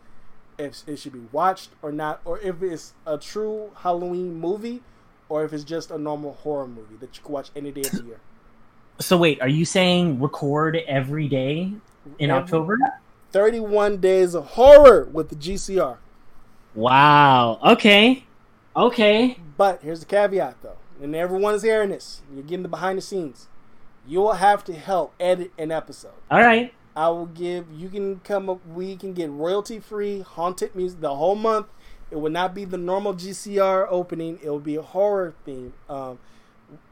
[0.58, 4.84] if it should be watched or not, or if it's a true Halloween movie,
[5.30, 7.92] or if it's just a normal horror movie that you can watch any day of
[7.92, 8.20] the year.
[9.00, 11.74] So wait, are you saying record every day
[12.20, 12.78] in every, October?
[13.32, 15.98] Thirty-one days of horror with the GCR.
[16.74, 17.60] Wow.
[17.64, 18.26] Okay.
[18.76, 19.40] Okay.
[19.58, 22.22] But here's the caveat, though, and everyone is hearing this.
[22.34, 23.48] You're getting the behind the scenes
[24.08, 26.14] you will have to help edit an episode.
[26.30, 26.74] All right.
[26.96, 27.66] I will give.
[27.72, 28.66] You can come up.
[28.66, 31.68] We can get royalty free haunted music the whole month.
[32.12, 34.40] It will not be the normal GCR opening.
[34.42, 36.20] It will be a horror theme um,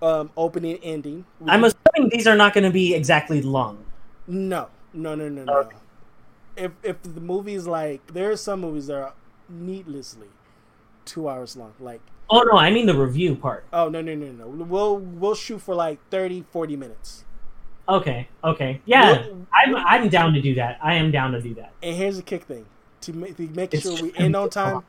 [0.01, 1.26] um, opening ending.
[1.39, 3.85] We I'm assuming these are not going to be exactly long.
[4.27, 5.69] No, no, no, no, no.
[6.57, 9.14] If if the movie's like there are some movies that are
[9.47, 10.27] needlessly
[11.05, 13.65] two hours long, like Oh no, I mean the review part.
[13.71, 14.47] Oh no no no no.
[14.47, 17.25] We'll we'll shoot for like 30, 40 minutes.
[17.88, 20.80] Okay, okay, yeah, we'll, I'm I'm down to do that.
[20.81, 21.73] I am down to do that.
[21.84, 22.65] And here's the kick thing:
[23.01, 24.84] to make to make sure we end on time.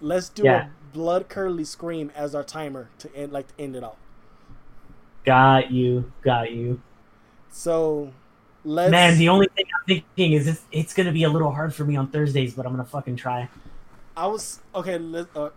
[0.00, 0.66] Let's do yeah.
[0.66, 3.98] a blood curdly scream as our timer to end like to end it all.
[5.24, 6.80] Got you, got you.
[7.50, 8.12] So,
[8.64, 8.90] let's.
[8.92, 11.84] Man, the only thing I'm thinking is it's, it's gonna be a little hard for
[11.84, 13.48] me on Thursdays, but I'm gonna fucking try.
[14.16, 14.98] I was okay.
[14.98, 15.50] Let, uh,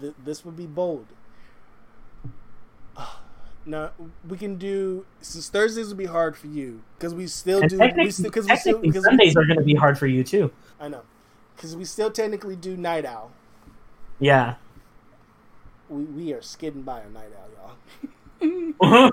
[0.00, 1.06] th- this would be bold.
[3.68, 3.90] Now
[4.28, 8.12] we can do since Thursdays would be hard for you because we still do we
[8.12, 10.52] still because we still cause Sundays we, are going to be hard for you too.
[10.78, 11.02] I know
[11.56, 13.32] because we still technically do Night Owl.
[14.20, 14.54] Yeah,
[15.88, 17.76] we we are skidding by a Night Owl,
[18.40, 19.10] y'all.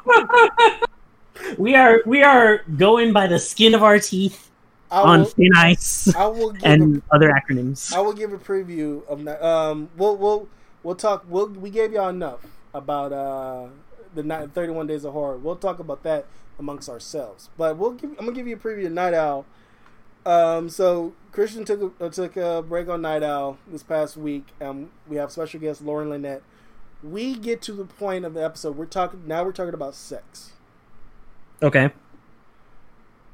[1.57, 4.51] we are we are going by the skin of our teeth
[4.91, 6.13] will, on thin ice.
[6.15, 7.93] I will and a, other acronyms.
[7.93, 9.89] I will give a preview of um.
[9.97, 10.47] We'll we'll
[10.83, 11.25] we'll talk.
[11.27, 13.67] We'll, we gave y'all enough about uh,
[14.13, 15.37] the night 31 Days of Horror.
[15.37, 16.25] We'll talk about that
[16.59, 17.49] amongst ourselves.
[17.57, 18.11] But we'll give.
[18.11, 19.45] I'm gonna give you a preview of Night Owl.
[20.25, 24.47] Um, so Christian took a, uh, took a break on Night Owl this past week.
[24.61, 26.43] Um, we have special guest Lauren Lynette.
[27.01, 28.77] We get to the point of the episode.
[28.77, 29.43] We're talking now.
[29.43, 30.51] We're talking about sex.
[31.61, 31.91] Okay.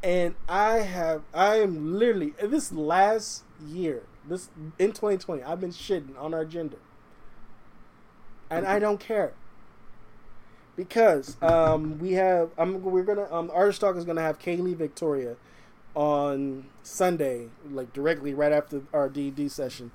[0.02, 6.18] And I have I am literally this last year this in 2020 I've been shitting
[6.18, 6.78] on our gender
[8.50, 9.34] and I don't care
[10.76, 15.36] because um, we have I'm we're gonna um Artist Talk is gonna have Kaylee Victoria
[15.96, 19.92] on Sunday, like directly right after our D D session.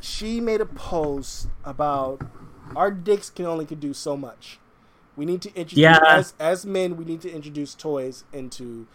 [0.00, 2.22] She made a post about
[2.76, 4.60] our dicks can only can do so much.
[5.16, 5.98] We need to introduce yeah.
[6.06, 6.96] as as men.
[6.96, 8.86] We need to introduce toys into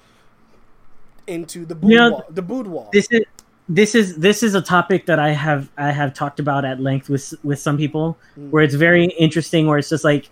[1.29, 1.91] into the boudoir.
[1.91, 2.89] You know, the boudoir.
[2.91, 3.23] This is
[3.69, 7.07] this is this is a topic that I have I have talked about at length
[7.07, 8.49] with with some people mm.
[8.49, 10.29] where it's very interesting where it's just like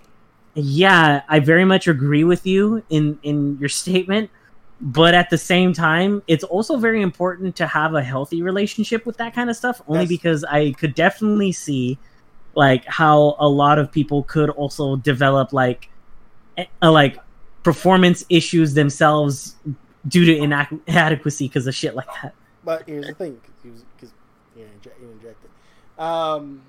[0.56, 4.32] yeah I very much agree with you in in your statement
[4.82, 9.18] but at the same time it's also very important to have a healthy relationship with
[9.18, 10.10] that kind of stuff only yes.
[10.10, 12.00] because I could definitely see
[12.56, 15.90] like how a lot of people could also develop like
[16.58, 17.20] a, a, like
[17.62, 19.56] performance issues themselves
[20.08, 22.34] due to inadequacy because of shit like that
[22.68, 24.12] but here's the thing, because
[24.54, 24.66] you
[25.02, 25.50] interjected.
[25.98, 26.64] Um,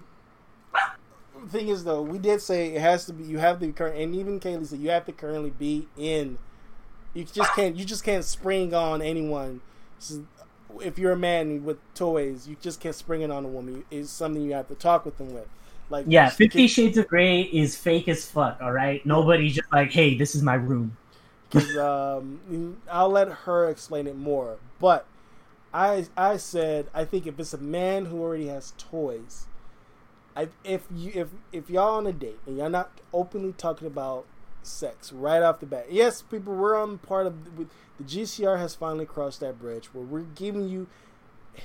[1.43, 3.25] the thing is though, we did say it has to be.
[3.25, 6.39] You have to current, and even Kaylee said you have to currently be in.
[7.15, 7.75] You just can't.
[7.75, 9.61] You just can't spring on anyone.
[10.81, 13.85] If you're a man with toys, you just can't spring it on a woman.
[13.91, 15.49] It's something you have to talk with them with.
[15.91, 18.59] Like yeah, Fifty Shades of Grey is fake as fuck.
[18.63, 20.97] All right, nobody's just like, hey, this is my room.
[21.51, 24.59] Because um, I'll let her explain it more.
[24.79, 25.07] But
[25.73, 29.47] I I said I think if it's a man who already has toys,
[30.37, 34.27] I, if you if if y'all on a date and y'all not openly talking about
[34.63, 37.67] sex right off the bat, yes, people, we're on part of the
[38.05, 40.87] GCR has finally crossed that bridge where we're giving you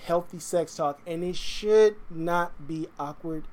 [0.05, 3.43] healthy sex talk, and it should not be awkward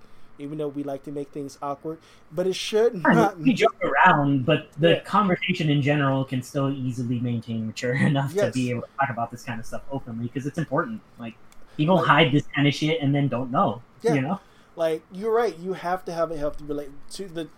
[0.40, 1.98] even though we like to make things awkward.
[2.32, 3.38] But it should not.
[3.38, 5.00] We joke around, but the yeah.
[5.00, 8.46] conversation in general can still easily maintain mature enough yes.
[8.46, 11.00] to be able to talk about this kind of stuff openly because it's important.
[11.18, 11.34] Like
[11.76, 13.82] people like, hide this kind of shit and then don't know.
[14.02, 14.14] Yeah.
[14.14, 14.40] You know,
[14.76, 15.56] like you're right.
[15.58, 17.48] You have to have a healthy relate to the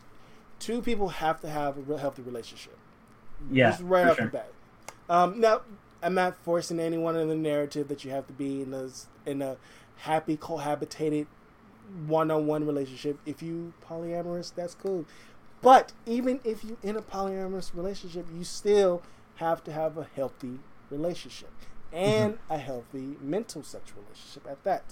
[0.58, 2.76] two people have to have a real healthy relationship.
[3.50, 4.26] Yeah, Just right off sure.
[4.26, 4.52] the bat.
[5.08, 5.62] Um, now,
[6.02, 8.88] I'm not forcing anyone in the narrative that you have to be in a
[9.28, 9.56] in a
[9.98, 11.26] happy cohabitated
[12.06, 13.18] one-on-one relationship.
[13.26, 15.04] If you polyamorous, that's cool.
[15.60, 19.02] But even if you in a polyamorous relationship, you still
[19.36, 20.58] have to have a healthy
[20.90, 21.50] relationship
[21.92, 22.52] and mm-hmm.
[22.52, 24.84] a healthy mental sexual relationship at that.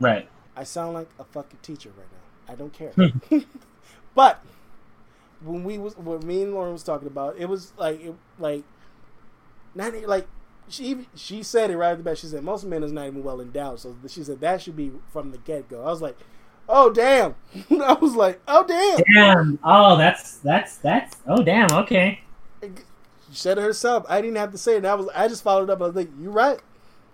[0.00, 0.28] Right.
[0.56, 2.52] I sound like a fucking teacher right now.
[2.52, 2.92] I don't care.
[4.14, 4.44] but
[5.42, 8.64] when we was what me and Lauren was talking about, it was like it, like
[9.74, 10.26] not like
[10.68, 12.16] she she said it right at the back.
[12.16, 13.80] She said most men is not even well endowed.
[13.80, 15.82] So she said that should be from the get go.
[15.82, 16.16] I was like,
[16.68, 17.34] oh damn.
[17.82, 19.00] I was like, oh damn.
[19.14, 19.58] Damn.
[19.64, 21.16] Oh, that's that's that's.
[21.26, 21.70] Oh damn.
[21.72, 22.20] Okay.
[22.62, 24.04] She said it herself.
[24.08, 24.84] I didn't have to say it.
[24.84, 25.80] I was I just followed up.
[25.80, 26.60] I was like, you're right.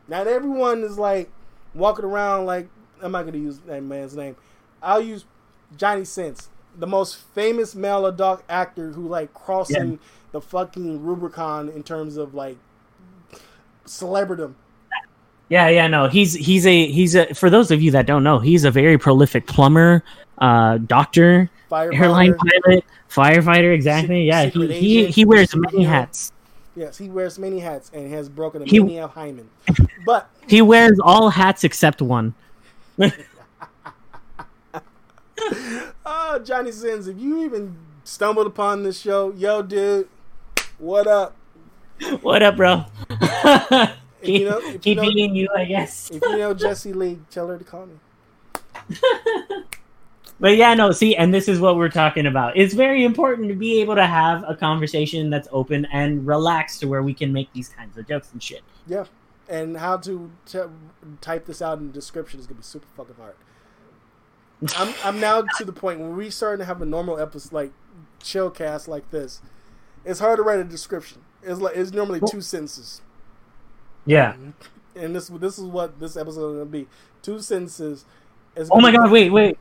[0.08, 1.30] Not everyone is like
[1.74, 2.68] walking around like
[3.02, 4.36] I'm not gonna use that man's name.
[4.82, 5.24] I'll use
[5.76, 9.98] Johnny Sins, the most famous male adult actor who like crossing yeah.
[10.32, 12.56] the fucking Rubicon in terms of like
[13.86, 14.54] celebridom.
[15.48, 18.38] Yeah, yeah, no, he's he's a he's a for those of you that don't know,
[18.38, 20.02] he's a very prolific plumber,
[20.38, 23.74] uh, doctor, airline pilot, firefighter.
[23.74, 24.24] Exactly.
[24.24, 26.32] yeah, he, he he wears many hats.
[26.76, 29.48] Yes, he wears many hats and has broken a he, many of hymen.
[30.04, 32.34] But he wears all hats except one.
[36.04, 40.08] oh, Johnny Sins, if you even stumbled upon this show, yo, dude,
[40.78, 41.36] what up?
[42.22, 42.86] What up, bro?
[44.22, 46.10] Keep you know, keep you know, beating you, I guess.
[46.10, 47.94] if you know Jesse Lee, tell her to call me.
[50.40, 52.56] but yeah, no, see, and this is what we're talking about.
[52.56, 56.88] It's very important to be able to have a conversation that's open and relaxed to
[56.88, 58.62] where we can make these kinds of jokes and shit.
[58.86, 59.04] Yeah.
[59.48, 60.58] And how to t-
[61.20, 63.34] type this out in the description is gonna be super fucking hard.
[64.76, 67.72] I'm I'm now to the point where we're starting to have a normal episode like
[68.22, 69.42] chill cast like this.
[70.04, 71.22] It's hard to write a description.
[71.42, 73.02] It's like it's normally two sentences.
[74.06, 74.36] Yeah.
[74.94, 76.86] And this this is what this episode is gonna be.
[77.22, 78.04] Two sentences.
[78.70, 79.10] oh my god!
[79.10, 79.58] Wait, wait.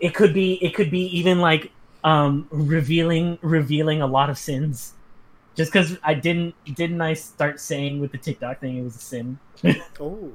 [0.00, 0.54] It could be.
[0.64, 1.70] It could be even like
[2.04, 4.94] um revealing revealing a lot of sins.
[5.54, 9.00] Just because I didn't didn't I start saying with the TikTok thing it was a
[9.00, 9.38] sin.
[10.00, 10.32] oh,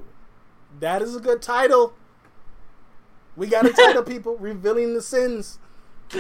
[0.80, 1.93] that is a good title.
[3.35, 5.59] We got a title, people revealing the sins.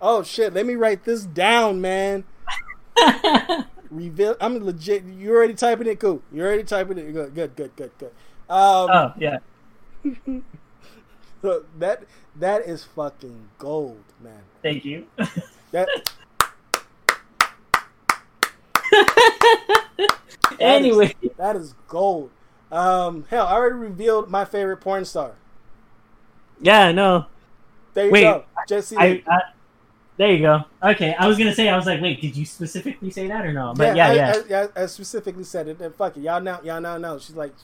[0.00, 0.54] oh shit!
[0.54, 2.24] Let me write this down, man.
[3.90, 4.36] Reveal.
[4.40, 5.04] I'm legit.
[5.04, 5.98] You already typing it?
[5.98, 6.22] Cool.
[6.32, 7.12] You already typing it?
[7.12, 7.34] Good.
[7.34, 7.56] Good.
[7.56, 7.76] Good.
[7.76, 7.90] Good.
[7.98, 8.12] Good.
[8.48, 9.38] Um, oh yeah.
[11.42, 12.04] so that
[12.36, 14.42] that is fucking gold, man.
[14.62, 15.06] Thank you.
[15.72, 15.88] That.
[20.58, 22.30] anyway, that is, that is gold.
[22.72, 25.34] Um, hell, I already revealed my favorite porn star.
[26.60, 27.26] Yeah, no.
[27.94, 28.96] There you Wait, go, Jesse.
[28.96, 29.40] I, I,
[30.20, 30.62] there you go.
[30.82, 33.54] Okay, I was gonna say, I was like, wait, did you specifically say that or
[33.54, 33.72] no?
[33.74, 34.66] But yeah, yeah, I, yeah.
[34.76, 35.80] I, I, specifically said it.
[35.80, 37.18] And fuck it, y'all now, y'all now know.
[37.18, 37.54] She's like,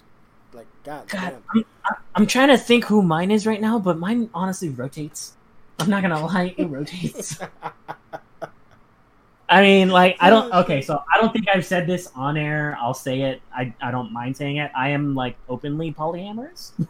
[0.54, 1.64] like, God, God damn.
[1.84, 5.34] I'm, I'm trying to think who mine is right now, but mine honestly rotates.
[5.78, 7.38] I'm not gonna lie, it rotates.
[9.50, 10.50] I mean, like, I don't.
[10.50, 12.74] Okay, so I don't think I've said this on air.
[12.80, 13.42] I'll say it.
[13.54, 14.70] I I don't mind saying it.
[14.74, 16.72] I am like openly polyamorous.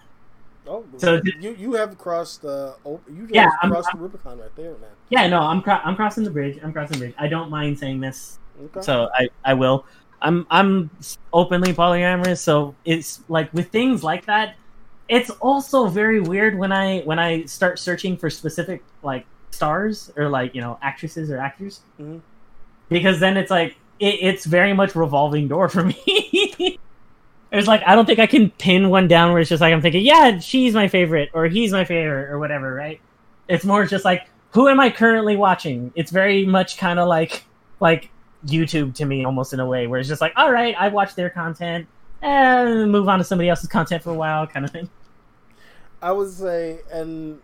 [0.69, 4.55] Oh, so you you have crossed the uh, you yeah, crossed I'm, the Rubicon right
[4.57, 4.91] there, man.
[5.11, 6.59] Yeah, no, I'm cro- I'm crossing the bridge.
[6.63, 7.15] I'm crossing the bridge.
[7.19, 8.81] I don't mind saying this, okay.
[8.81, 9.87] so I I will.
[10.23, 10.91] I'm I'm
[11.33, 14.57] openly polyamorous, so it's like with things like that.
[15.09, 20.29] It's also very weird when I when I start searching for specific like stars or
[20.29, 22.19] like you know actresses or actors, mm-hmm.
[22.89, 25.97] because then it's like it, it's very much revolving door for me.
[27.53, 29.83] It's like I don't think I can pin one down where it's just like I'm
[29.83, 33.01] thinking, yeah, she's my favorite or he's my favorite or whatever, right?
[33.49, 35.93] It's more just like who am I currently watching?
[35.95, 37.45] It's very much kind of like
[37.79, 38.11] like
[38.47, 41.15] YouTube to me, almost in a way, where it's just like, all right, I watch
[41.15, 41.87] their content
[42.23, 44.89] and move on to somebody else's content for a while, kind of thing.
[46.01, 47.41] I would say, and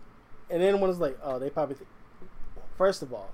[0.49, 1.89] and then one is like, oh, they probably think.
[2.77, 3.31] First of all,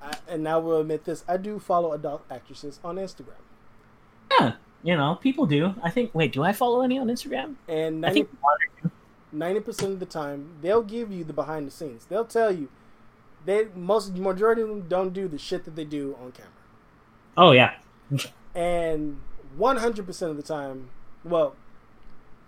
[0.00, 3.42] I, and I will admit this: I do follow adult actresses on Instagram.
[4.30, 5.74] Yeah, you know, people do.
[5.82, 6.14] I think.
[6.14, 7.56] Wait, do I follow any on Instagram?
[7.68, 8.90] And I think one or two.
[9.32, 12.06] ninety percent of the time, they'll give you the behind the scenes.
[12.06, 12.68] They'll tell you.
[13.44, 16.52] They most majority of them don't do the shit that they do on camera.
[17.36, 17.74] Oh yeah,
[18.54, 19.20] And
[19.56, 20.90] one hundred percent of the time,
[21.24, 21.56] well,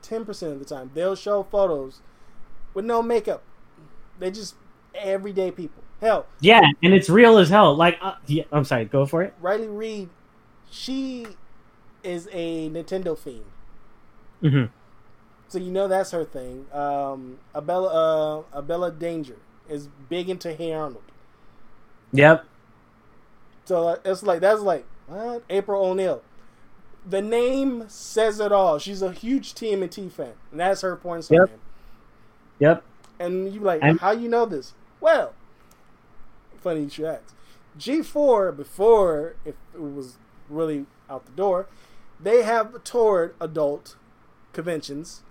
[0.03, 2.01] ten percent of the time, they'll show photos
[2.75, 3.43] with no makeup.
[4.21, 4.55] They just
[4.95, 5.83] everyday people.
[6.01, 7.75] Hell, yeah, and it's real as hell.
[7.75, 9.35] Like, uh, yeah, I'm sorry, go for it.
[9.41, 10.11] Riley Reid,
[10.71, 11.27] she
[12.05, 13.44] is a Nintendo fiend.
[14.40, 14.64] hmm
[15.48, 16.66] So you know that's her thing.
[16.72, 19.36] Um, Abella, uh, Abella Danger
[19.68, 21.02] is big into Hey Arnold.
[22.12, 22.44] Yep.
[23.64, 25.43] So it's like that's like what?
[25.51, 26.22] April O'Neil.
[27.06, 28.78] The name says it all.
[28.78, 31.28] She's a huge TMNT fan, and that's her point.
[31.31, 31.48] Yep.
[31.48, 31.59] Yep.
[32.60, 32.85] Yep.
[33.18, 34.74] And you like, I'm- how you know this?
[35.01, 35.35] Well,
[36.60, 37.35] funny you should ask.
[37.78, 40.16] G4 before if it was
[40.48, 41.66] really out the door,
[42.25, 43.97] they have toured adult
[44.53, 45.23] conventions,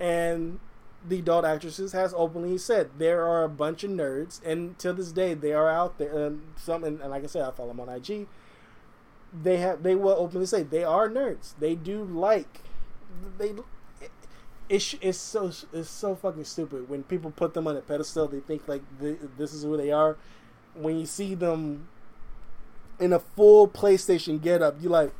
[0.00, 0.58] and
[1.06, 5.12] the adult actresses has openly said there are a bunch of nerds, and to this
[5.12, 6.26] day they are out there.
[6.26, 8.26] And some, and, like I said, I follow them on IG.
[9.42, 11.52] They have they will openly say they are nerds.
[11.58, 12.62] They do like
[13.36, 13.52] they.
[14.70, 18.28] It's, it's so it's so fucking stupid when people put them on a pedestal.
[18.28, 20.16] They think like th- this is who they are.
[20.74, 21.88] When you see them
[22.98, 25.12] in a full PlayStation getup, you like,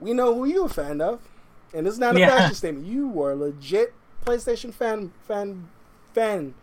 [0.00, 1.20] we know who you're a fan of,
[1.74, 2.28] and it's not a Yeah.
[2.28, 2.86] fashion statement.
[2.86, 3.92] You were a legit
[4.24, 5.68] PlayStation fan fan
[6.14, 6.54] fan.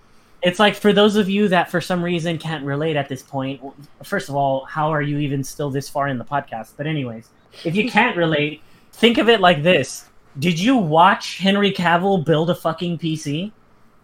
[0.44, 3.60] It's like for those of you that for some reason can't relate at this point.
[4.04, 6.72] First of all, how are you even still this far in the podcast?
[6.78, 7.30] But anyways,
[7.64, 8.62] if you can't relate,
[8.94, 10.06] think of it like this:
[10.38, 13.52] Did you watch Henry Cavill build a fucking PC,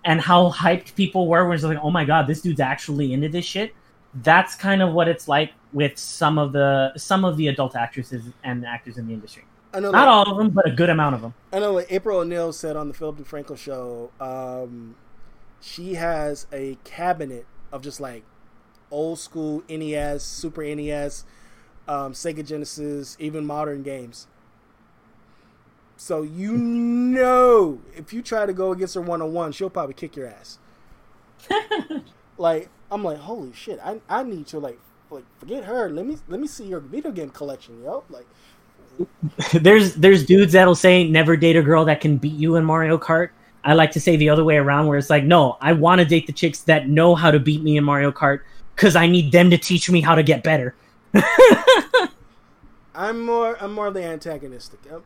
[0.06, 3.30] and how hyped people were when it's like, "Oh my god, this dude's actually into
[3.30, 3.74] this shit."
[4.16, 8.24] That's kind of what it's like with some of the some of the adult actresses
[8.44, 9.44] and actors in the industry.
[9.74, 11.34] I know, Not like, all of them, but a good amount of them.
[11.52, 11.74] I know.
[11.74, 14.96] Like April O'Neil said on the Philip DeFranco show, um,
[15.60, 18.24] she has a cabinet of just like
[18.92, 21.26] old school NES, Super NES,
[21.88, 24.28] um, Sega Genesis, even modern games.
[25.98, 29.96] So you know, if you try to go against her one on one, she'll probably
[29.96, 30.60] kick your ass.
[32.38, 33.80] like I'm like, holy shit!
[33.84, 34.80] I I need to like
[35.10, 35.90] like forget her.
[35.90, 38.04] Let me let me see your video game collection, yo.
[38.10, 38.28] Like
[39.54, 42.98] there's there's dudes that'll say never date a girl that can beat you in Mario
[42.98, 43.30] Kart.
[43.64, 46.06] I like to say the other way around, where it's like, no, I want to
[46.06, 48.42] date the chicks that know how to beat me in Mario Kart
[48.76, 50.76] because I need them to teach me how to get better.
[52.96, 54.80] I'm more I'm more the antagonistic.
[54.92, 54.98] I,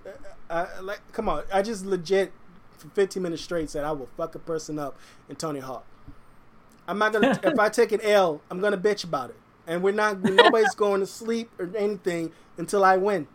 [0.54, 2.34] I, I- like, come on, I just legit
[2.78, 4.98] for 15 minutes straight said I will fuck a person up
[5.30, 5.86] in Tony Hawk.
[6.88, 9.36] I'm not gonna if I take an L, I'm gonna bitch about it,
[9.66, 13.28] and we're not nobody's going to sleep or anything until I win.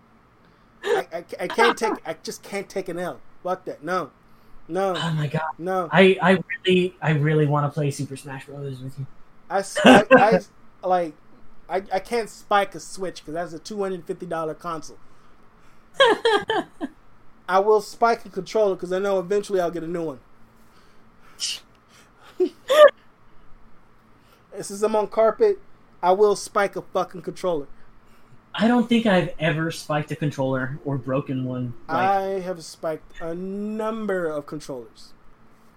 [0.85, 3.20] I, I, I can't take I just can't take an L.
[3.43, 3.85] Fuck that.
[3.85, 4.11] No,
[4.69, 5.89] no, Oh my god, no.
[5.93, 8.81] I I really I really want to play Super Smash Bros.
[8.81, 9.07] with you.
[9.51, 10.41] I, I- I-
[10.87, 11.15] like
[11.69, 14.99] I, I can't spike a Switch because that's a two hundred fifty dollar console.
[17.49, 20.20] I will spike a controller because I know eventually I'll get a new one.
[24.61, 25.59] Since I'm on carpet,
[26.03, 27.66] I will spike a fucking controller.
[28.55, 31.73] I don't think I've ever spiked a controller or broken one.
[31.89, 35.12] Like, I have spiked a number of controllers.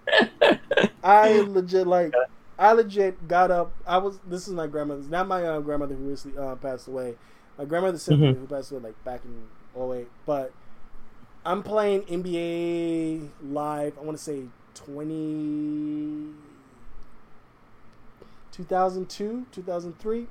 [1.02, 2.12] I legit like.
[2.58, 3.72] I legit got up.
[3.86, 4.18] I was.
[4.26, 5.08] This is my grandmother's.
[5.08, 7.14] Not my uh, grandmother who recently uh, passed away.
[7.58, 8.40] My grandmother's sister Mhm.
[8.40, 9.44] who passed away like back in
[9.80, 10.08] 08.
[10.26, 10.52] But
[11.44, 13.96] I'm playing NBA live.
[13.98, 14.44] I want to say
[14.74, 16.28] 20.
[18.56, 20.26] 2002, 2003.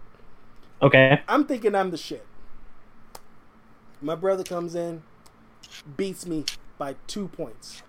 [0.82, 2.26] okay, I'm thinking I'm the shit.
[4.02, 5.04] My brother comes in,
[5.98, 6.46] beats me
[6.78, 7.84] by two points.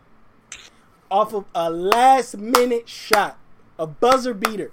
[1.11, 3.39] Off of a last minute shot,
[3.79, 4.73] a buzzer beater.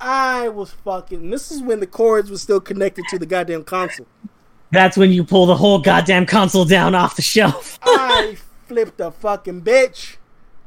[0.00, 1.30] I was fucking.
[1.30, 4.06] This is when the cords were still connected to the goddamn console.
[4.70, 7.78] that's when you pull the whole goddamn console down off the shelf.
[7.82, 8.36] I
[8.66, 10.16] flipped a fucking bitch.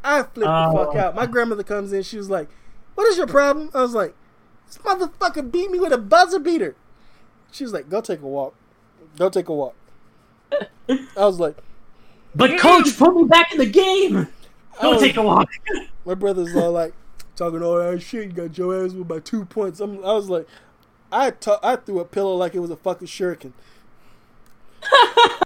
[0.04, 0.86] I flipped the Oh.
[0.86, 1.16] fuck out.
[1.16, 2.04] My grandmother comes in.
[2.04, 2.50] She was like,
[2.96, 4.14] "What is your problem?" I was like,
[4.68, 6.76] "This motherfucker beat me with a buzzer beater."
[7.52, 8.56] She was like, "Go take a walk.
[9.18, 9.76] Go take a walk."
[10.90, 11.56] I was like,
[12.36, 14.28] but coach, put me back in the game.
[14.82, 15.00] Go Oh.
[15.00, 15.50] take a walk.
[16.06, 16.94] my brother's all like,
[17.36, 18.28] talking all that shit.
[18.28, 19.80] You got your ass with by two points.
[19.80, 20.48] I'm, I was like,
[21.12, 23.52] I I threw a pillow like it was a fucking shuriken.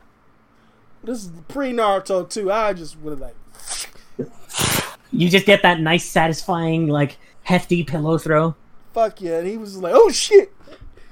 [1.03, 2.51] this is pre Naruto too.
[2.51, 3.35] I just would have like.
[5.11, 8.55] You just get that nice, satisfying, like hefty pillow throw.
[8.93, 9.39] fuck yeah.
[9.39, 10.51] And he was like, oh shit.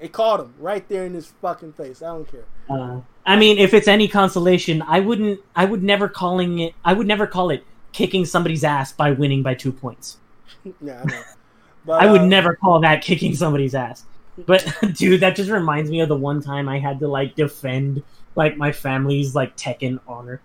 [0.00, 2.02] it caught him right there in his fucking face.
[2.02, 2.44] I don't care.
[2.68, 5.40] Uh, I mean, if it's any consolation, I wouldn't.
[5.54, 6.74] I would never calling it.
[6.84, 10.18] I would never call it kicking somebody's ass by winning by two points.
[10.82, 11.22] yeah, I know.
[11.84, 14.04] But, I would uh, never call that kicking somebody's ass.
[14.46, 18.02] But dude, that just reminds me of the one time I had to like defend
[18.34, 20.40] like my family's like Tekken honor.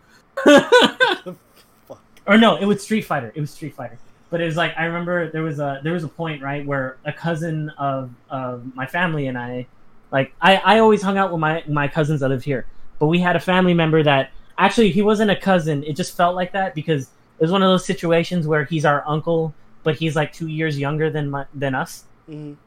[2.28, 3.32] Or no, it was Street Fighter.
[3.36, 4.00] It was Street Fighter.
[4.36, 6.98] But it was like I remember there was a there was a point right where
[7.06, 9.66] a cousin of of my family and I,
[10.12, 12.66] like I I always hung out with my my cousins that lived here,
[13.00, 15.86] but we had a family member that actually he wasn't a cousin.
[15.86, 19.06] It just felt like that because it was one of those situations where he's our
[19.08, 19.54] uncle,
[19.84, 22.04] but he's like two years younger than my, than us.
[22.30, 22.58] Mhm.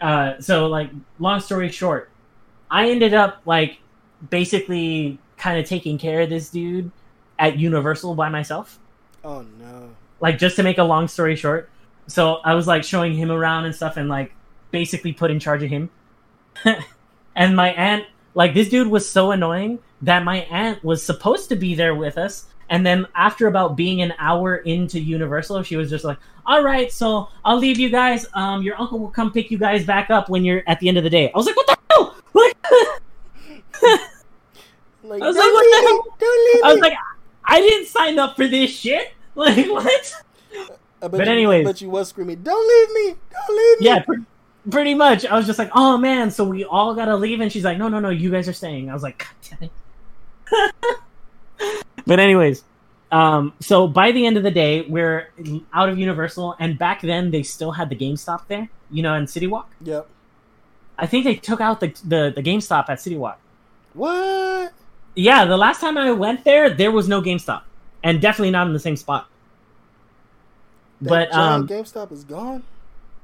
[0.00, 0.90] Uh, so like
[1.20, 2.10] long story short,
[2.68, 3.78] I ended up like
[4.28, 6.90] basically kind of taking care of this dude
[7.38, 8.80] at Universal by myself.
[9.22, 9.90] Oh no.
[10.20, 11.70] Like just to make a long story short.
[12.06, 14.32] So I was like showing him around and stuff and like
[14.70, 15.90] basically put in charge of him.
[17.36, 21.56] and my aunt like this dude was so annoying that my aunt was supposed to
[21.56, 22.46] be there with us.
[22.70, 26.92] And then after about being an hour into universal she was just like all right
[26.92, 28.26] so i'll leave you guys.
[28.34, 30.98] Um your uncle will come pick you guys back up when you're at the end
[30.98, 31.30] of the day.
[31.32, 32.14] I was like what the hell?
[32.34, 32.56] Like,
[35.08, 36.16] Like, I was like, what the hell?
[36.18, 36.92] Don't leave i was like
[37.44, 40.14] i didn't sign up for this shit like what
[41.00, 41.64] I but you, anyways.
[41.64, 43.16] but you was screaming, "Don't leave me!
[43.30, 44.24] Don't leave me!" yeah pre-
[44.70, 47.64] pretty much i was just like oh man so we all gotta leave and she's
[47.64, 49.58] like no no no you guys are staying i was like god
[50.50, 50.74] damn it
[52.06, 52.64] but anyways
[53.10, 55.30] um so by the end of the day we're
[55.72, 59.26] out of universal and back then they still had the gamestop there you know in
[59.26, 60.06] city walk Yep.
[60.98, 63.38] i think they took out the the, the gamestop at city walk
[63.94, 64.72] What?
[65.14, 67.62] yeah the last time i went there there was no gamestop
[68.02, 69.28] and definitely not in the same spot
[71.00, 72.64] That but um GameStop is gone.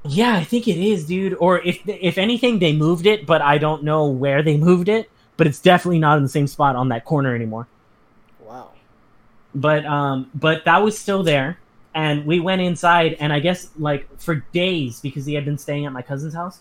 [0.07, 1.35] Yeah, I think it is, dude.
[1.39, 5.09] Or if if anything, they moved it, but I don't know where they moved it.
[5.37, 7.67] But it's definitely not in the same spot on that corner anymore.
[8.39, 8.71] Wow.
[9.53, 11.59] But um, but that was still there,
[11.93, 15.85] and we went inside, and I guess like for days because he had been staying
[15.85, 16.59] at my cousin's house,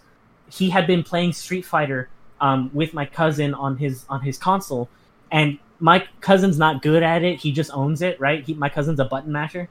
[0.50, 2.08] he had been playing Street Fighter
[2.40, 4.88] um with my cousin on his on his console,
[5.30, 7.38] and my cousin's not good at it.
[7.38, 8.42] He just owns it, right?
[8.42, 9.68] He, my cousin's a button masher.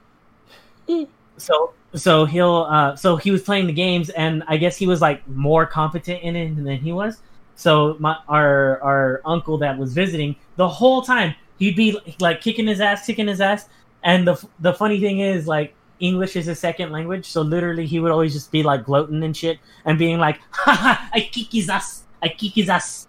[1.38, 5.02] so so he'll uh so he was playing the games and i guess he was
[5.02, 7.22] like more competent in it than he was
[7.56, 12.68] so my our our uncle that was visiting the whole time he'd be like kicking
[12.68, 13.68] his ass kicking his ass
[14.04, 18.00] and the the funny thing is like english is his second language so literally he
[18.00, 21.52] would always just be like gloating and shit and being like "Ha ha, i kick
[21.52, 23.08] his ass i kick his ass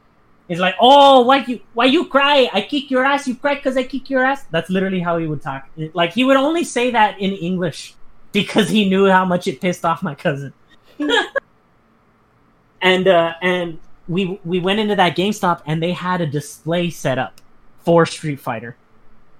[0.48, 3.76] it's like oh why you why you cry i kick your ass you cry because
[3.76, 6.90] i kick your ass that's literally how he would talk like he would only say
[6.90, 7.94] that in english
[8.34, 10.52] because he knew how much it pissed off my cousin.
[12.82, 17.16] and uh, and we we went into that GameStop and they had a display set
[17.16, 17.40] up
[17.78, 18.76] for Street Fighter.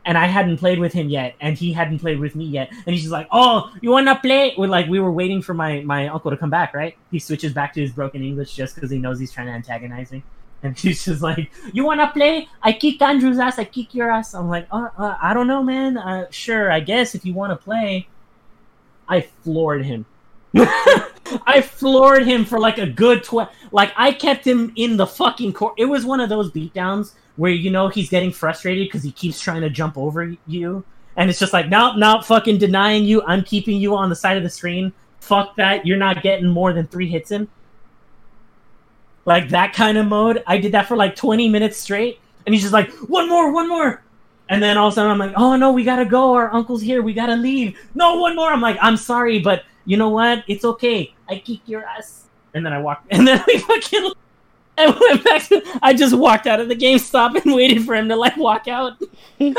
[0.06, 2.68] And I hadn't played with him yet, and he hadn't played with me yet.
[2.70, 5.54] And he's just like, "Oh, you want to play?" We're like, we were waiting for
[5.54, 6.96] my my uncle to come back, right?
[7.10, 10.12] He switches back to his broken English just because he knows he's trying to antagonize
[10.12, 10.22] me.
[10.68, 12.48] And he's just like, "You want to play?
[12.62, 13.58] I kick Andrew's ass.
[13.58, 15.98] I kick your ass." I'm like, uh, uh, "I don't know, man.
[15.98, 18.08] Uh, sure, I guess if you want to play."
[19.06, 20.06] I floored him.
[20.54, 23.50] I floored him for like a good twelve.
[23.72, 25.74] Like I kept him in the fucking court.
[25.76, 29.38] It was one of those beatdowns where you know he's getting frustrated because he keeps
[29.38, 30.82] trying to jump over you,
[31.18, 33.22] and it's just like, nope, nope, fucking denying you.
[33.26, 34.94] I'm keeping you on the side of the screen.
[35.20, 35.84] Fuck that.
[35.84, 37.48] You're not getting more than three hits in.
[39.24, 40.42] Like that kind of mode.
[40.46, 43.68] I did that for like 20 minutes straight, and he's just like, one more, one
[43.68, 44.02] more.
[44.48, 46.34] And then all of a sudden I'm like, oh no, we gotta go.
[46.34, 47.02] Our uncle's here.
[47.02, 47.78] We gotta leave.
[47.94, 48.50] No, one more.
[48.50, 50.44] I'm like, I'm sorry, but you know what?
[50.46, 51.14] It's okay.
[51.28, 52.24] I kick your ass.
[52.52, 53.06] And then I walked.
[53.12, 54.12] And then we fucking.
[54.78, 55.42] I went back.
[55.48, 58.66] To, I just walked out of the GameStop and waited for him to like walk
[58.66, 59.00] out.
[59.38, 59.54] See,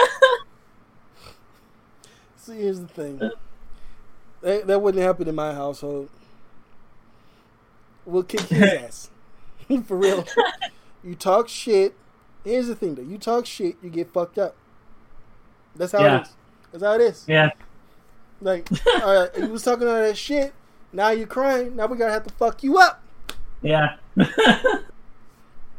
[2.47, 3.21] here's the thing.
[4.41, 6.09] That, that wouldn't happen in my household.
[8.05, 9.09] We'll kick his ass.
[9.85, 10.25] For real.
[11.03, 11.95] You talk shit.
[12.43, 13.01] Here's the thing, though.
[13.01, 14.55] You talk shit, you get fucked up.
[15.75, 16.17] That's how Yeah.
[16.17, 16.33] it is.
[16.71, 17.25] That's how it is.
[17.27, 17.49] Yeah.
[18.41, 18.67] Like,
[19.01, 20.53] all right, you was talking all that shit.
[20.93, 21.75] Now you're crying.
[21.75, 23.01] Now we gotta have to fuck you up.
[23.61, 23.95] Yeah.
[24.19, 24.83] Ha,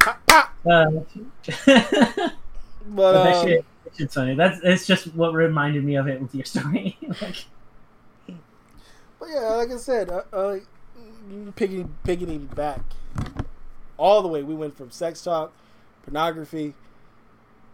[0.28, 0.52] ha.
[0.68, 0.90] Uh,
[2.88, 4.34] But, that um, shit, that shit's funny.
[4.34, 6.96] That's it's just what reminded me of it with your story.
[7.20, 7.44] like,
[9.18, 10.58] But yeah, like I said, uh, uh,
[11.56, 12.80] picking picking back
[13.98, 14.42] all the way.
[14.42, 15.52] We went from sex talk,
[16.04, 16.74] pornography,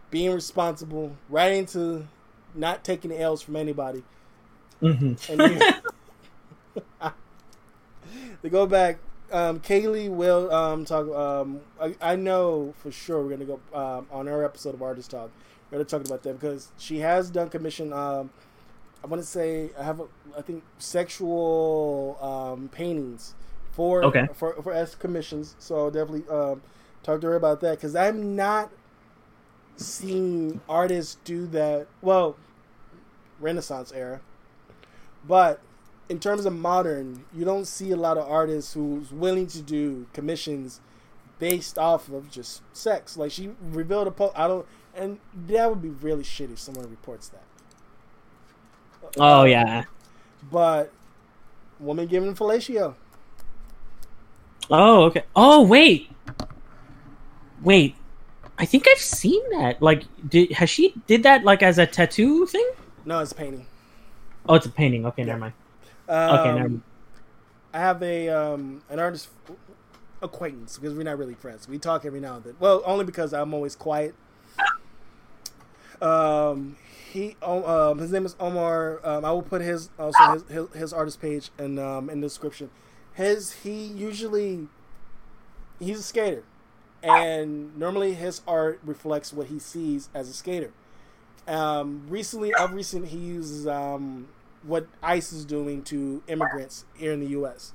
[0.09, 2.07] being responsible, right into
[2.55, 4.03] not taking L's from anybody.
[4.81, 5.17] mhm.
[5.29, 5.41] And
[6.75, 7.11] you,
[8.41, 8.97] to go back,
[9.31, 11.07] um, Kaylee will um, talk.
[11.09, 15.09] Um, I, I, know for sure we're gonna go um, on our episode of Artist
[15.11, 15.31] Talk.
[15.71, 17.91] We're gonna talk about that because she has done commission.
[17.91, 18.29] Um,
[19.03, 20.05] I want to say I have, a,
[20.37, 23.33] I think, sexual um, paintings
[23.73, 24.27] for okay.
[24.33, 25.55] for for S commissions.
[25.59, 26.61] So I'll definitely um,
[27.03, 28.71] talk to her about that because I'm not
[29.75, 31.87] seeing artists do that.
[32.01, 32.37] Well,
[33.39, 34.21] Renaissance era,
[35.27, 35.59] but
[36.09, 40.05] in terms of modern, you don't see a lot of artists who's willing to do
[40.13, 40.79] commissions
[41.39, 43.17] based off of just sex.
[43.17, 44.33] Like she revealed a post.
[44.35, 47.43] I don't, and that would be really shitty if someone reports that.
[49.17, 49.85] Oh yeah.
[50.51, 50.91] But
[51.79, 52.95] woman giving fellatio.
[54.69, 55.23] Oh okay.
[55.35, 56.09] Oh wait.
[57.61, 57.95] Wait.
[58.57, 59.81] I think I've seen that.
[59.81, 62.69] Like, did has she did that like as a tattoo thing?
[63.05, 63.65] No, it's a painting.
[64.47, 65.05] Oh, it's a painting.
[65.05, 65.53] Okay, never mind.
[66.07, 66.81] Um, okay, never mind.
[67.73, 69.29] I have a um, an artist
[70.21, 71.67] acquaintance because we're not really friends.
[71.67, 72.55] We talk every now and then.
[72.59, 74.15] Well, only because I'm always quiet.
[76.01, 76.75] Um,
[77.11, 78.99] he um, his name is Omar.
[79.03, 82.27] Um, I will put his also his, his, his artist page and um, in the
[82.27, 82.69] description.
[83.13, 84.67] His he usually
[85.79, 86.43] he's a skater,
[87.01, 90.71] and normally his art reflects what he sees as a skater.
[91.47, 94.29] Um, recently, of recent, he uses um,
[94.63, 97.73] what ICE is doing to immigrants here in the U.S.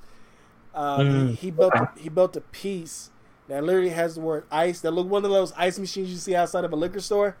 [0.73, 3.11] Um, mm, he, he, built he built a piece
[3.47, 4.79] that literally has the word ICE.
[4.81, 7.37] That look one of those ice machines you see outside of a liquor store.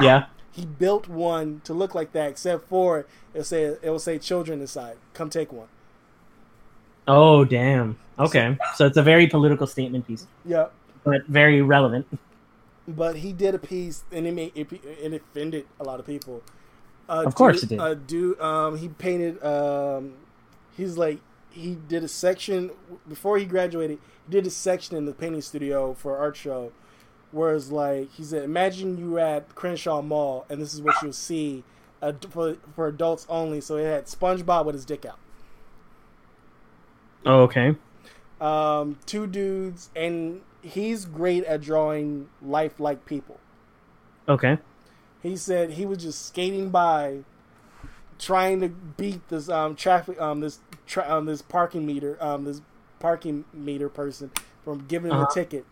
[0.00, 0.26] Yeah.
[0.50, 4.60] He built one to look like that, except for it'll say it will say children
[4.60, 4.96] inside.
[5.14, 5.68] Come take one.
[7.08, 7.98] Oh damn.
[8.18, 10.26] Okay, so, it's a very political statement piece.
[10.44, 10.66] Yeah.
[11.04, 12.06] But very relevant.
[12.88, 16.42] But he did a piece, and it made it, it offended a lot of people.
[17.08, 17.80] Uh, of course, dude, it did.
[17.80, 19.42] Uh, dude, um, he painted.
[19.44, 20.14] Um,
[20.76, 21.20] he's like
[21.50, 22.70] he did a section
[23.08, 23.98] before he graduated.
[24.26, 26.72] He did a section in the painting studio for art show
[27.30, 31.62] Whereas, like he said, imagine you at Crenshaw Mall and this is what you'll see
[32.00, 33.60] uh, for for adults only.
[33.60, 35.18] So it had SpongeBob with his dick out.
[37.24, 37.76] Oh, okay.
[38.40, 43.38] Um, two dudes, and he's great at drawing lifelike people.
[44.28, 44.58] Okay.
[45.22, 47.24] He said he was just skating by,
[48.18, 52.60] trying to beat this um traffic um this tra- um this parking meter um this
[52.98, 54.28] parking meter person
[54.64, 55.28] from giving him uh-huh.
[55.30, 55.64] a ticket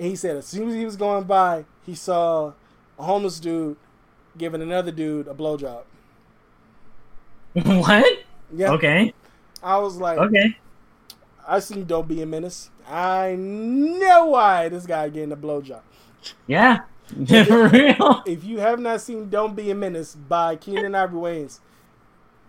[0.00, 2.54] and he said as soon as he was going by, he saw
[2.98, 3.76] a homeless dude
[4.38, 5.82] giving another dude a blowjob.
[7.52, 8.22] What?
[8.50, 8.70] Yeah.
[8.72, 9.12] Okay.
[9.62, 10.56] I was like, okay.
[11.50, 12.70] I seen Don't Be a Menace.
[12.88, 15.80] I know why this guy getting a blowjob.
[16.46, 16.82] Yeah.
[17.26, 18.22] For real.
[18.24, 21.58] If you have not seen Don't Be a Menace by Keenen Ivory Wayans,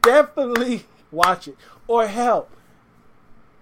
[0.03, 1.57] definitely watch it.
[1.87, 2.47] Or hell,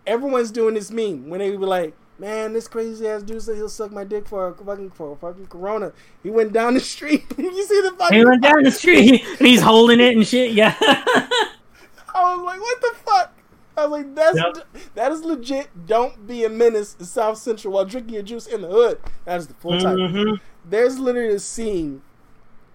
[0.06, 3.70] everyone's doing this meme when they were like, man, this crazy ass dude said he'll
[3.70, 5.94] suck my dick for a fucking for a fucking corona.
[6.22, 7.24] He went down the street.
[7.38, 10.52] you see the fucking He went down the street and he's holding it and shit,
[10.52, 10.76] yeah.
[10.82, 13.39] I was like, what the fuck?
[13.80, 14.68] I was like, that's yep.
[14.96, 15.86] that is legit.
[15.86, 19.00] Don't be a menace in South Central while drinking your juice in the hood.
[19.26, 20.08] That is the full title.
[20.08, 20.36] Mm-hmm.
[20.70, 22.02] There's literally a scene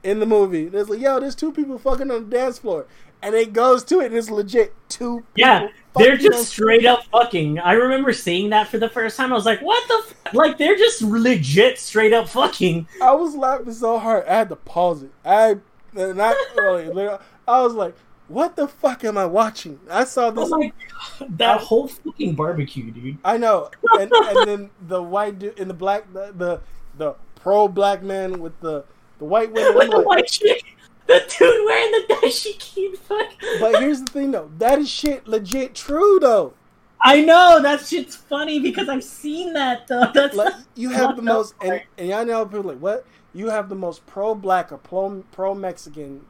[0.02, 0.66] in the movie.
[0.66, 2.86] There's like, yo, there's two people fucking on the dance floor,
[3.22, 5.24] and it goes to it, and it's legit two.
[5.34, 7.58] Yeah, they're just straight up fucking.
[7.58, 9.32] I remember seeing that for the first time.
[9.32, 10.14] I was like, "What the?
[10.26, 10.34] F-?
[10.34, 14.56] Like they're just legit straight up fucking." I was laughing so hard, I had to
[14.56, 15.10] pause it.
[15.24, 15.56] I
[15.94, 17.08] not really.
[17.46, 17.94] I was like,
[18.28, 20.50] "What the fuck am I watching?" I saw this.
[20.52, 20.72] Oh my
[21.18, 23.18] god, that whole fucking barbecue, dude.
[23.24, 26.60] I know, and, and then the white dude and the black, the the,
[26.96, 28.84] the pro black man with the
[29.18, 29.74] the white woman.
[29.74, 30.64] With the like, white chick.
[31.06, 33.26] The dude wearing the dashiki fuck.
[33.60, 36.54] But here's the thing though, that is shit legit true though.
[37.00, 40.10] I know that shit's funny because I've seen that though.
[40.14, 43.68] That's like you have the most, and, and y'all know people like what you have
[43.68, 46.24] the most pro black or pro pro Mexican,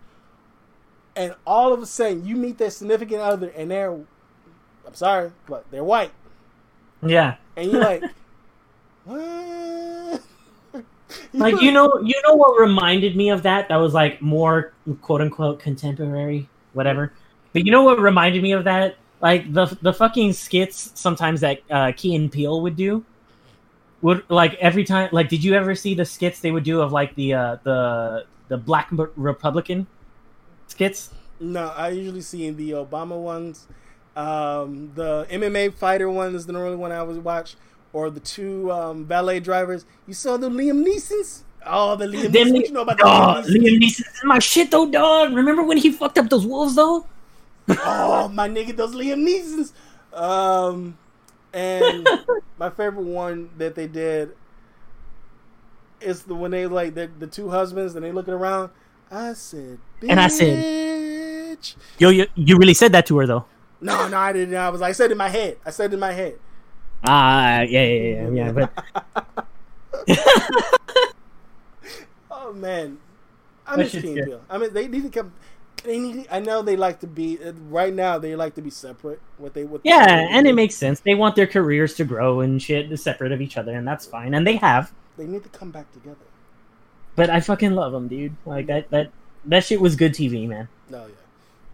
[1.16, 5.65] and all of a sudden you meet their significant other and they're, I'm sorry, but
[5.70, 6.12] they're white.
[7.03, 8.03] Yeah, and you're like,
[9.05, 10.23] what?
[11.32, 13.69] like you know you know what reminded me of that?
[13.69, 14.73] That was like more
[15.03, 17.12] quote unquote contemporary whatever.
[17.53, 18.97] But you know what reminded me of that?
[19.20, 23.05] Like the the fucking skits sometimes that uh Key and Peele would do
[24.03, 26.93] would like every time like did you ever see the skits they would do of
[26.93, 29.86] like the uh the the black republican
[30.66, 31.11] skits
[31.41, 33.66] no i usually see in the obama ones
[34.16, 37.57] um the mma fighter one is the normal one i would watch
[37.95, 39.86] or the two um, valet drivers.
[40.07, 41.45] You saw the Liam Neesons?
[41.65, 42.53] Oh, the Liam Neesons.
[42.53, 43.62] What you know about the Liam Neeson?
[43.62, 45.32] Liam Neeson my shit though, dog.
[45.32, 47.07] Remember when he fucked up those wolves though?
[47.69, 49.73] oh, oh my nigga, those Liam Neesons.
[50.12, 50.99] Um,
[51.55, 52.07] and
[52.59, 54.36] my favorite one that they did
[56.01, 58.70] is the when they like the, the two husbands and they looking around.
[59.10, 60.10] I said, Bitch.
[60.10, 61.59] And I said,
[61.98, 63.44] Yo, you, you really said that to her though.
[63.81, 64.55] No, no, I didn't.
[64.55, 65.59] I was like, I said it in my head.
[65.64, 66.39] I said it in my head.
[67.06, 68.52] Ah, uh, yeah, yeah, yeah, yeah.
[68.52, 68.72] But
[72.31, 72.98] oh man,
[73.66, 74.40] I miss Key and Peele.
[74.48, 75.32] I mean, they need to come.
[75.82, 76.26] They need.
[76.31, 78.18] I know they like to be right now.
[78.18, 79.20] They like to be separate.
[79.36, 79.82] What they what?
[79.85, 81.01] Yeah, and it makes sense.
[81.01, 84.32] They want their careers to grow and shit, separate of each other, and that's fine.
[84.32, 84.93] And they have.
[85.18, 86.16] They need to come back together.
[87.16, 88.35] But I fucking love them, dude.
[88.45, 89.11] Like that that
[89.47, 90.69] that shit was good TV, man.
[90.91, 91.12] No, yeah.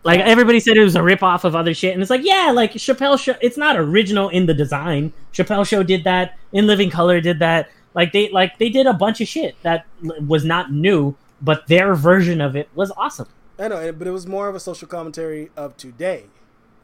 [0.03, 2.53] Like everybody said, it was a rip off of other shit, and it's like, yeah,
[2.55, 3.35] like Chappelle show.
[3.43, 5.13] It's not original in the design.
[5.33, 6.39] Chappelle show did that.
[6.53, 7.71] In Living Color did that.
[7.95, 9.87] Like they like they did a bunch of shit that
[10.27, 13.29] was not new, but their version of it was awesome.
[13.59, 16.25] I know, but it was more of a social commentary of today.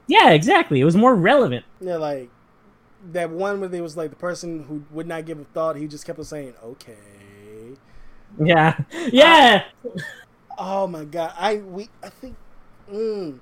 [0.06, 0.80] Yeah, exactly.
[0.80, 1.64] It was more relevant.
[1.80, 2.28] Yeah, like
[3.12, 5.76] that one where there was like the person who would not give a thought.
[5.76, 6.98] He just kept on saying, "Okay."
[8.38, 8.78] Yeah,
[9.10, 9.64] yeah.
[10.58, 12.36] Oh my god, I we I think
[12.90, 13.38] Mm,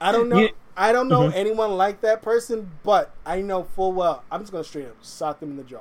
[0.00, 0.40] I don't know.
[0.40, 1.36] You, I don't know mm-hmm.
[1.36, 4.24] anyone like that person, but I know full well.
[4.30, 5.80] I'm just gonna straight up sock them in the jaw.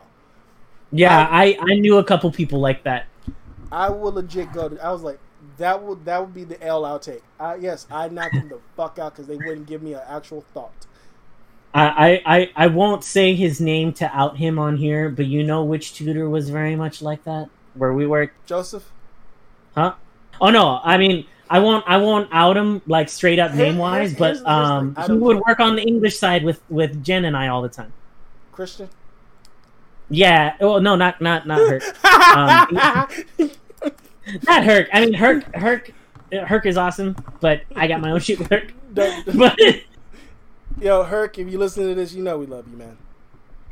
[0.92, 3.08] Yeah, I, I, I knew a couple people like that.
[3.72, 4.70] I will legit go.
[4.70, 5.20] To, I was like,
[5.58, 7.24] that would that would be the L I'll take.
[7.40, 10.42] I, yes, I knocked them the fuck out because they wouldn't give me an actual
[10.54, 10.86] thought.
[11.76, 15.64] I, I I won't say his name to out him on here, but you know
[15.64, 18.46] which tutor was very much like that where we worked.
[18.46, 18.90] Joseph.
[19.76, 19.96] Huh?
[20.42, 24.14] Oh no, I mean I won't I won't out him like straight up name wise,
[24.14, 27.62] but um, he would work on the English side with with Jen and I all
[27.62, 27.94] the time.
[28.52, 28.90] Christian.
[30.10, 30.56] Yeah.
[30.60, 31.84] Well, no, not not not Herc.
[32.36, 33.52] um,
[34.48, 34.90] not Herc.
[34.92, 35.92] I mean Herc Herc
[36.32, 38.74] Herc is awesome, but I got my own shit with Herc.
[38.94, 39.60] but
[40.80, 42.98] yo, Herc, if you listen to this, you know we love you, man.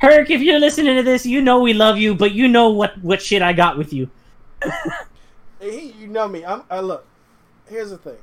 [0.02, 3.02] Herc, if you're listening to this, you know we love you, but you know what
[3.02, 4.10] what shit I got with you.
[5.60, 6.44] hey, you know me.
[6.44, 6.64] I'm.
[6.68, 7.06] I look
[7.72, 8.18] here's the thing.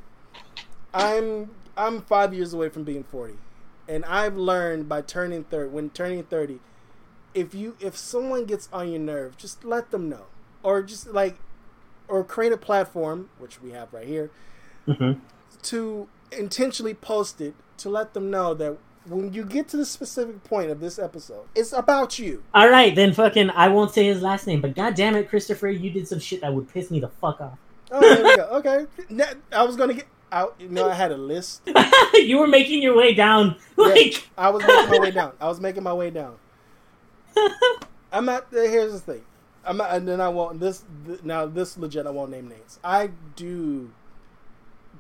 [0.94, 3.38] I'm I'm five years away from being forty,
[3.88, 5.70] and I've learned by turning thirty.
[5.70, 6.60] When turning thirty,
[7.34, 10.26] if you if someone gets on your nerve, just let them know,
[10.64, 11.38] or just like,
[12.08, 14.32] or create a platform, which we have right here,
[14.88, 15.20] mm-hmm.
[15.64, 18.78] to intentionally post it to let them know that
[19.10, 22.44] when you get to the specific point of this episode, it's about you.
[22.54, 25.70] All right, then fucking I won't say his last name, but god damn it, Christopher,
[25.70, 27.58] you did some shit that would piss me the fuck off.
[27.92, 28.44] Oh, there we go.
[28.58, 28.86] Okay.
[29.52, 30.56] I was gonna get out.
[30.60, 31.62] You know, I had a list.
[32.14, 33.56] you were making your way down.
[33.76, 35.34] Like yeah, I was making my way down.
[35.40, 36.36] I was making my way down.
[38.12, 38.54] I'm not.
[38.54, 39.26] Uh, here's the thing.
[39.66, 40.60] I'm not, and then I won't.
[40.60, 40.84] This
[41.24, 41.46] now.
[41.46, 42.06] This legit.
[42.06, 42.80] I won't name names.
[42.84, 43.92] I do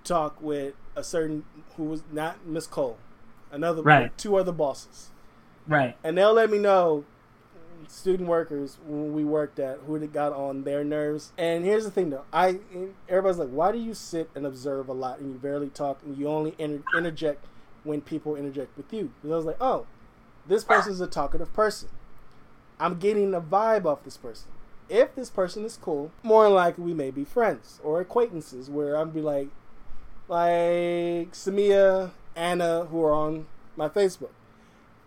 [0.03, 1.45] talk with a certain
[1.75, 2.97] who was not Miss Cole,
[3.51, 4.17] another right.
[4.17, 5.09] two other bosses,
[5.67, 7.05] right, and they'll let me know
[7.89, 11.33] student workers when we worked at who got on their nerves.
[11.37, 12.59] And here's the thing, though, I
[13.07, 16.17] everybody's like, why do you sit and observe a lot and you barely talk and
[16.17, 17.45] you only inter- interject
[17.83, 19.11] when people interject with you?
[19.21, 19.85] Because I was like, oh,
[20.47, 21.89] this person's a talkative person.
[22.79, 24.49] I'm getting a vibe off this person.
[24.87, 28.69] If this person is cool, more than likely we may be friends or acquaintances.
[28.69, 29.49] Where I'd be like,
[30.27, 34.31] like Samia, Anna, who are on my Facebook.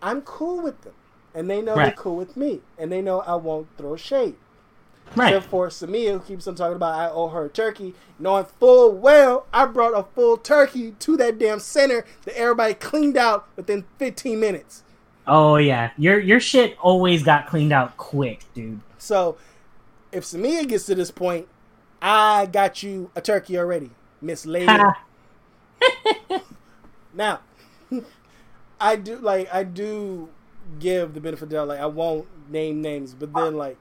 [0.01, 0.93] I'm cool with them
[1.33, 1.85] and they know right.
[1.85, 4.35] they're cool with me, and they know I won't throw shade.
[5.15, 5.33] Right.
[5.33, 8.91] Except for Samia, who keeps on talking about I owe her a turkey, knowing full
[8.91, 13.85] well I brought a full turkey to that damn center that everybody cleaned out within
[13.99, 14.83] 15 minutes.
[15.27, 18.79] Oh yeah, your your shit always got cleaned out quick, dude.
[18.97, 19.37] So
[20.11, 21.47] if Samia gets to this point,
[22.01, 23.91] I got you a turkey already,
[24.21, 24.71] Miss Lady.
[27.13, 27.41] now,
[28.79, 30.29] I do like I do
[30.79, 31.67] give the benefit of the doubt.
[31.67, 33.77] Like I won't name names, but then like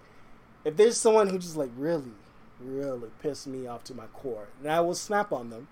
[0.65, 2.13] if there's someone who just like really,
[2.61, 5.69] really pissed me off to my core, and I will snap on them,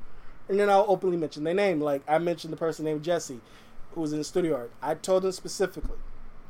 [0.48, 1.80] and then I'll openly mention their name.
[1.80, 3.40] Like I mentioned the person named Jesse,
[3.92, 4.72] who was in the studio art.
[4.82, 5.98] I told them specifically.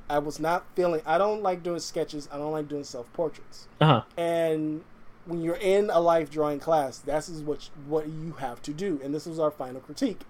[0.09, 1.03] I was not feeling.
[1.07, 2.29] I don't like doing sketches.
[2.33, 3.69] I don't like doing self portraits.
[3.81, 4.03] Uh-huh.
[4.17, 4.83] And
[5.25, 9.01] when you're in a life drawing class, that's is what what you have to do.
[9.05, 10.23] And this was our final critique.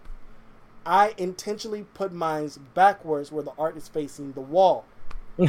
[0.85, 4.85] I intentionally put mines backwards where the art is facing the wall.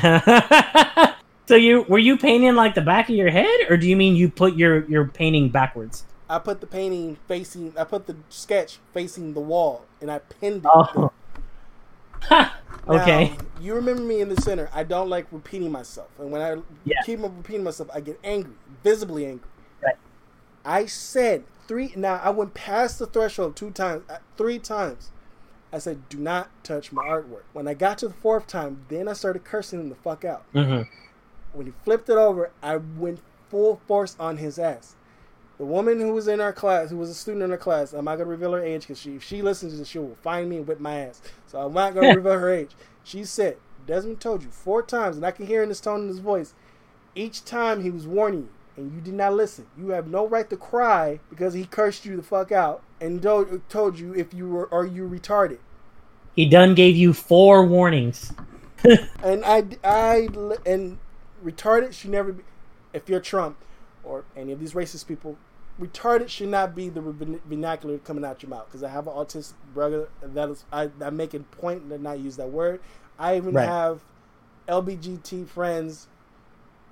[1.47, 4.15] so you were you painting like the back of your head, or do you mean
[4.15, 6.05] you put your your painting backwards?
[6.29, 7.73] I put the painting facing.
[7.77, 10.71] I put the sketch facing the wall, and I pinned it.
[10.73, 11.11] Oh.
[12.87, 13.35] okay.
[13.59, 14.69] You remember me in the center.
[14.73, 16.97] I don't like repeating myself, and when I yeah.
[17.05, 18.53] keep repeating myself, I get angry,
[18.83, 19.47] visibly angry.
[19.83, 19.95] Right.
[20.63, 21.93] I said three.
[21.95, 25.11] Now I went past the threshold two times, uh, three times.
[25.73, 29.07] I said, "Do not touch my artwork." When I got to the fourth time, then
[29.07, 30.43] I started cursing him the fuck out.
[30.53, 30.87] Mhm.
[31.53, 33.19] When he flipped it over, I went
[33.49, 34.95] full force on his ass.
[35.57, 38.05] The woman who was in our class, who was a student in our class, I'm
[38.05, 40.49] not gonna reveal her age because she, if she listens to this, she will find
[40.49, 41.21] me and whip my ass.
[41.47, 42.71] So I'm not gonna reveal her age.
[43.03, 46.07] She said, "Desmond told you four times, and I can hear in his tone in
[46.07, 46.53] his voice.
[47.15, 49.67] Each time he was warning you, and you did not listen.
[49.77, 53.67] You have no right to cry because he cursed you the fuck out and told,
[53.69, 55.59] told you if you were or you retarded."
[56.35, 58.33] He done gave you four warnings.
[59.23, 60.29] and I, I,
[60.65, 60.99] and
[61.43, 62.43] retarded should never be.
[62.93, 63.57] If you're Trump
[64.03, 65.37] or any of these racist people,
[65.79, 68.67] retarded should not be the vernacular coming out your mouth.
[68.67, 72.19] Because I have an autistic brother that is, I, I make a point to not
[72.19, 72.81] use that word.
[73.19, 73.57] I even Right.
[73.57, 74.01] have
[74.67, 76.07] LBGT friends,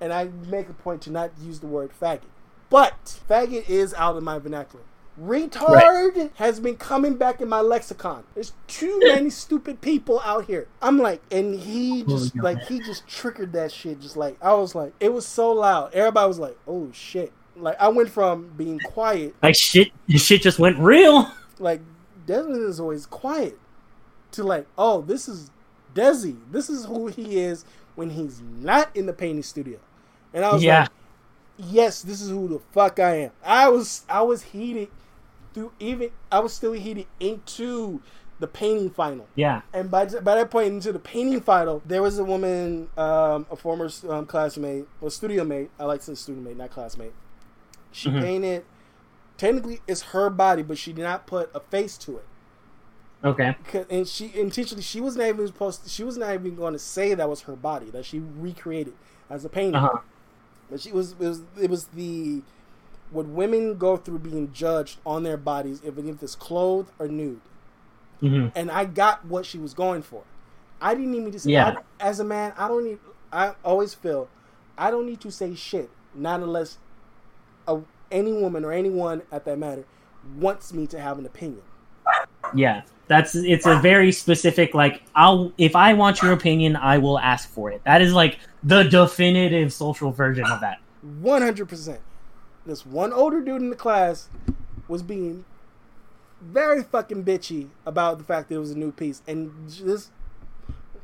[0.00, 2.22] and I make a point to not use the word faggot.
[2.68, 4.84] But faggot is out of my vernacular.
[5.20, 8.24] Retard has been coming back in my lexicon.
[8.34, 10.66] There's too many stupid people out here.
[10.80, 12.42] I'm like, and he oh, just yeah.
[12.42, 14.00] like he just triggered that shit.
[14.00, 15.92] Just like I was like, it was so loud.
[15.92, 17.32] Everybody was like, oh shit.
[17.56, 21.30] Like I went from being quiet, Like shit, shit just went real.
[21.58, 21.82] like
[22.24, 23.58] Desmond is always quiet,
[24.32, 25.50] to like, oh, this is
[25.94, 26.36] Desi.
[26.50, 27.64] This is who he is
[27.96, 29.78] when he's not in the painting studio.
[30.32, 30.80] And I was Yeah.
[30.80, 30.90] like,
[31.56, 33.32] yes, this is who the fuck I am.
[33.44, 34.88] I was I was heated
[35.54, 38.02] through even I was still heated into
[38.38, 39.28] the painting final.
[39.34, 39.62] Yeah.
[39.72, 43.56] And by by that point into the painting final, there was a woman, um, a
[43.56, 45.70] former um, classmate, or studio mate.
[45.78, 47.14] I like to say student mate, not classmate.
[47.92, 48.20] She Mhm.
[48.20, 48.64] painted.
[49.36, 52.26] Technically, it's her body, but she did not put a face to it.
[53.24, 53.54] Okay.
[53.90, 55.84] And she intentionally, she was not even supposed.
[55.84, 58.94] To, she was not even going to say that was her body that she recreated
[59.28, 59.74] as a painting.
[59.74, 59.98] Uh huh.
[60.70, 62.42] But she was it was it was the
[63.10, 67.40] what women go through being judged on their bodies, even if it's clothed or nude.
[68.20, 70.24] hmm And I got what she was going for.
[70.80, 71.52] I didn't even need to say.
[71.52, 71.76] Yeah.
[72.00, 72.98] I- as a man, I don't need.
[73.32, 74.28] I always feel
[74.78, 76.78] I don't need to say shit, not unless
[77.66, 77.80] a,
[78.10, 79.84] any woman or anyone at that matter
[80.36, 81.62] wants me to have an opinion.
[82.54, 82.82] Yeah.
[83.10, 87.50] That's it's a very specific like I'll if I want your opinion, I will ask
[87.50, 87.82] for it.
[87.82, 90.78] That is like the definitive social version of that.
[91.20, 91.98] One hundred percent.
[92.64, 94.28] This one older dude in the class
[94.86, 95.44] was being
[96.40, 100.10] very fucking bitchy about the fact that it was a new piece, and this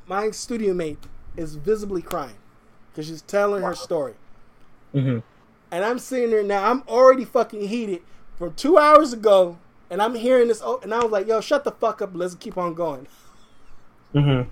[0.06, 0.98] my studio mate
[1.36, 2.36] is visibly crying
[2.92, 4.14] because she's telling her story,
[4.92, 5.18] hmm
[5.72, 6.70] and I'm sitting there now.
[6.70, 8.02] I'm already fucking heated
[8.36, 9.58] from two hours ago,
[9.90, 12.10] and I'm hearing this, oh, and I was like, "Yo, shut the fuck up.
[12.14, 13.06] Let's keep on going."
[14.12, 14.42] hmm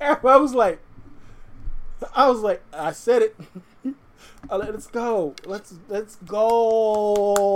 [0.00, 0.80] I was like,
[2.14, 3.36] I was like, I said it.
[4.50, 5.34] I let us go.
[5.44, 7.54] Let's let's go.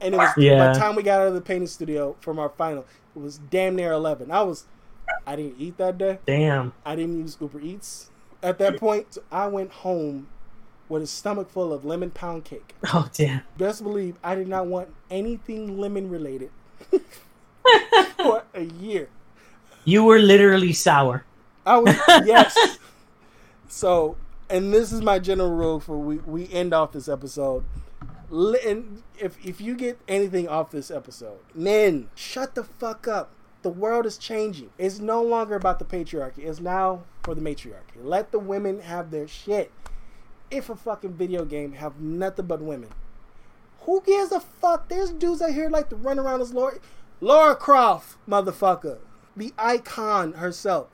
[0.00, 0.58] And it was yeah.
[0.58, 3.38] by the time we got out of the painting studio from our final, it was
[3.38, 4.30] damn near eleven.
[4.30, 4.64] I was,
[5.26, 6.18] I didn't eat that day.
[6.26, 6.72] Damn.
[6.84, 8.10] I didn't use Uber Eats
[8.42, 9.14] at that point.
[9.14, 10.28] So I went home
[10.94, 12.74] with a stomach full of lemon pound cake.
[12.94, 13.42] Oh damn.
[13.58, 16.50] Best believe I did not want anything lemon related
[18.16, 19.08] for a year.
[19.84, 21.24] You were literally sour.
[21.66, 22.78] I was yes.
[23.68, 24.16] So,
[24.48, 27.64] and this is my general rule for we we end off this episode.
[28.30, 33.30] And if if you get anything off this episode, men, shut the fuck up.
[33.62, 34.70] The world is changing.
[34.78, 36.44] It's no longer about the patriarchy.
[36.44, 37.98] It's now for the matriarchy.
[38.02, 39.72] Let the women have their shit.
[40.50, 42.90] If a fucking video game have nothing but women,
[43.80, 44.88] who gives a fuck?
[44.88, 46.74] There's dudes out here like to run around as Laura,
[47.20, 48.98] Laura Croft, motherfucker,
[49.36, 50.88] the icon herself,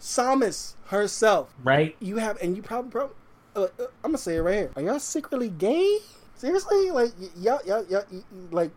[0.00, 1.54] Samus herself.
[1.62, 1.96] Right?
[2.00, 3.14] You have, and you probably, probably
[3.56, 3.66] uh, uh,
[4.02, 4.70] I'm gonna say it right here.
[4.76, 5.98] Are y'all secretly gay?
[6.36, 8.70] Seriously, like y'all, y'all, y'all, y- y- like,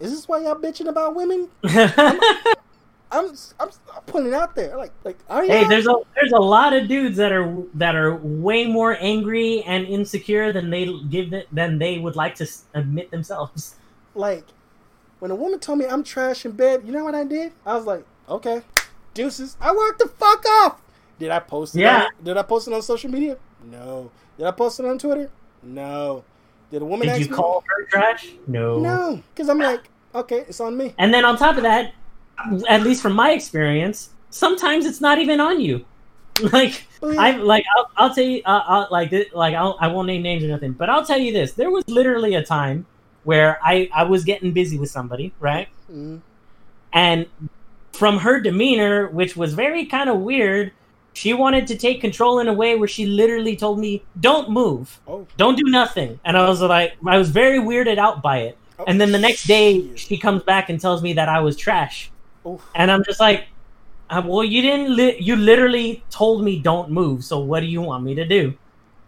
[0.00, 1.48] is this why y'all bitching about women?
[1.64, 2.20] I'm,
[3.10, 3.68] I'm, I'm
[4.06, 4.76] putting it out there.
[4.76, 5.18] Like, like?
[5.28, 9.62] Hey, there's a there's a lot of dudes that are that are way more angry
[9.62, 13.76] and insecure than they give it than they would like to admit themselves.
[14.14, 14.44] like
[15.20, 17.52] when a woman told me I'm trash in bed, you know what I did?
[17.64, 18.62] I was like, okay,
[19.14, 19.56] deuces.
[19.60, 20.80] I worked the fuck off.
[21.18, 21.80] Did I post it?
[21.80, 22.04] Yeah.
[22.04, 23.38] On, did I post it on social media?
[23.64, 24.10] No.
[24.36, 25.30] Did I post it on Twitter?
[25.62, 26.24] No.
[26.70, 27.36] Did a woman Did you me?
[27.36, 28.32] call her trash?
[28.46, 28.78] No.
[28.80, 30.92] No, because I'm like, okay, it's on me.
[30.98, 31.94] And then on top of that,
[32.68, 35.84] at least from my experience, sometimes it's not even on you.
[36.52, 37.14] Like yeah.
[37.20, 40.42] I like I'll, I'll tell you uh, I'll, like like I'll, I won't name names
[40.42, 42.86] or nothing, but I'll tell you this: there was literally a time
[43.22, 45.68] where I I was getting busy with somebody, right?
[45.92, 46.20] Mhm.
[46.92, 47.26] And
[47.92, 50.72] from her demeanor, which was very kind of weird,
[51.12, 54.98] she wanted to take control in a way where she literally told me, "Don't move,
[55.06, 58.58] Oh, don't do nothing," and I was like, I was very weirded out by it.
[58.80, 59.98] oh, And then the next day, shit.
[60.00, 62.10] she comes back and tells me that I was trash.
[62.46, 62.62] Oof.
[62.74, 63.46] and I'm just like,
[64.10, 64.94] uh, well, you didn't.
[64.94, 67.24] Li- you literally told me don't move.
[67.24, 68.54] So what do you want me to do?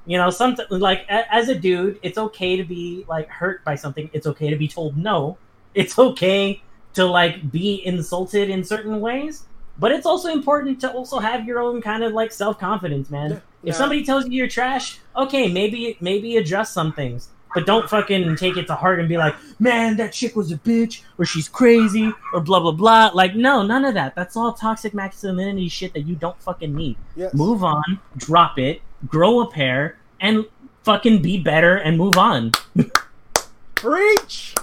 [0.07, 3.75] You know, something like a- as a dude, it's okay to be like hurt by
[3.75, 4.09] something.
[4.13, 5.37] It's okay to be told no.
[5.75, 6.63] It's okay
[6.95, 9.45] to like be insulted in certain ways.
[9.79, 13.31] But it's also important to also have your own kind of like self confidence, man.
[13.63, 17.29] Yeah, If somebody tells you you're trash, okay, maybe maybe adjust some things.
[17.57, 20.59] But don't fucking take it to heart and be like, man, that chick was a
[20.59, 23.11] bitch, or she's crazy, or blah blah blah.
[23.15, 24.15] Like, no, none of that.
[24.15, 26.99] That's all toxic masculinity shit that you don't fucking need.
[27.17, 27.33] Yes.
[27.33, 30.45] Move on, drop it, grow a pair, and
[30.83, 32.53] fucking be better and move on.
[33.75, 34.55] Preach.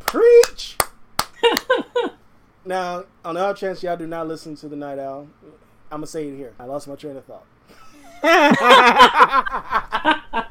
[0.00, 0.78] Preach.
[2.64, 5.28] now, on the odd chance y'all do not listen to the Night Owl,
[5.90, 6.54] I'm gonna say it here.
[6.58, 7.44] I lost my train of thought.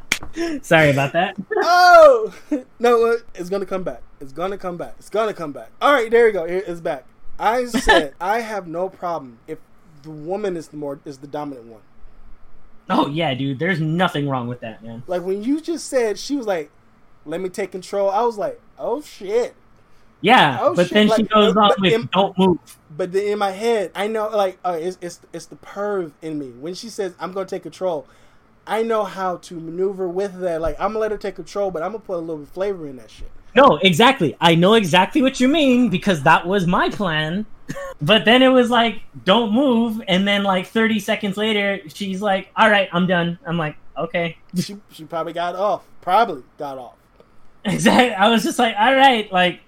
[0.61, 1.35] Sorry about that.
[1.57, 2.33] oh
[2.79, 4.01] no, it's gonna come back.
[4.19, 4.95] It's gonna come back.
[4.99, 5.69] It's gonna come back.
[5.81, 6.43] All right, there you go.
[6.45, 7.05] It's back.
[7.39, 9.57] I said I have no problem if
[10.03, 11.81] the woman is the more is the dominant one.
[12.89, 13.59] Oh yeah, dude.
[13.59, 15.03] There's nothing wrong with that, man.
[15.07, 16.69] Like when you just said she was like,
[17.25, 19.55] "Let me take control," I was like, "Oh shit."
[20.23, 22.59] Yeah, Oh, but shit, then she goes off with in- "Don't move."
[22.95, 26.37] But then in my head, I know like uh, it's it's it's the perv in
[26.37, 26.49] me.
[26.49, 28.05] When she says I'm gonna take control,
[28.67, 30.61] I know how to maneuver with that.
[30.61, 32.53] Like I'm gonna let her take control, but I'm gonna put a little bit of
[32.53, 33.31] flavor in that shit.
[33.55, 34.37] No, exactly.
[34.39, 37.45] I know exactly what you mean because that was my plan.
[38.01, 42.49] but then it was like, "Don't move," and then like 30 seconds later, she's like,
[42.55, 45.83] "All right, I'm done." I'm like, "Okay." She she probably got off.
[46.01, 46.95] Probably got off.
[47.63, 48.15] Exactly.
[48.15, 49.59] I was just like, "All right, like,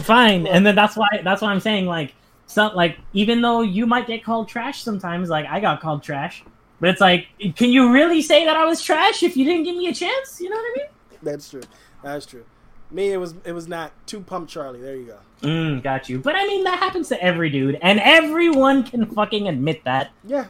[0.00, 2.14] fine." And then that's why that's why I'm saying like,
[2.46, 6.42] some like even though you might get called trash sometimes, like I got called trash,
[6.80, 7.26] but it's like,
[7.56, 10.40] can you really say that I was trash if you didn't give me a chance?
[10.40, 10.86] You know what I mean?
[11.22, 11.62] That's true.
[12.02, 12.44] That's true.
[12.90, 14.80] Me, it was it was not too pump Charlie.
[14.80, 15.18] There you go.
[15.42, 16.18] Mm, got you.
[16.18, 20.10] But I mean, that happens to every dude, and everyone can fucking admit that.
[20.24, 20.46] Yeah,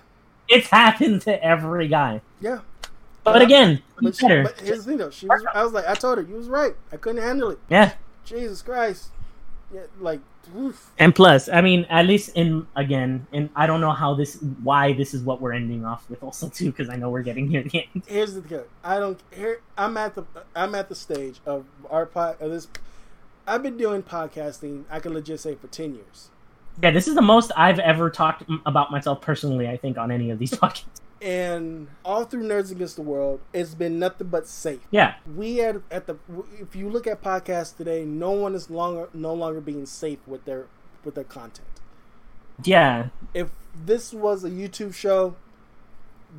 [0.48, 2.20] It's happened to every guy.
[2.40, 2.60] yeah.
[3.24, 4.44] But again, But, she, better.
[4.44, 5.10] but here's the thing though.
[5.10, 5.44] She was.
[5.52, 6.74] I was like, I told her you was right.
[6.92, 7.58] I couldn't handle it.
[7.68, 7.92] yeah.
[8.24, 9.08] Jesus Christ.
[9.74, 10.20] Yeah, like,
[10.56, 10.90] oof.
[10.98, 14.92] And plus, I mean, at least in again, and I don't know how this, why
[14.92, 17.62] this is what we're ending off with, also too, because I know we're getting near
[17.62, 18.02] the end.
[18.06, 18.62] here's the thing.
[18.84, 19.60] I don't here.
[19.76, 22.40] I'm at the I'm at the stage of our pod.
[22.40, 22.68] Of this,
[23.46, 24.84] I've been doing podcasting.
[24.90, 26.28] I can legit say for ten years,
[26.82, 29.68] Yeah, this is the most I've ever talked about myself personally.
[29.68, 30.84] I think on any of these podcasts.
[31.20, 34.80] And all through Nerds Against the World, it's been nothing but safe.
[34.90, 36.16] Yeah, We at at the
[36.60, 40.44] if you look at podcasts today, no one is longer no longer being safe with
[40.44, 40.66] their
[41.04, 41.68] with their content.
[42.64, 45.36] yeah, If this was a YouTube show,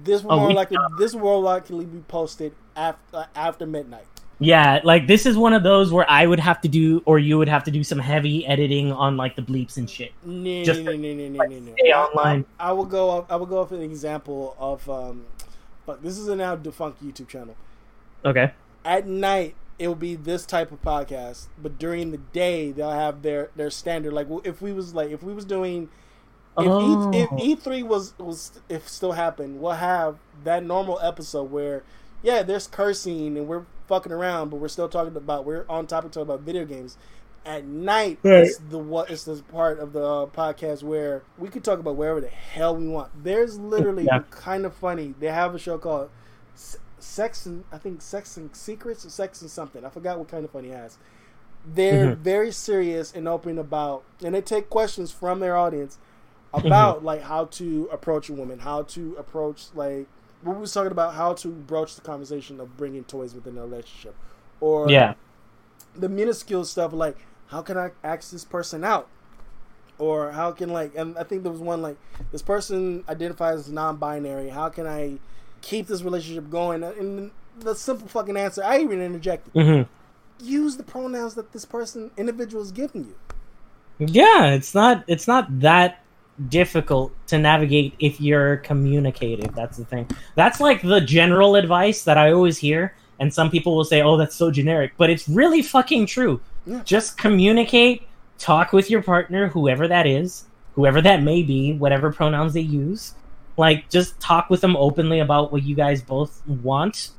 [0.03, 4.05] this will Oh, more likely this will more likely be posted after after midnight.
[4.39, 4.79] Yeah.
[4.83, 7.49] Like this is one of those where I would have to do, or you would
[7.49, 10.11] have to do some heavy editing on like the bleeps and shit.
[10.23, 11.73] No, Just no, no, no, no, like, no, no.
[11.77, 12.45] stay online.
[12.59, 13.09] I, I will go.
[13.09, 14.89] Off, I will go off an example of.
[14.89, 15.25] Um,
[15.85, 17.55] but this is a now defunct YouTube channel.
[18.23, 18.51] Okay.
[18.85, 23.21] At night, it will be this type of podcast, but during the day, they'll have
[23.21, 24.13] their their standard.
[24.13, 25.89] Like if we was like if we was doing.
[26.57, 27.11] If, Oh.
[27.13, 27.29] e, if
[27.63, 31.83] E3 was was if still happened, we'll have that normal episode where,
[32.21, 36.11] yeah, there's cursing and we're fucking around, but we're still talking about we're on topic
[36.11, 36.97] talking about video games.
[37.45, 38.45] At night, Right.
[38.45, 41.95] it's the what it's this part of the uh, podcast where we could talk about
[41.95, 43.11] wherever the hell we want.
[43.23, 44.23] There's literally Yeah.
[44.29, 45.15] kind of funny.
[45.19, 46.09] They have a show called
[46.99, 49.85] Sex and I think Sex and Secrets or Sex and something.
[49.85, 50.97] I forgot what kind of funny has.
[51.65, 52.17] They're Mhm.
[52.17, 55.97] very serious and open about, and they take questions from their audience
[56.53, 60.07] about like how to approach a woman, how to approach like
[60.43, 64.15] we was talking about, how to broach the conversation of bringing toys within a relationship,
[64.61, 65.13] or Yeah.
[65.95, 67.17] the minuscule stuff like
[67.47, 69.07] how can I ask this person out,
[69.97, 71.97] or how can like, and I think there was one like
[72.31, 74.49] this person identifies as non-binary.
[74.49, 75.17] How can I
[75.61, 76.83] keep this relationship going?
[76.83, 79.81] And the simple fucking answer, I even interjected: hmm
[80.41, 83.15] use the pronouns that this person individual is giving you.
[83.99, 86.03] Yeah, it's not it's not that
[86.47, 89.53] difficult to navigate if you're communicative.
[89.53, 90.07] That's the thing.
[90.35, 94.17] That's like the general advice that I always hear, and some people will say, "Oh,
[94.17, 96.39] that's so generic," but it's really fucking true.
[96.65, 96.81] Yeah.
[96.83, 98.07] Just communicate,
[98.37, 103.15] talk with your partner, whoever that is, whoever that may be, whatever pronouns they use.
[103.57, 107.09] Like, just talk with them openly about what you guys both want,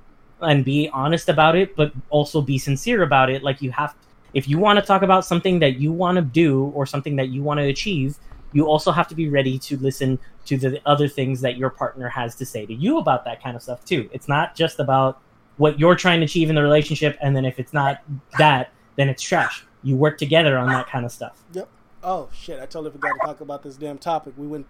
[0.41, 3.43] and be honest about it, but also be sincere about it.
[3.43, 3.95] Like, you have
[4.33, 7.29] if you want to talk about something that you want to do or something that
[7.29, 8.17] you want to achieve,
[8.53, 12.09] you also have to be ready to listen to the other things that your partner
[12.09, 14.09] has to say to you about that kind of stuff too.
[14.13, 15.21] It's not just about
[15.57, 18.03] what you're trying to achieve in the relationship and then if it's not
[18.39, 19.65] that, then it's trash.
[19.83, 21.43] You work together on that kind of stuff.
[21.53, 21.69] Yep.
[22.03, 22.57] Oh shit!
[22.59, 24.33] I totally forgot to talk about this damn topic.
[24.37, 24.67] We went,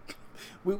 [0.64, 0.74] we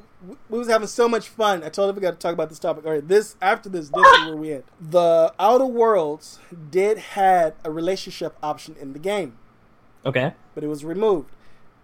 [0.48, 1.58] we was having so much fun.
[1.62, 2.84] I totally forgot to talk about this topic.
[2.84, 4.64] All right, this after this, this is where we end.
[4.80, 6.40] The Outer Worlds
[6.70, 9.36] did had a relationship option in the game,
[10.04, 10.34] Okay.
[10.54, 11.30] but it was removed.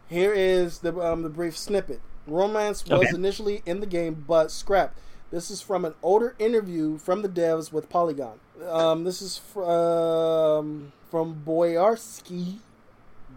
[0.08, 2.00] Here is the um, the brief snippet.
[2.26, 3.14] Romance was Okay.
[3.14, 4.98] initially in the game, but scrapped.
[5.30, 8.38] This is from an older interview from the devs with Polygon.
[8.68, 12.58] Um, this is from from Boyarsky.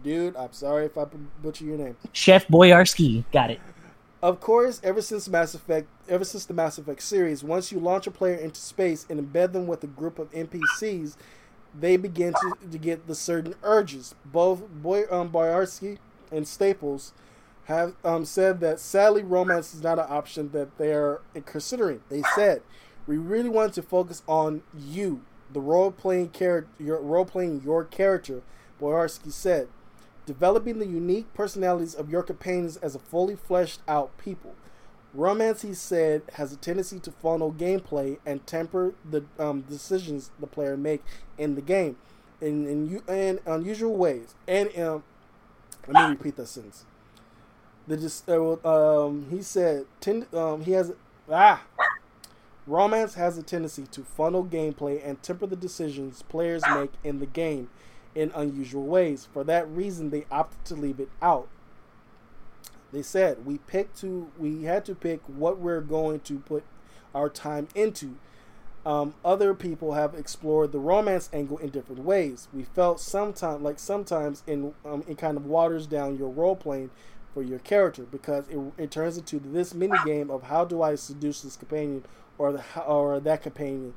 [0.03, 1.05] Dude, I'm sorry if I
[1.41, 1.97] butcher your name.
[2.13, 3.25] Chef Boyarsky.
[3.31, 3.59] Got it.
[4.21, 8.05] Of course, ever since Mass Effect, ever since the Mass Effect series, once you launch
[8.05, 11.15] a player into space and embed them with a group of NPCs,
[11.77, 14.15] they begin to, to get the certain urges.
[14.25, 15.97] Both Boy um, Boyarsky
[16.31, 17.13] and Staples
[17.65, 22.01] have um, said that sadly, romance is not an option that they are considering.
[22.09, 22.61] They said,
[23.07, 27.83] "We really want to focus on you, the role playing character, your role playing your
[27.83, 28.41] character."
[28.81, 29.67] Boyarsky said
[30.29, 34.53] developing the unique personalities of your companions as a fully fleshed out people.
[35.11, 40.45] Romance, he said, has a tendency to funnel gameplay and temper the um, decisions the
[40.45, 41.03] player make
[41.39, 41.97] in the game
[42.41, 44.35] in, in, in unusual ways.
[44.47, 45.03] And um,
[45.91, 46.85] let me repeat that sentence.
[47.87, 50.93] The just uh, um, he said ten- um, he has
[51.31, 51.63] ah
[52.67, 57.25] romance has a tendency to funnel gameplay and temper the decisions players make in the
[57.25, 57.69] game
[58.13, 59.27] in unusual ways.
[59.31, 61.47] For that reason, they opted to leave it out.
[62.91, 66.63] They said we picked to we had to pick what we're going to put
[67.13, 68.15] our time into.
[68.85, 72.47] Um, other people have explored the romance angle in different ways.
[72.53, 76.89] We felt sometimes like sometimes in um, it kind of waters down your role playing
[77.33, 80.95] for your character because it, it turns into this mini game of how do I
[80.95, 82.05] seduce this companion
[82.37, 83.93] or the or that companion.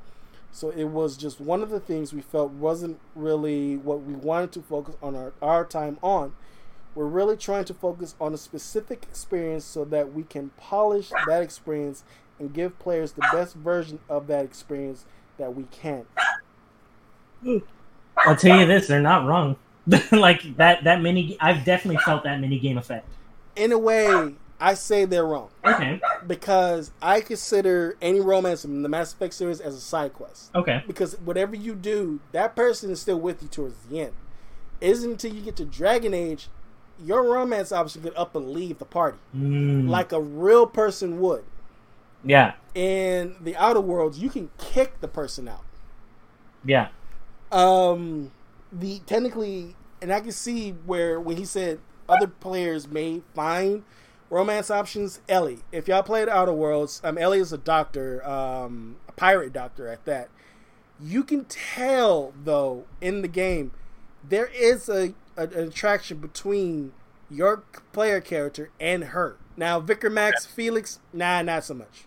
[0.51, 4.53] So it was just one of the things we felt wasn't really what we wanted
[4.53, 6.35] to focus on our, our time on.
[6.95, 11.43] We're really trying to focus on a specific experience so that we can polish that
[11.43, 12.05] experience
[12.43, 15.07] and give players the best version of that experience
[15.39, 16.05] that we can.
[18.19, 19.57] I'll tell you this: they're not wrong.
[20.13, 20.85] like that.
[20.85, 21.37] That mini.
[21.41, 23.09] I've definitely felt that mini game effect.
[23.57, 26.01] In a way, I say they're wrong Okay.
[26.27, 30.51] because I consider any romance in the Mass Effect series as a side quest.
[30.55, 30.83] Okay.
[30.87, 34.13] Because whatever you do, that person is still with you towards the end.
[34.81, 36.49] It isn't until you get to Dragon Age,
[37.05, 41.45] your romance option could up and leave the party Mm, like a real person would.
[42.25, 42.55] Yeah.
[42.75, 45.65] In the Outer Worlds, you can kick the person out.
[46.65, 46.89] Yeah.
[47.51, 48.33] Um,
[48.73, 53.85] the technically, and I can see where when he said other players may find
[54.31, 55.21] romance options.
[55.29, 59.89] Ellie, if y'all played Outer Worlds, um, Ellie is a doctor, um, a pirate doctor
[59.89, 60.31] at that.
[61.01, 63.73] You can tell though in the game
[64.27, 66.93] there is a, a an attraction between
[67.29, 69.37] your player character and her.
[69.57, 72.05] Now, Vicar Max Felix, nah, not so much.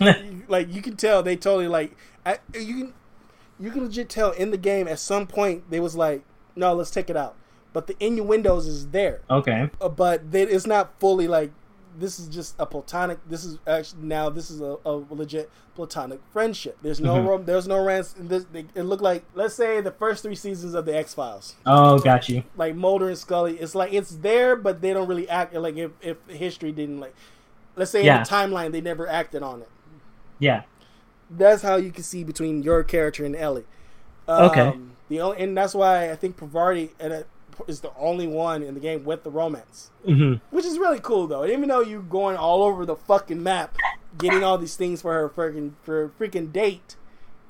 [0.48, 2.94] like you can tell they totally like I, you can
[3.58, 6.22] you can legit tell in the game at some point they was like
[6.54, 7.34] no let's take it out
[7.72, 9.70] but the innuendos is there Okay.
[9.80, 11.50] uh, but they, it's not fully like
[11.98, 16.20] this is just a platonic this is actually now this is a, a legit platonic
[16.30, 17.46] friendship there's no Mhm.
[17.46, 20.84] there's no rants this they, it looked like let's say the first three seasons of
[20.84, 22.42] the x-files Oh, got you.
[22.56, 25.90] like Mulder and Scully, it's like it's there, but they don't really act like if,
[26.02, 27.14] if history didn't like,
[27.76, 28.18] let's say Yeah.
[28.18, 29.68] in the timeline they never acted on it.
[30.38, 30.62] Yeah.
[31.28, 33.64] That's how you can see between your character and Ellie.
[34.38, 34.76] Okay.
[34.76, 37.28] Um, the only and that's why I think Parvati and it
[37.68, 41.26] is the only one in the game with the romance, hmm which is really cool
[41.26, 41.46] though.
[41.46, 43.78] Even though you're going all over the fucking map,
[44.18, 46.96] getting all these things for her freaking for her freaking date,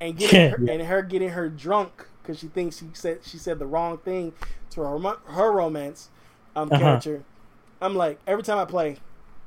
[0.00, 3.58] and getting her, and her getting her drunk because she thinks she said she said
[3.58, 4.32] the wrong thing
[4.70, 4.98] to her
[5.32, 6.10] her romance
[6.54, 7.00] um, Uh-huh.
[7.00, 7.24] character.
[7.80, 8.98] I'm like every time I play,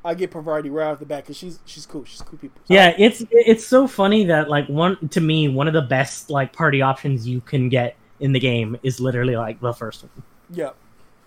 [0.03, 2.05] I get Parvati right off the bat because she's she's cool.
[2.05, 2.61] She's cool people.
[2.65, 6.29] So Yeah, it's it's so funny that like one to me one of the best
[6.29, 10.23] like party options you can get in the game is literally like the first one.
[10.49, 10.71] Yeah,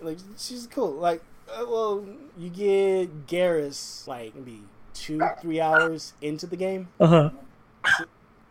[0.01, 0.91] like she's cool.
[0.93, 2.03] Like, uh, well,
[2.37, 4.61] you get Garrus like maybe
[4.93, 7.29] two, three hours into the game, Uh huh.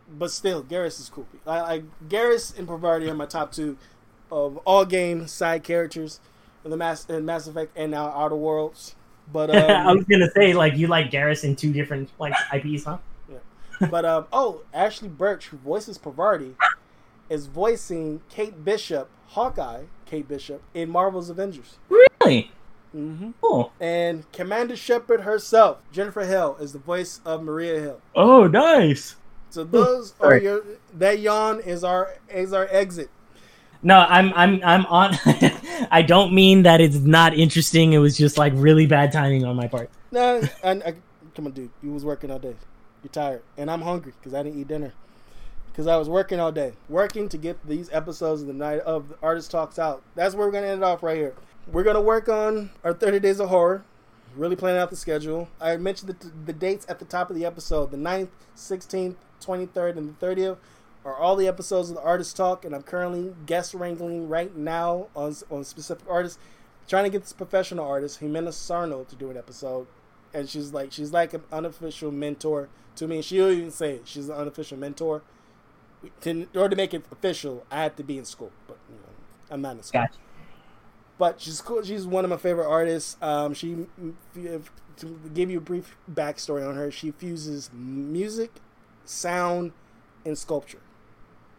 [0.08, 1.26] but still, Garrus is cool.
[1.46, 3.76] I like Garrus and Parvati are my top two
[4.30, 6.20] of all game side characters
[6.64, 8.94] in the Mass in Mass Effect and now Outer Worlds.
[9.30, 12.84] But I um, was gonna say like you like Garrus in two different like IPs,
[12.84, 12.98] huh?
[13.30, 13.88] Yeah.
[13.88, 16.54] but um, oh, Ashly Burch, who voices Parvati,
[17.28, 21.78] is voicing Kate Bishop, Hawkeye, Kate Bishop in Marvel's Avengers.
[21.88, 22.50] Really?
[22.94, 23.30] Mm-hmm.
[23.40, 23.72] Cool.
[23.80, 28.00] And Commander Shepard herself, Jennifer Hale, is the voice of Maria Hill.
[28.14, 29.16] Oh, nice.
[29.48, 30.62] So those are your
[30.94, 33.10] that yawn is our is our exit.
[33.82, 35.18] No, I'm I'm I'm on.
[35.90, 37.92] I don't mean that it's not interesting.
[37.92, 39.90] It was just like really bad timing on my part.
[40.12, 40.94] No, I, I,
[41.34, 41.70] come on, dude.
[41.82, 42.54] You was working all day.
[43.02, 44.92] You're tired, and I'm hungry because I didn't eat dinner.
[45.72, 49.08] Because I was working all day, working to get these episodes of the night of
[49.08, 50.02] the artist talks out.
[50.14, 51.34] That's where we're gonna end it off right here.
[51.66, 53.84] We're gonna work on our 30 days of horror.
[54.36, 55.48] Really planning out the schedule.
[55.60, 59.96] I mentioned the, the dates at the top of the episode: the 9th, 16th, 23rd,
[59.96, 60.56] and the 30th
[61.04, 62.64] are all the episodes of the artist talk.
[62.64, 66.38] And I'm currently guest wrangling right now on on specific artists,
[66.88, 69.86] trying to get this professional artist Jimena Sarno to do an episode.
[70.34, 73.22] And she's like she's like an unofficial mentor to me.
[73.22, 74.02] She'll even say it.
[74.08, 75.22] she's an unofficial mentor.
[76.22, 78.96] To, in order to make it official, I had to be in school, but you
[78.96, 79.08] know,
[79.50, 80.00] I'm not in school.
[80.00, 80.18] Gotcha
[81.22, 81.84] but she's cool.
[81.84, 83.16] She's one of my favorite artists.
[83.22, 83.86] Um, she
[84.34, 88.50] to give you a brief backstory on her, she fuses music,
[89.04, 89.70] sound,
[90.24, 90.80] and sculpture,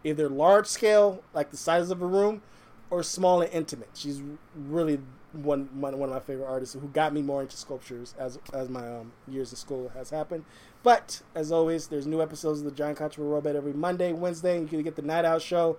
[0.04, 2.42] either large scale, like the size of a room,
[2.90, 3.90] or small and intimate.
[3.94, 4.22] She's
[4.56, 5.00] really
[5.34, 8.70] one one, one of my favorite artists who got me more into sculptures as as
[8.70, 10.46] my um, years of school has happened.
[10.84, 14.60] But as always, there's new episodes of the Giant Contraband Robot every Monday, Wednesday.
[14.60, 15.78] You can get the Night Owl Show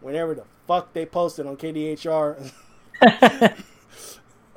[0.00, 2.52] whenever the fuck they post it on KDHR.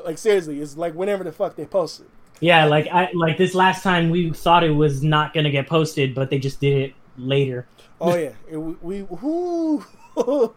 [0.03, 2.07] like seriously, it's like whenever the fuck they post it.
[2.40, 6.14] Yeah, like I like this last time we thought it was not gonna get posted,
[6.14, 7.68] but they just did it later.
[7.99, 9.85] Oh yeah, we whoo.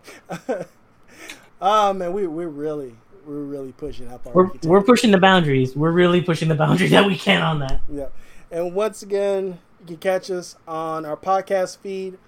[1.61, 2.97] oh man, we we're really
[3.27, 4.27] we're really pushing up.
[4.27, 5.77] We're we're pushing the boundaries.
[5.77, 7.81] We're really pushing the boundaries that we can on that.
[7.89, 8.09] Yeah,
[8.51, 12.19] and once again, you can catch us on our podcast feed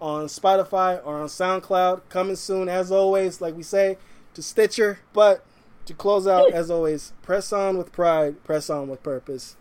[0.00, 2.02] on Spotify or on SoundCloud.
[2.08, 3.40] Coming soon, as always.
[3.40, 3.98] Like we say,
[4.34, 5.00] to Stitcher.
[5.12, 5.44] But
[5.86, 9.56] to close out, as always, press on with pride, press on with purpose.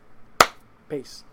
[0.89, 1.23] Peace.